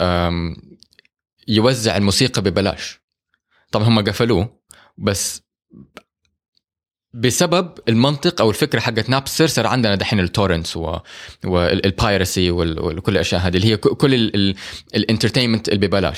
يوزع 1.47 1.97
الموسيقى 1.97 2.41
ببلاش. 2.41 2.99
طبعا 3.71 3.87
هم 3.87 4.03
قفلوه 4.03 4.61
بس 4.97 5.41
بسبب 7.13 7.79
المنطق 7.89 8.41
أو 8.41 8.49
الفكرة 8.49 8.79
حقت 8.79 9.09
نابستر 9.09 9.47
صار 9.47 9.67
عندنا 9.67 9.95
دحين 9.95 10.19
ال 10.19 10.25
torrents. 10.25 10.77
وال 11.45 11.72
piracy 11.72 12.51
وال... 12.51 12.97
وكل 12.97 13.11
الأشياء 13.11 13.41
هذه 13.41 13.57
اللي 13.57 13.67
هي 13.67 13.77
كل 13.77 14.13
ال... 14.13 14.35
ال... 14.35 14.55
ال 14.95 15.00
entertainment 15.00 15.69
اللي 15.69 15.87
ببلاش 15.87 16.17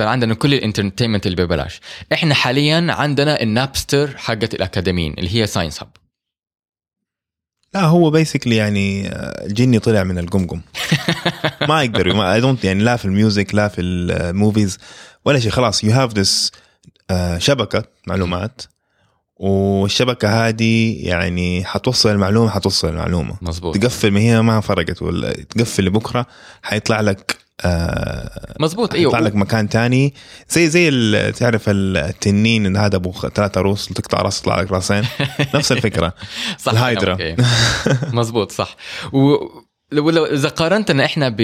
صار 0.00 0.08
عندنا 0.08 0.34
كل 0.34 0.54
ال 0.54 0.59
entertainment 0.59 1.26
اللي 1.26 1.44
ببلاش. 1.44 1.80
إحنا 2.12 2.34
حاليا 2.34 2.86
عندنا 2.92 3.42
النابستر 3.42 4.16
حقت 4.16 4.54
الأكاديميين 4.54 5.14
اللي 5.18 5.34
هي 5.34 5.46
Sci-Hub 5.46 5.88
لا 7.74 7.80
هو 7.80 8.10
basically 8.10 8.56
يعني 8.56 9.08
آه، 9.08 9.46
الجني 9.46 9.78
طلع 9.78 10.04
من 10.04 10.18
القمقم. 10.18 10.60
ما 11.68 11.82
يقدر 11.82 12.32
I 12.32 12.40
don't 12.40 12.64
يعني 12.64 12.84
لا 12.84 12.96
في 12.96 13.04
ال 13.04 13.12
music 13.12 13.54
لا 13.54 13.68
في 13.68 13.80
ال 13.80 13.94
movies 13.94 14.78
ولا 15.24 15.38
شيء. 15.38 15.50
خلاص 15.50 15.84
you 15.84 15.92
have 15.92 16.14
this 16.14 16.50
شبكة 17.38 17.84
معلومات 18.06 18.62
والشبكة 19.36 20.48
هذه 20.48 20.96
يعني 21.08 21.64
حتوصل 21.64 22.08
المعلومة 22.10 22.50
حتوصل 22.50 22.88
المعلومة. 22.88 23.36
مزبوط 23.42 23.78
تقفل 23.78 24.10
من 24.10 24.20
هنا 24.20 24.42
ما 24.42 24.60
فرقت 24.60 25.02
ولا 25.02 25.32
تقفل 25.32 25.84
لبكرة 25.84 26.26
حيطلع 26.62 27.00
لك 27.00 27.36
آه 27.60 28.54
مزبوط 28.60 28.94
يطلع 28.94 29.18
أيوه. 29.18 29.28
لك 29.28 29.34
مكان 29.34 29.68
تاني. 29.68 30.14
زي 30.48 30.68
زي 30.68 31.32
تعرف 31.32 31.64
التنين 31.68 32.66
إن 32.66 32.76
هذا 32.76 32.96
أبو 32.96 33.12
ثلاثة 33.12 33.60
روس 33.60 33.88
تقطع 33.88 34.22
راس 34.22 34.40
يطلع 34.40 34.60
لك 34.60 34.72
راسين؟ 34.72 35.02
نفس 35.54 35.72
الفكرة. 35.72 36.14
صح 36.58 36.72
الهايدرا. 36.72 37.14
كلامك، 37.14 37.20
إيه. 37.20 37.36
مزبوط 38.12 38.52
صح. 38.52 38.76
ولو 39.12 40.10
لو 40.10 40.24
إذا 40.24 40.48
قارنتنا 40.48 41.04
إحنا 41.04 41.28
ب 41.28 41.40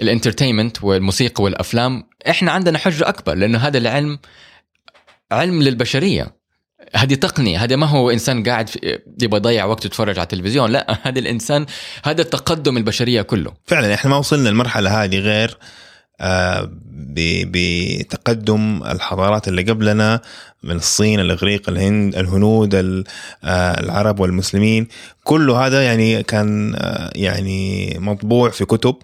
الإنترتينمنت 0.00 0.84
والموسيقى 0.84 1.44
والأفلام 1.44 2.04
إحنا 2.30 2.52
عندنا 2.52 2.78
حجة 2.78 3.08
أكبر 3.08 3.34
لأنه 3.34 3.58
هذا 3.58 3.78
العلم 3.78 4.18
علم 5.32 5.62
للبشرية. 5.62 6.41
هذه 6.94 7.14
تقنية 7.14 7.64
هذا 7.64 7.76
ما 7.76 7.86
هو 7.86 8.10
إنسان 8.10 8.42
قاعد 8.42 8.70
يبغى 9.22 9.36
يضيع 9.38 9.64
وقته 9.64 9.86
يتفرج 9.86 10.18
على 10.18 10.22
التلفزيون 10.22 10.70
لا 10.70 10.98
هذا 11.08 11.18
الإنسان 11.18 11.66
هذا 12.04 12.22
التقدم 12.22 12.76
البشرية 12.76 13.22
كله. 13.22 13.52
فعلا 13.66 13.94
إحنا 13.94 14.10
ما 14.10 14.16
وصلنا 14.16 14.48
المرحله 14.50 15.04
هذه 15.04 15.18
غير 15.18 15.58
آه، 16.20 16.70
بتقدم 17.46 18.82
الحضارات 18.82 19.48
اللي 19.48 19.62
قبلنا 19.62 20.20
من 20.62 20.76
الصين 20.76 21.20
الإغريق 21.20 21.68
الهند 21.68 22.16
الهنود 22.16 22.74
ال- 22.74 23.04
آه، 23.44 23.80
العرب 23.80 24.20
والمسلمين. 24.20 24.88
كله 25.24 25.66
هذا 25.66 25.82
يعني 25.84 26.22
كان 26.22 26.74
آه، 26.76 27.10
يعني 27.14 27.96
مطبوع 28.00 28.50
في 28.50 28.64
كتب. 28.64 28.96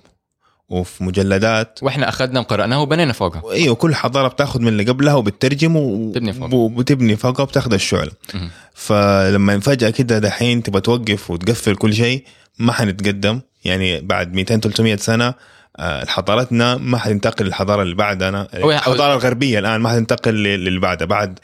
وفي 0.69 1.05
مجلدات 1.05 1.79
وإحنا 1.83 2.09
أخذنا 2.09 2.41
وقرأناه 2.41 2.81
وبنينا 2.83 3.13
فوقها 3.13 3.53
أيوه 3.53 3.75
كل 3.75 3.95
حضارة 3.95 4.29
بتاخذ 4.29 4.61
من 4.61 4.69
اللي 4.69 4.85
قبلها 4.85 5.15
وبتترجم 5.15 5.77
و- 5.77 6.13
تبني 6.13 6.33
فوقها. 6.33 6.55
وبتبني 6.55 7.17
فوقها 7.17 7.43
وبتاخذ 7.43 7.73
الشعل 7.73 8.11
مهم. 8.35 8.51
فلما 8.75 9.61
فجأة 9.61 9.91
كده 9.91 10.19
دحين 10.19 10.63
تبغى 10.63 10.81
توقف 10.81 11.31
وتقفل 11.31 11.77
كل 11.77 11.95
شيء 11.95 12.25
ما 12.59 12.73
حنتقدم 12.73 13.41
يعني 13.65 14.01
بعد 14.01 14.35
200 14.35 14.61
300 14.61 14.97
سنة 14.97 15.35
آه، 15.77 16.05
حضارتنا 16.07 16.77
ما 16.77 16.99
حتنتقل 16.99 17.45
للحضارة 17.45 17.83
اللي 17.83 17.95
بعدنا 17.95 18.49
أو- 18.53 18.65
الحضارة 18.65 19.13
الغربية 19.15 19.59
الآن 19.59 19.81
ما 19.81 19.89
حتنتقل 19.91 20.35
لل- 20.35 20.65
للي 20.65 20.81
بعدها 20.81 21.07
بعد 21.07 21.39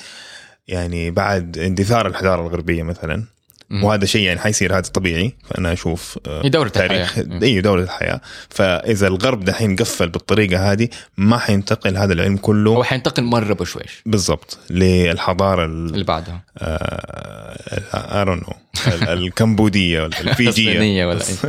يعني 0.68 1.10
بعد 1.10 1.58
اندثار 1.58 2.06
الحضارة 2.06 2.40
الغربية 2.46 2.82
مثلا. 2.82 3.24
وهذا 3.72 4.04
شيء 4.04 4.22
يعني 4.22 4.40
حيصير 4.40 4.72
هذا 4.74 4.80
طبيعي. 4.80 5.34
فأنا 5.50 5.72
أشوف 5.72 6.18
آه، 6.26 6.44
هي 6.44 6.48
دورة 6.48 6.68
تاريخ 6.68 7.18
الحياة. 7.18 7.42
اي 7.42 7.60
دوره 7.60 7.82
الحياة. 7.82 8.20
فإذا 8.50 9.06
الغرب 9.06 9.44
دحين 9.44 9.76
قفل 9.76 10.08
بالطريقة 10.08 10.72
هذه 10.72 10.88
ما 11.16 11.38
حينتقل 11.38 11.96
هذا 11.96 12.12
العلم 12.12 12.36
كله 12.36 12.70
هو 12.70 12.84
حينتقل 12.84 13.22
مرة 13.22 13.54
بشويش. 13.54 14.02
بالضبط 14.06 14.58
للحضارة 14.70 15.64
ال- 15.64 15.94
اللي 15.94 16.04
بعدها. 16.04 16.44
I 16.58 18.24
don't 18.24 18.42
know 18.48 18.52
الكمبودية 19.12 20.02
ولا 20.02 20.20
الفيجية. 20.30 21.06
ولا 21.06 21.14
بس. 21.14 21.32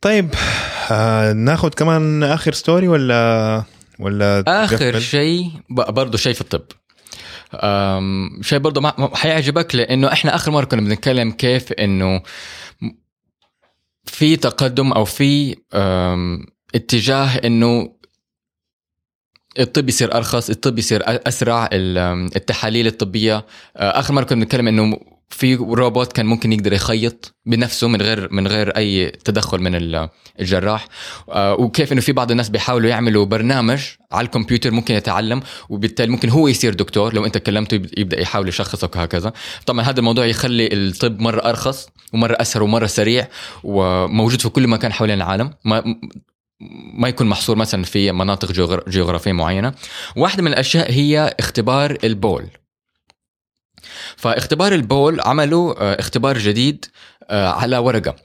طيب 0.00 0.34
آه 0.90 1.32
ناخذ 1.32 1.68
كمان 1.68 2.22
آخر 2.22 2.52
ستوري 2.52 2.88
ولا 2.88 3.62
ولا 3.98 4.44
آخر؟ 4.46 4.98
شيء 4.98 5.50
برضه 5.70 6.18
شيء 6.18 6.32
في 6.32 6.40
الطب. 6.40 6.62
شيء 8.40 8.58
برضه 8.58 8.80
ما- 8.80 9.16
حيعجبك 9.16 9.74
لأنه 9.74 10.12
إحنا 10.12 10.34
آخر 10.34 10.50
مرة 10.50 10.64
كنا 10.64 10.80
بنتكلم 10.80 11.30
كيف 11.30 11.72
إنه 11.72 12.22
في 14.04 14.36
تقدم 14.36 14.92
أو 14.92 15.04
في 15.04 15.56
اتجاه 16.74 17.26
إنه 17.44 17.98
الطب 19.58 19.88
يصير 19.88 20.14
أرخص 20.16 20.50
الطب 20.50 20.78
يصير 20.78 21.02
أسرع 21.06 21.68
ال- 21.72 21.98
التحاليل 22.36 22.86
الطبية. 22.86 23.46
آخر 23.76 24.14
مرة 24.14 24.24
كنا 24.24 24.40
بنتكلم 24.40 24.68
إنه 24.68 25.00
في 25.30 25.54
روبوت 25.54 26.12
كان 26.12 26.26
ممكن 26.26 26.52
يقدر 26.52 26.72
يخيط 26.72 27.34
بنفسه 27.46 27.88
من 27.88 28.02
غير 28.02 28.28
من 28.32 28.46
غير 28.48 28.76
أي 28.76 29.10
تدخل 29.10 29.58
من 29.58 29.74
ال- 29.74 30.08
الجراح. 30.40 30.88
آه، 31.30 31.54
وكيف 31.54 31.92
إنه 31.92 32.00
في 32.00 32.12
بعض 32.12 32.30
الناس 32.30 32.48
بيحاولوا 32.48 32.90
يعملوا 32.90 33.24
برنامج 33.26 33.80
على 34.12 34.24
الكمبيوتر 34.24 34.70
ممكن 34.70 34.94
يتعلم 34.94 35.42
وبالتالي 35.68 36.10
ممكن 36.10 36.28
هو 36.28 36.48
يصير 36.48 36.74
دكتور. 36.74 37.14
لو 37.14 37.24
أنت 37.26 37.38
كلمته 37.38 37.74
يب- 37.74 37.98
يبدأ 37.98 38.20
يحاول 38.20 38.48
يشخصك 38.48 38.96
وهكذا. 38.96 39.32
طبعا 39.66 39.82
هذا 39.84 39.98
الموضوع 39.98 40.26
يخلي 40.26 40.68
الطب 40.72 41.20
مرة 41.20 41.40
أرخص 41.40 41.88
ومرة 42.12 42.36
أسهل 42.40 42.62
ومرة 42.62 42.86
سريع 42.86 43.28
وموجود 43.64 44.40
في 44.40 44.48
كل 44.48 44.66
مكان 44.68 44.92
حوالين 44.92 45.16
العالم. 45.16 45.50
ما 45.64 45.84
ما 46.94 47.08
يكون 47.08 47.26
محصور 47.26 47.56
مثلا 47.56 47.82
في 47.84 48.12
مناطق 48.12 48.52
جغر- 48.52 48.84
جغرافية 48.88 49.32
معينة. 49.32 49.74
واحدة 50.16 50.42
من 50.42 50.50
الأشياء 50.52 50.92
هي 50.92 51.34
اختبار 51.38 51.98
البول. 52.04 52.44
فاختبار 54.18 54.72
البول 54.72 55.20
عملوا 55.20 55.74
آه، 55.82 56.00
اختبار 56.00 56.38
جديد 56.38 56.84
آه، 57.30 57.48
على 57.48 57.78
ورقة 57.78 58.16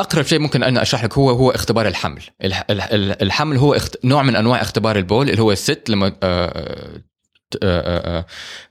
أقرب 0.00 0.24
شيء 0.24 0.38
ممكن 0.38 0.62
أنا 0.62 0.82
أشرح 0.82 1.04
لك 1.04 1.18
هو 1.18 1.30
هو 1.30 1.50
اختبار 1.50 1.86
الحمل 1.88 2.22
الح- 2.44 2.64
الح- 2.70 2.88
الحمل 3.22 3.56
هو. 3.56 3.76
نوع 4.04 4.22
من 4.22 4.36
أنواع 4.36 4.60
اختبار 4.62 4.96
البول 4.96 5.30
اللي 5.30 5.42
هو 5.42 5.52
الست 5.52 5.88
لما 5.88 6.12
آه، 7.62 8.24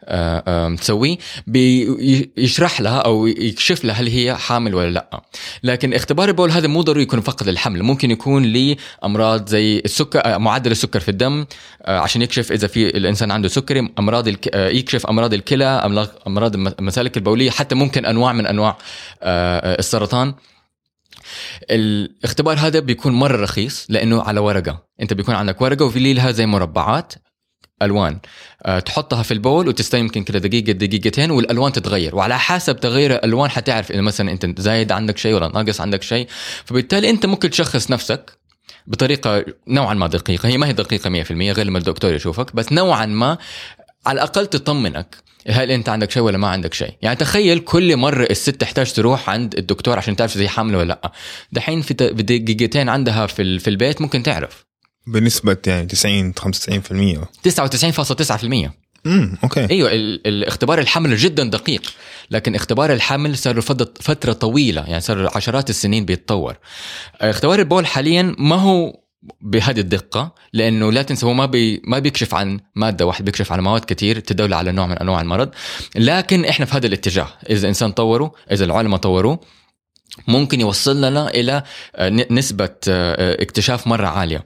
آه، 0.06 0.44
آه، 0.48 0.76
تسويه 0.76 1.18
بيشرح 1.48 2.82
لها 2.82 3.00
أو 3.00 3.28
يكشف 3.28 3.86
لها 3.86 3.96
هل 3.96 4.08
هي 4.08 4.36
حامل 4.36 4.76
ولا 4.76 4.90
لأ. 4.90 5.22
لكن 5.64 5.94
اختبار 5.94 6.28
البول 6.30 6.52
هذا 6.52 6.68
مو 6.68 6.82
ضروري 6.82 7.02
يكون 7.04 7.22
فقط 7.22 7.44
للحمل 7.44 7.84
ممكن 7.84 8.12
يكون 8.12 8.44
لأمراض 8.44 9.50
زي 9.50 9.80
السكر 9.86 10.40
معدل 10.40 10.72
السكر 10.72 11.00
في 11.00 11.10
الدم 11.10 11.46
عشان 11.86 12.22
يكشف 12.22 12.52
إذا 12.52 12.68
في 12.68 12.98
الإنسان 12.98 13.32
عنده 13.32 13.48
سكري 13.48 13.90
أمراض 14.00 14.28
يكشف 14.56 15.06
أمراض 15.08 15.34
الكلى 15.34 15.66
أمراض 16.28 16.56
الم- 16.56 16.74
المسالك 16.80 17.18
البولية 17.18 17.50
حتى 17.50 17.76
ممكن 17.76 18.06
أنواع 18.06 18.34
من 18.34 18.46
أنواع 18.48 18.78
السرطان. 19.24 20.34
الاختبار 21.72 22.58
هذا 22.60 22.80
بيكون 22.80 23.14
مرة 23.14 23.44
رخيص 23.44 23.86
لأنه 23.90 24.22
على 24.22 24.40
ورقة. 24.40 24.84
أنت 25.02 25.14
بيكون 25.14 25.36
عندك 25.36 25.62
ورقة 25.62 25.86
وفي 25.86 26.14
لها 26.14 26.32
زي 26.32 26.46
مربعات. 26.46 27.14
الوان 27.82 28.20
أه 28.66 28.80
تحطها 28.80 29.24
في 29.24 29.34
البول 29.34 29.68
وتستنى 29.68 30.02
يمكن 30.02 30.24
كده 30.24 30.40
دقيقة 30.40 30.72
دقيقتين 30.72 31.32
والألوان 31.32 31.72
تتغير. 31.72 32.16
وعلى 32.16 32.40
حسب 32.40 32.80
تغير 32.80 33.16
الألوان 33.16 33.50
حتعرف 33.50 33.92
اذا 33.92 34.02
مثلا 34.02 34.32
أنت 34.32 34.62
زايد 34.62 34.92
عندك 34.92 35.18
شيء 35.18 35.34
ولا 35.34 35.48
ناقص 35.48 35.82
عندك 35.82 36.04
شيء. 36.04 36.28
فبالتالي 36.66 37.10
أنت 37.10 37.26
ممكن 37.26 37.50
تشخص 37.50 37.92
نفسك 37.92 38.32
بطريقة 38.88 39.46
نوعا 39.68 39.94
ما 39.94 40.08
دقيقة. 40.08 40.50
هي 40.50 40.58
ما 40.58 40.68
هي 40.68 40.74
دقيقة 40.74 41.10
100% 41.10 41.32
غير 41.32 41.66
لما 41.66 41.78
الدكتور 41.78 42.14
يشوفك 42.14 42.56
بس 42.56 42.72
نوعا 42.74 43.06
ما 43.06 43.38
على 44.06 44.16
الأقل 44.16 44.48
تطمنك 44.48 45.16
هل 45.48 45.72
أنت 45.72 45.90
عندك 45.90 46.12
شيء 46.12 46.24
ولا 46.24 46.38
ما 46.38 46.48
عندك 46.48 46.74
شيء. 46.74 46.94
يعني 47.02 47.16
تخيل 47.16 47.60
كل 47.60 47.98
مرة 47.98 48.24
الست 48.24 48.50
تحتاج 48.50 48.94
تروح 48.94 49.30
عند 49.30 49.56
الدكتور 49.58 49.98
عشان 49.98 50.16
تعرف 50.16 50.36
إذا 50.36 50.44
هي 50.44 50.48
حاملة 50.48 50.78
ولا 50.78 50.88
لأ. 50.88 51.12
دحين 51.52 51.82
في 51.82 51.94
دقيقتين 51.94 52.90
عندها 52.90 53.28
في 53.28 53.68
البيت 53.68 54.02
ممكن 54.02 54.24
تعرف. 54.24 54.71
بنسبة 55.08 55.58
يعني 55.68 55.86
90 55.86 56.34
95% 56.34 56.42
99.9% 57.50 58.70
امم 59.06 59.38
أوكي. 59.44 59.70
أيوه 59.70 59.90
الاختبار 60.26 60.80
الحمل 60.80 61.18
جدا 61.18 61.44
دقيق 61.50 61.94
لكن 62.32 62.56
اختبار 62.56 62.94
الحمل 62.94 63.38
صار 63.38 63.56
له 63.56 63.62
فترة 64.02 64.34
طويلة 64.34 64.82
يعني 64.82 65.02
صار 65.02 65.30
عشرات 65.36 65.70
السنين 65.70 66.06
بيتطور. 66.06 66.58
اختبار 67.22 67.60
البول 67.60 67.86
حاليا 67.86 68.36
ما 68.38 68.56
هو 68.56 69.02
بهذه 69.42 69.80
الدقة 69.80 70.36
لأنه 70.54 70.92
لا 70.92 71.02
تنسى 71.02 71.26
هو 71.26 71.34
ما 71.34 71.46
بي 71.46 71.82
ما 71.84 72.00
بيكشف 72.00 72.36
عن 72.36 72.60
مادة 72.76 73.06
واحدة 73.06 73.26
بيكشف 73.26 73.52
عن 73.52 73.60
مواد 73.60 73.82
كتير 73.88 74.20
تدل 74.20 74.54
على 74.54 74.72
نوع 74.72 74.88
من 74.88 74.98
أنواع 74.98 75.22
المرض. 75.22 75.50
لكن 75.96 76.46
إحنا 76.46 76.66
في 76.66 76.78
هذا 76.78 76.88
الاتجاه 76.88 77.28
إذا 77.50 77.60
الإنسان 77.62 77.92
طوره 77.92 78.34
إذا 78.52 78.66
العلماء 78.66 79.00
طوروه 79.00 79.40
ممكن 80.28 80.62
يوصل 80.62 81.02
لنا 81.02 81.30
إلى 81.30 81.64
نسبة 82.32 82.76
اكتشاف 82.88 83.88
مرة 83.88 84.08
عالية. 84.08 84.46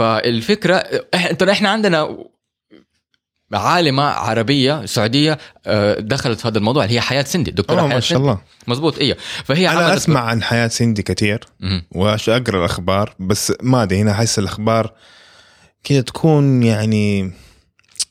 فالفكرة 0.00 0.78
ترى 1.38 1.52
إحنا 1.52 1.68
عندنا 1.68 2.24
عالمة 3.52 4.02
عربية 4.02 4.86
سعودية 4.86 5.38
دخلت 5.98 6.40
في 6.40 6.48
هذا 6.48 6.58
الموضوع 6.58 6.84
اللي 6.84 6.94
هي 6.94 7.00
حياة 7.00 7.22
سندي. 7.22 7.50
دكتورة 7.50 7.80
حياة 7.80 7.88
ما 7.88 8.00
شاء 8.00 8.18
الله. 8.18 8.40
مزبوط 8.66 8.98
أيوه 8.98 9.16
فهي 9.44 9.68
أنا 9.68 9.96
أسمع 9.96 10.20
عن 10.20 10.42
حياة 10.42 10.68
سندي 10.68 11.02
كثير 11.02 11.40
واقرا 11.90 12.58
الأخبار 12.58 13.14
بس 13.18 13.52
ما 13.62 13.82
أدري 13.82 14.00
هنا 14.00 14.10
أحس 14.10 14.38
الأخبار 14.38 14.94
كذا 15.84 16.00
تكون 16.00 16.62
يعني 16.62 17.32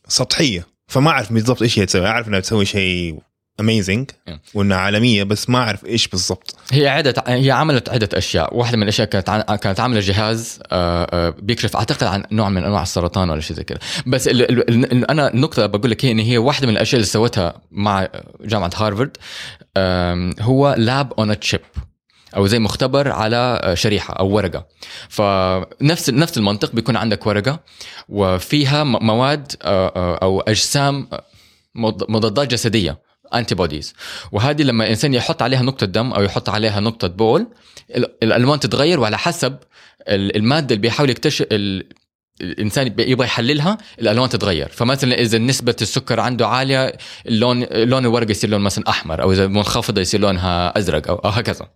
سطحية 0.08 0.68
فما 0.88 1.10
أعرف 1.10 1.34
بالضبط 1.34 1.62
إيش 1.62 1.80
هي 1.80 1.86
تسوي. 1.86 2.08
أعرف 2.08 2.28
إنها 2.28 2.40
تسوي 2.40 2.66
شيء 2.66 3.20
اميزنج 3.60 4.12
وانها 4.54 4.78
عالمية 4.78 5.24
بس 5.24 5.50
ما 5.50 5.58
أعرف 5.60 5.86
إيش 5.86 6.08
بالضبط. 6.08 6.56
هي 6.72 6.88
عدة 6.88 7.24
هي 7.28 7.52
عملت 7.52 7.90
عدة 7.90 8.10
أشياء، 8.14 8.58
واحدة 8.58 8.78
من 8.78 8.84
الأشياء 8.84 9.08
كانت 9.08 9.30
ع... 9.30 9.56
كانت 9.56 9.80
عاملة 9.80 10.00
جهاز 10.00 10.60
بيكشف 11.42 11.76
أعتقد 11.76 12.04
عن 12.04 12.24
نوع 12.32 12.50
من 12.50 12.64
أنواع 12.64 12.84
السرطان 12.84 13.30
ولا 13.30 13.42
شيء 13.42 13.58
زي 13.58 13.64
كذا، 13.64 13.80
بس 14.08 14.28
ال... 14.28 14.70
ال... 14.70 15.12
أنا 15.12 15.34
النقطة 15.34 15.66
اللي 15.66 15.78
بقول 15.78 15.92
لك 15.92 16.06
هي 16.06 16.12
إن 16.12 16.20
هي 16.20 16.38
واحدة 16.38 16.68
من 16.68 16.74
الأشياء 16.74 16.96
اللي 16.96 17.08
سوتها 17.08 17.62
مع 17.72 18.08
جامعة 18.42 18.72
هارفارد 18.76 19.18
هو 20.42 20.76
lab 20.78 21.14
on 21.14 21.40
chip 21.40 21.62
أو 22.36 22.48
زي 22.48 22.60
مختبر 22.60 23.12
على 23.12 23.72
شريحة 23.74 24.14
أو 24.14 24.30
ورقة. 24.30 24.68
فنفس 25.10 26.10
نفس 26.10 26.38
المنطق 26.38 26.72
بيكون 26.72 26.96
عندك 26.96 27.28
ورقة 27.28 27.60
وفيها 28.10 28.84
مواد 28.84 29.56
أو 29.64 30.42
أجسام 30.42 31.08
مضادات 32.10 32.48
جسدية. 32.48 33.09
antibodies 33.34 33.94
وهذه 34.32 34.62
لما 34.62 34.84
الانسان 34.84 35.14
يحط 35.14 35.42
عليها 35.42 35.62
نقطة 35.62 35.86
دم 35.86 36.14
أو 36.14 36.24
يحط 36.24 36.50
عليها 36.50 36.80
نقطة 36.80 37.08
بول 37.08 37.48
الألوان 38.24 38.60
تتغير 38.60 39.00
وعلى 39.00 39.18
حسب 39.18 39.58
المادة 40.08 40.76
اللي 40.76 40.82
بيحاول 40.82 41.10
يكتشف 41.10 41.48
الإنسان 42.42 42.88
يبغى 42.88 43.26
يحللها 43.26 43.78
الألوان 44.00 44.30
تتغير. 44.30 44.70
فمثلا 44.70 45.22
إذا 45.22 45.38
نسبة 45.38 45.76
السكر 45.82 46.20
عنده 46.20 46.48
عالية 46.48 46.94
اللون 47.28 47.64
لون 47.64 48.06
الورقه 48.06 48.32
يصير 48.32 48.50
لون 48.50 48.62
مثلا 48.62 48.90
أحمر 48.90 49.22
أو 49.22 49.32
إذا 49.32 49.48
منخفضة 49.48 50.02
يصير 50.02 50.20
لونها 50.20 50.78
أزرق 50.78 51.10
أو, 51.10 51.30
هكذا. 51.30 51.70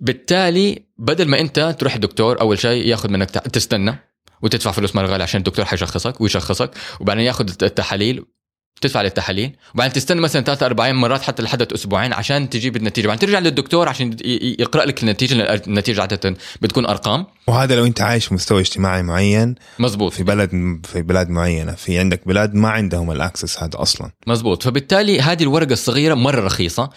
بالتالي 0.00 0.82
بدل 0.98 1.28
ما 1.28 1.40
أنت 1.40 1.76
تروح 1.78 1.94
الدكتور 1.94 2.40
أول 2.40 2.58
شيء 2.58 2.86
ياخذ 2.86 3.08
منك 3.08 3.30
تستنى 3.30 3.98
وتدفع 4.42 4.70
فلوس 4.70 4.96
مره 4.96 5.06
غاليه 5.06 5.24
عشان 5.24 5.38
الدكتور 5.38 5.64
حيشخصك 5.64 6.20
ويشخصك 6.20 6.70
وبعدين 7.00 7.24
ياخذ 7.24 7.48
التحاليل 7.62 8.24
تدفع 8.80 9.02
للتحاليل. 9.02 9.56
وبعدين 9.74 9.92
تستنى 9.92 10.20
مثلا 10.20 10.42
ثلاث 10.42 10.62
أربع 10.62 10.92
مرات 10.92 11.22
حتى 11.22 11.42
لحد 11.42 11.72
أسبوعين 11.72 12.12
عشان 12.12 12.50
تجيب 12.50 12.76
النتيجة. 12.76 13.06
بعدين 13.06 13.28
ترجع 13.28 13.38
للدكتور 13.38 13.88
عشان 13.88 14.16
يقرأ 14.58 14.84
لك 14.84 15.02
النتيجة 15.02 15.54
النتيجة 15.66 16.00
عادة 16.00 16.36
بتكون 16.60 16.86
أرقام. 16.86 17.26
وهذا 17.46 17.76
لو 17.76 17.86
أنت 17.86 18.00
عايش 18.00 18.26
في 18.26 18.34
مستوى 18.34 18.60
اجتماعي 18.60 19.02
معين 19.02 19.54
مزبوط 19.78 20.12
في 20.12 20.22
بلد 20.22 20.50
في 20.84 21.02
بلاد 21.02 21.28
معينة 21.28 21.72
في 21.72 21.98
عندك 21.98 22.28
بلاد 22.28 22.54
ما 22.54 22.68
عندهم 22.68 23.10
ال 23.10 23.17
access 23.17 23.62
هذا 23.62 23.82
أصلا. 23.82 24.10
مزبوط 24.26 24.62
فبالتالي 24.62 25.20
هذه 25.20 25.42
الورقة 25.42 25.72
الصغيرة 25.72 26.14
مرة 26.14 26.40
رخيصة. 26.40 26.90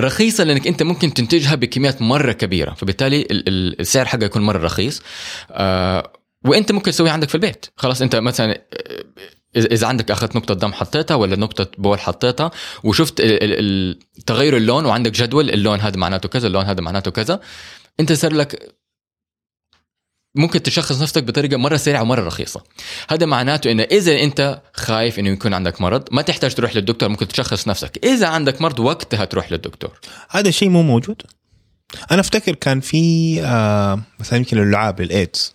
رخيصة 0.00 0.44
لأنك 0.44 0.66
أنت 0.66 0.82
ممكن 0.82 1.14
تنتجها 1.14 1.54
بكميات 1.54 2.02
مرة 2.02 2.32
كبيرة. 2.32 2.74
فبالتالي 2.74 3.26
السعر 3.30 4.04
حقها 4.04 4.24
يكون 4.24 4.42
مرة 4.42 4.58
رخيص. 4.58 5.02
آه 5.50 6.12
وأنت 6.44 6.72
ممكن 6.72 6.90
تسويها 6.90 7.12
عندك 7.12 7.28
في 7.28 7.34
البيت. 7.34 7.66
خلاص 7.76 8.02
أنت 8.02 8.16
مثلا 8.16 8.62
اذا 9.56 9.86
عندك 9.86 10.10
اخذت 10.10 10.36
نقطة 10.36 10.54
دم 10.54 10.72
حطيتها 10.72 11.14
ولا 11.14 11.36
نقطة 11.36 11.68
بول 11.78 12.00
حطيتها 12.00 12.50
وشفت 12.84 13.22
تغير 14.26 14.56
اللون 14.56 14.86
وعندك 14.86 15.12
جدول 15.12 15.50
اللون 15.50 15.80
هذا 15.80 15.96
معناته 15.96 16.28
كذا 16.28 16.46
اللون 16.46 16.64
هذا 16.64 16.80
معناته 16.80 17.10
كذا. 17.10 17.40
أنت 18.00 18.12
صار 18.12 18.32
لك 18.32 18.76
ممكن 20.34 20.62
تشخص 20.62 21.02
نفسك 21.02 21.24
بطريقة 21.24 21.56
مرة 21.56 21.76
سريعة 21.76 22.02
ومرة 22.02 22.26
رخيصة. 22.26 22.62
هذا 23.08 23.26
معناته 23.26 23.72
إنه 23.72 23.82
إذا 23.82 24.22
أنت 24.22 24.62
خايف 24.74 25.18
إنه 25.18 25.30
يكون 25.30 25.54
عندك 25.54 25.80
مرض 25.80 26.02
ما 26.12 26.22
تحتاج 26.22 26.54
تروح 26.54 26.76
للدكتور 26.76 27.08
ممكن 27.08 27.28
تشخص 27.28 27.68
نفسك. 27.68 28.04
إذا 28.04 28.26
عندك 28.26 28.60
مرض 28.60 28.78
وقتها 28.78 29.24
تروح 29.24 29.52
للدكتور. 29.52 30.00
هذا 30.30 30.48
الشيء 30.48 30.68
مو 30.68 30.82
موجود. 30.82 31.22
أنا 32.10 32.20
أفتكر 32.20 32.54
كان 32.54 32.80
في 32.80 33.40
آه 33.42 34.02
مثلا 34.20 34.38
يمكن 34.38 34.58
اللعاب 34.58 35.00
الايدز 35.00 35.52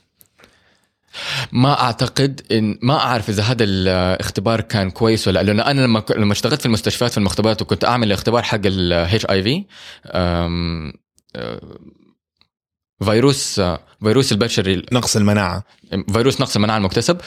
ما 1.51 1.81
أعتقد 1.81 2.41
ان 2.51 2.79
ما 2.81 2.93
أعرف 2.93 3.29
إذا 3.29 3.43
هذا 3.43 3.63
الاختبار 3.63 4.61
كان 4.61 4.91
كويس 4.91 5.27
ولا 5.27 5.43
لأنه 5.43 5.63
أنا 5.63 5.81
لما 5.81 6.03
لما 6.15 6.33
اشتغلت 6.33 6.59
في 6.59 6.65
المستشفيات 6.65 7.11
في 7.11 7.17
المختبرات 7.17 7.61
وكنت 7.61 7.85
أعمل 7.85 8.07
الاختبار 8.07 8.43
حق 8.43 8.59
ال 8.65 9.25
HIV 9.25 9.65
فيروس 13.03 13.61
فيروس 14.03 14.31
البشري 14.31 14.85
نقص 14.91 15.15
المناعة. 15.15 15.63
فيروس 16.13 16.41
نقص 16.41 16.55
المناعة 16.55 16.77
المكتسب. 16.77 17.17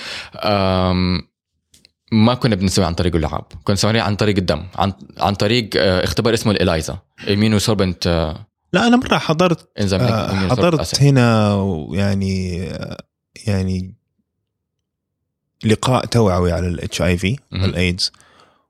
ما 2.13 2.35
كنا 2.35 2.55
بنسوي 2.55 2.85
عن 2.85 2.95
طريق 2.95 3.15
اللعاب. 3.15 3.45
كنا 3.65 3.75
نسوي 3.75 4.01
عن 4.01 4.17
طريق 4.17 4.37
الدم 4.37 4.65
عن 4.77 4.93
عن 5.19 5.35
طريق 5.35 5.71
اختبار 5.77 6.35
اسمه 6.35 6.53
ال 6.53 6.99
ELISA 7.31 7.59
immunosorbent 7.59 8.35
لا 8.73 8.87
أنا 8.87 8.97
مرة 8.97 9.19
حضرت 9.19 9.69
آه 9.79 10.49
حضرت 10.49 11.03
هنا 11.03 11.57
يعني 11.93 12.69
يعني 13.47 13.95
لقاء 15.65 16.07
توعوي 16.07 16.53
على 16.53 16.69
ال 16.69 17.03
HIV 17.03 17.37
الايدز 17.53 18.13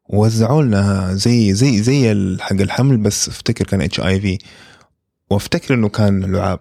ووزعوا 0.07 0.62
لنا 0.62 1.15
زي 1.15 1.55
زي 1.55 1.83
زي 1.83 2.37
حق 2.41 2.53
الحمل 2.53 2.97
بس 2.97 3.29
افتكر 3.29 3.65
كان 3.65 3.81
HIV 3.81 4.39
وافتكر 5.31 5.75
إنه 5.75 5.89
كان 5.89 6.33
لعاب. 6.33 6.61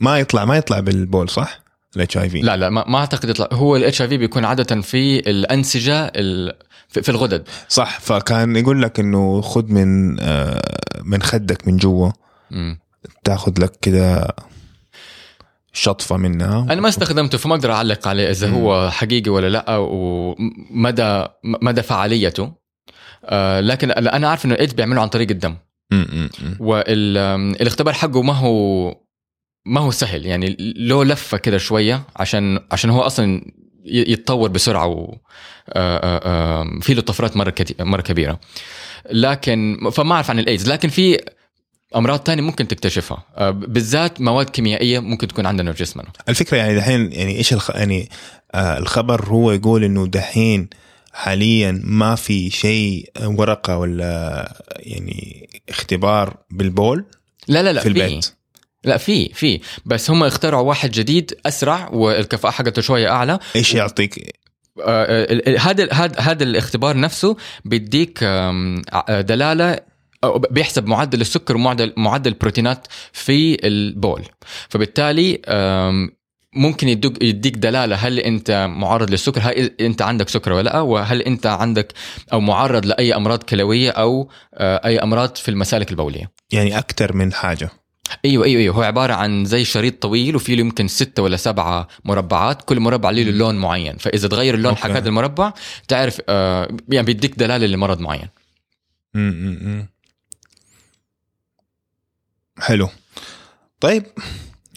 ما 0.00 0.18
يطلع 0.18 0.44
ما 0.44 0.56
يطلع 0.56 0.80
بالبول 0.80 1.28
صح؟ 1.28 1.60
ال 1.96 2.18
HIV 2.18 2.40
لا 2.40 2.56
لا 2.56 2.70
ما, 2.70 2.84
ما 2.88 2.98
أعتقد 2.98 3.28
يطلع. 3.28 3.48
هو 3.52 3.76
ال 3.76 4.02
HIV 4.02 4.16
بيكون 4.16 4.44
عادة 4.44 4.80
في 4.80 5.30
الأنسجة 5.30 6.12
في 6.88 7.08
الغدد. 7.08 7.48
صح 7.68 8.00
فكان 8.00 8.56
يقول 8.56 8.82
لك 8.82 9.00
إنه 9.00 9.40
خذ 9.40 9.72
من 9.72 10.16
من 11.02 11.22
خدك 11.22 11.68
من 11.68 11.76
جوا. 11.76 12.10
تاخذ 13.24 13.52
لك 13.58 13.72
كده 13.82 14.34
شطفة 15.72 16.16
منها. 16.16 16.66
أنا 16.70 16.80
ما 16.80 16.88
استخدمته 16.88 17.38
فما 17.38 17.54
أقدر 17.54 17.72
أعلق 17.72 18.08
عليه 18.08 18.30
إذا 18.30 18.50
هو 18.50 18.90
حقيقي 18.90 19.30
ولا 19.30 19.48
لأ 19.48 19.76
ومدى 19.76 21.26
مدى 21.44 21.82
فعاليته. 21.82 22.52
آه 23.24 23.60
لكن 23.60 23.90
أنا 23.90 24.28
عارف 24.28 24.44
إنه 24.44 24.54
الايدز 24.54 24.72
بيعملوا 24.72 25.02
عن 25.02 25.08
طريق 25.08 25.30
الدم. 25.30 25.56
والاختبار 26.60 27.94
حقه 27.94 28.22
ما 28.22 28.32
هو 28.32 28.88
ما 29.66 29.80
هو 29.80 29.90
سهل. 29.90 30.26
يعني 30.26 30.56
له 30.76 31.04
لفة 31.04 31.38
كده 31.38 31.58
شوية 31.58 32.02
عشان 32.16 32.60
عشان 32.72 32.90
هو 32.90 33.00
أصلا 33.00 33.42
يتطور 33.84 34.48
بسرعة 34.48 34.86
و 34.86 35.16
في 36.80 36.94
له 36.94 37.00
طفرات 37.00 37.36
مره 37.36 37.54
مرة 37.80 38.00
كبيرة. 38.00 38.40
لكن 39.10 39.90
فما 39.92 40.14
أعرف 40.14 40.30
عن 40.30 40.38
الإيدز. 40.38 40.70
لكن 40.70 40.88
في 40.88 41.18
أمراض 41.96 42.18
تانية 42.18 42.42
ممكن 42.42 42.68
تكتشفها. 42.68 43.24
آه، 43.36 43.50
بالذات 43.50 44.20
مواد 44.20 44.50
كيميائية 44.50 44.98
ممكن 44.98 45.28
تكون 45.28 45.46
عندنا 45.46 45.72
في 45.72 45.82
جسمنا. 45.82 46.08
الفكرة 46.28 46.56
يعني 46.56 46.76
دحين 46.76 47.12
يعني 47.12 47.36
إيش 47.36 47.52
الخ... 47.52 47.70
يعني 47.70 48.08
آه 48.54 48.78
الخبر 48.78 49.24
هو 49.24 49.52
يقول 49.52 49.84
إنه 49.84 50.06
دحين 50.06 50.68
حاليا 51.12 51.80
ما 51.84 52.14
في 52.14 52.50
شيء 52.50 53.10
ورقة 53.22 53.76
ولا 53.78 54.62
يعني 54.76 55.48
اختبار 55.68 56.36
بالبول 56.50 57.04
لا 57.48 57.62
لا 57.62 57.72
لا 57.72 57.80
في 57.80 57.88
البيت؟ 57.88 58.34
لا 58.84 58.96
في 58.96 59.28
في. 59.34 59.60
بس 59.84 60.10
هم 60.10 60.24
اخترعوا 60.24 60.68
واحد 60.68 60.90
جديد 60.90 61.34
أسرع 61.46 61.88
والكفاءة 61.92 62.52
حقته 62.52 62.82
شوية 62.82 63.08
أعلى. 63.08 63.38
إيش 63.56 63.74
يعطيك؟ 63.74 64.34
آه، 64.82 65.58
هذا 65.58 65.92
هذا 65.92 66.20
هذا 66.20 66.42
الاختبار 66.42 66.96
نفسه 66.96 67.36
بيديك 67.64 68.24
دلالة 69.08 69.89
بيحسب 70.50 70.86
معدل 70.86 71.20
السكر 71.20 71.56
ومعدل 71.56 71.92
معدل 71.96 72.30
البروتينات 72.32 72.86
في 73.12 73.66
البول. 73.66 74.22
فبالتالي 74.68 75.40
ممكن 76.52 76.88
يديك 76.88 77.22
يديك 77.22 77.56
دلالة 77.56 77.96
هل 77.96 78.18
أنت 78.18 78.66
معرض 78.70 79.10
للسكر 79.10 79.40
هل 79.40 79.70
أنت 79.80 80.02
عندك 80.02 80.28
سكر 80.28 80.52
ولا 80.52 80.62
لا 80.62 80.80
وهل 80.80 81.22
أنت 81.22 81.46
عندك 81.46 81.92
أو 82.32 82.40
معرض 82.40 82.86
لأي 82.86 83.14
أمراض 83.14 83.42
كلوية 83.42 83.90
أو 83.90 84.28
آه، 84.54 84.80
أي 84.84 84.98
أمراض 84.98 85.36
في 85.36 85.48
المسالك 85.50 85.90
البولية. 85.90 86.30
يعني 86.52 86.78
أكثر 86.78 87.12
من 87.16 87.32
حاجة. 87.32 87.70
أيوه 88.24 88.44
أيوه 88.44 88.60
أيوه. 88.62 88.74
هو 88.74 88.82
عبارة 88.82 89.12
عن 89.12 89.44
زي 89.44 89.64
شريط 89.64 90.02
طويل 90.02 90.36
وفيه 90.36 90.54
له 90.54 90.60
يمكن 90.60 90.88
ستة 90.88 91.22
ولا 91.22 91.36
سبعة 91.36 91.88
مربعات 92.04 92.62
كل 92.62 92.80
مربع 92.80 93.10
له 93.10 93.22
لون 93.22 93.54
معين. 93.54 93.96
فإذا 93.96 94.28
تغير 94.28 94.54
اللون. 94.54 94.76
حق 94.76 94.90
هذا 94.90 95.08
المربع 95.08 95.52
تعرف 95.88 96.20
آه 96.28 96.68
يعني 96.88 97.06
بيديك 97.06 97.38
دلالة 97.38 97.66
لمرض 97.66 98.00
معين. 98.00 98.28
م- 99.14 99.18
م- 99.20 99.78
م. 99.78 99.86
حلو. 102.60 102.88
طيب 103.80 104.06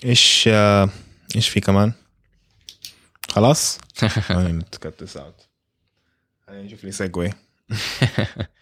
إيش 0.05 0.49
آه، 0.51 0.89
إيش 1.36 1.49
في 1.49 1.59
كمان؟ 1.59 1.93
خلاص؟ 3.29 3.79
اوت 5.17 5.47
خلينا 6.47 6.63
نشوف 6.63 6.84
لي 6.84 6.91
سيجوي 6.91 7.34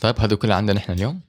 طيب 0.00 0.20
هذا 0.20 0.36
كله 0.36 0.54
عندنا 0.54 0.78
إحنا 0.78 0.94
اليوم؟ 0.94 1.20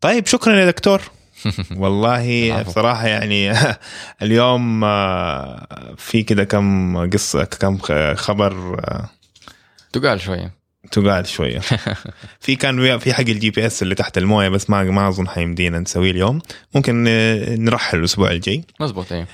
طيب 0.00 0.26
شكرا 0.26 0.56
يا 0.56 0.66
دكتور. 0.66 1.02
والله. 1.76 2.62
بصراحة 2.62 3.06
يعني 3.06 3.52
اليوم 4.22 4.84
آه، 4.84 5.94
في 5.96 6.22
كده 6.22 6.44
كم 6.44 7.10
قصة 7.10 7.44
كم 7.44 7.78
خبر 8.14 8.80
آه، 8.80 9.10
تقال 9.92 10.20
شوية 10.20 10.52
تقال 10.92 11.26
شوية 11.26 11.58
في 12.40 12.56
كان 12.56 12.98
في 12.98 13.14
حق 13.14 13.20
ال 13.20 13.50
GPS 13.50 13.82
اللي 13.82 13.94
تحت 13.94 14.18
الموية 14.18 14.48
بس 14.48 14.70
ما 14.70 14.82
ما 14.84 15.08
أظن 15.08 15.28
حيمدينا 15.28 15.78
نسويه 15.78 16.10
اليوم. 16.10 16.38
ممكن 16.74 17.04
نرحل 17.64 17.98
الأسبوع 17.98 18.30
الجاي. 18.30 18.64
مزبوط 18.80 19.12
أيوه 19.12 19.26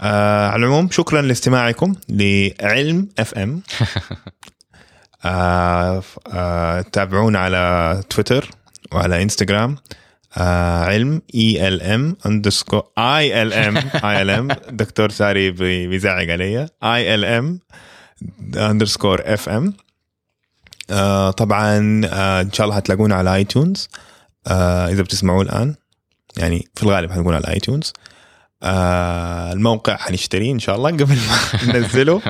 آه 0.00 0.48
على 0.48 0.60
العموم 0.66 0.90
شكرا 0.90 1.22
لاستماعكم 1.22 1.94
لعلم 2.08 3.08
FM 3.18 3.62
آه 5.24 6.02
آه 6.32 6.80
تابعونا 6.80 7.38
على 7.38 8.02
تويتر 8.10 8.50
وعلى 8.92 9.22
انستغرام 9.22 9.76
آه 10.38 10.84
علم 10.84 11.22
اي 11.34 11.68
ال 11.68 11.82
ام 11.82 12.16
اي 12.98 13.42
ال 13.42 13.52
ام 13.52 13.76
اي 14.04 14.22
ال 14.22 14.30
ام 14.30 14.48
دكتور 14.70 15.10
ساري 15.10 15.50
بي- 15.50 15.86
بيزعق 15.86 16.16
علي. 16.30 16.68
ILM 16.84 17.60
underscore 18.56 19.20
FM 19.34 19.74
طبعا 21.30 22.00
آه 22.06 22.40
إن 22.40 22.52
شاء 22.52 22.64
الله 22.66 22.76
هتلاقونا 22.76 23.14
على 23.14 23.34
iTunes 23.34 23.88
آه 24.46 24.88
إذا 24.88 25.02
بتسمعوه 25.02 25.42
الآن 25.42 25.74
يعني 26.36 26.68
في 26.74 26.82
الغالب 26.82 27.12
حنكون 27.12 27.34
على 27.34 27.48
iTunes 27.48 27.92
آه 28.62 29.52
الموقع 29.52 29.96
حنشتريه 29.96 30.52
إن 30.52 30.58
شاء 30.58 30.76
الله 30.76 30.90
قبل 30.90 31.16
ما 31.16 31.38
ننزله. 31.78 32.22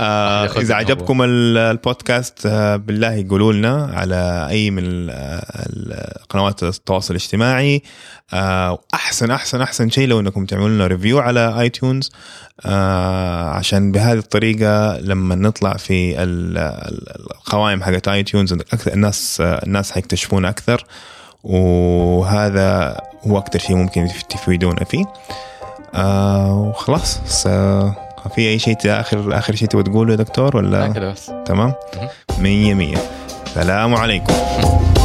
آه 0.00 0.46
إذا. 0.60 0.74
عجبكم 0.74 1.22
ال- 1.22 1.56
البودكاست 1.58 2.46
آه 2.46 2.76
بالله 2.76 3.26
قولوا 3.30 3.52
لنا 3.52 3.90
على 3.94 4.46
أي 4.50 4.70
من 4.70 5.10
قنوات 6.30 6.62
التواصل 6.62 7.14
الاجتماعي. 7.14 7.82
آه 8.34 8.78
أحسن 8.94 9.30
أحسن 9.30 9.60
أحسن 9.62 9.90
شيء 9.90 10.08
لو 10.08 10.20
إنكم 10.20 10.46
تعملوا 10.46 10.68
لنا 10.68 10.86
review 10.86 11.18
على 11.18 11.60
iTunes 11.60 12.10
آه 12.66 13.48
عشان 13.50 13.92
بهذه 13.92 14.18
الطريقة 14.18 14.98
لما 15.00 15.34
نطلع 15.34 15.72
في 15.76 16.22
ال- 16.22 16.58
ال- 16.58 17.30
القوائم 17.30 17.82
حقت 17.82 18.08
اي 18.08 18.24
أكثر 18.72 18.92
الناس 18.92 19.36
الناس 19.40 19.92
حيكتشفونا 19.92 20.48
أكثر. 20.48 20.84
وهذا 21.44 22.96
هو 23.26 23.38
أكثر 23.38 23.58
شيء 23.58 23.76
ممكن 23.76 24.08
تفيدونا 24.30 24.84
فيه. 24.84 25.04
آه 25.94 26.54
وخلاص 26.54 27.18
في 28.28 28.48
أي 28.48 28.58
شيء 28.58 28.76
اخر 28.86 29.38
آخر 29.38 29.54
شيء 29.54 29.68
تبغى 29.68 29.82
تقوله 29.84 30.10
يا 30.10 30.16
دكتور 30.16 30.60
لا 30.60 30.78
ولا 30.84 30.92
كده 30.92 31.10
بس. 31.12 31.32
تمام؟ 31.44 31.72
مهم. 31.96 32.08
مية 32.38 32.74
مية. 32.74 32.96
سلام 33.54 33.94
عليكم. 33.94 34.34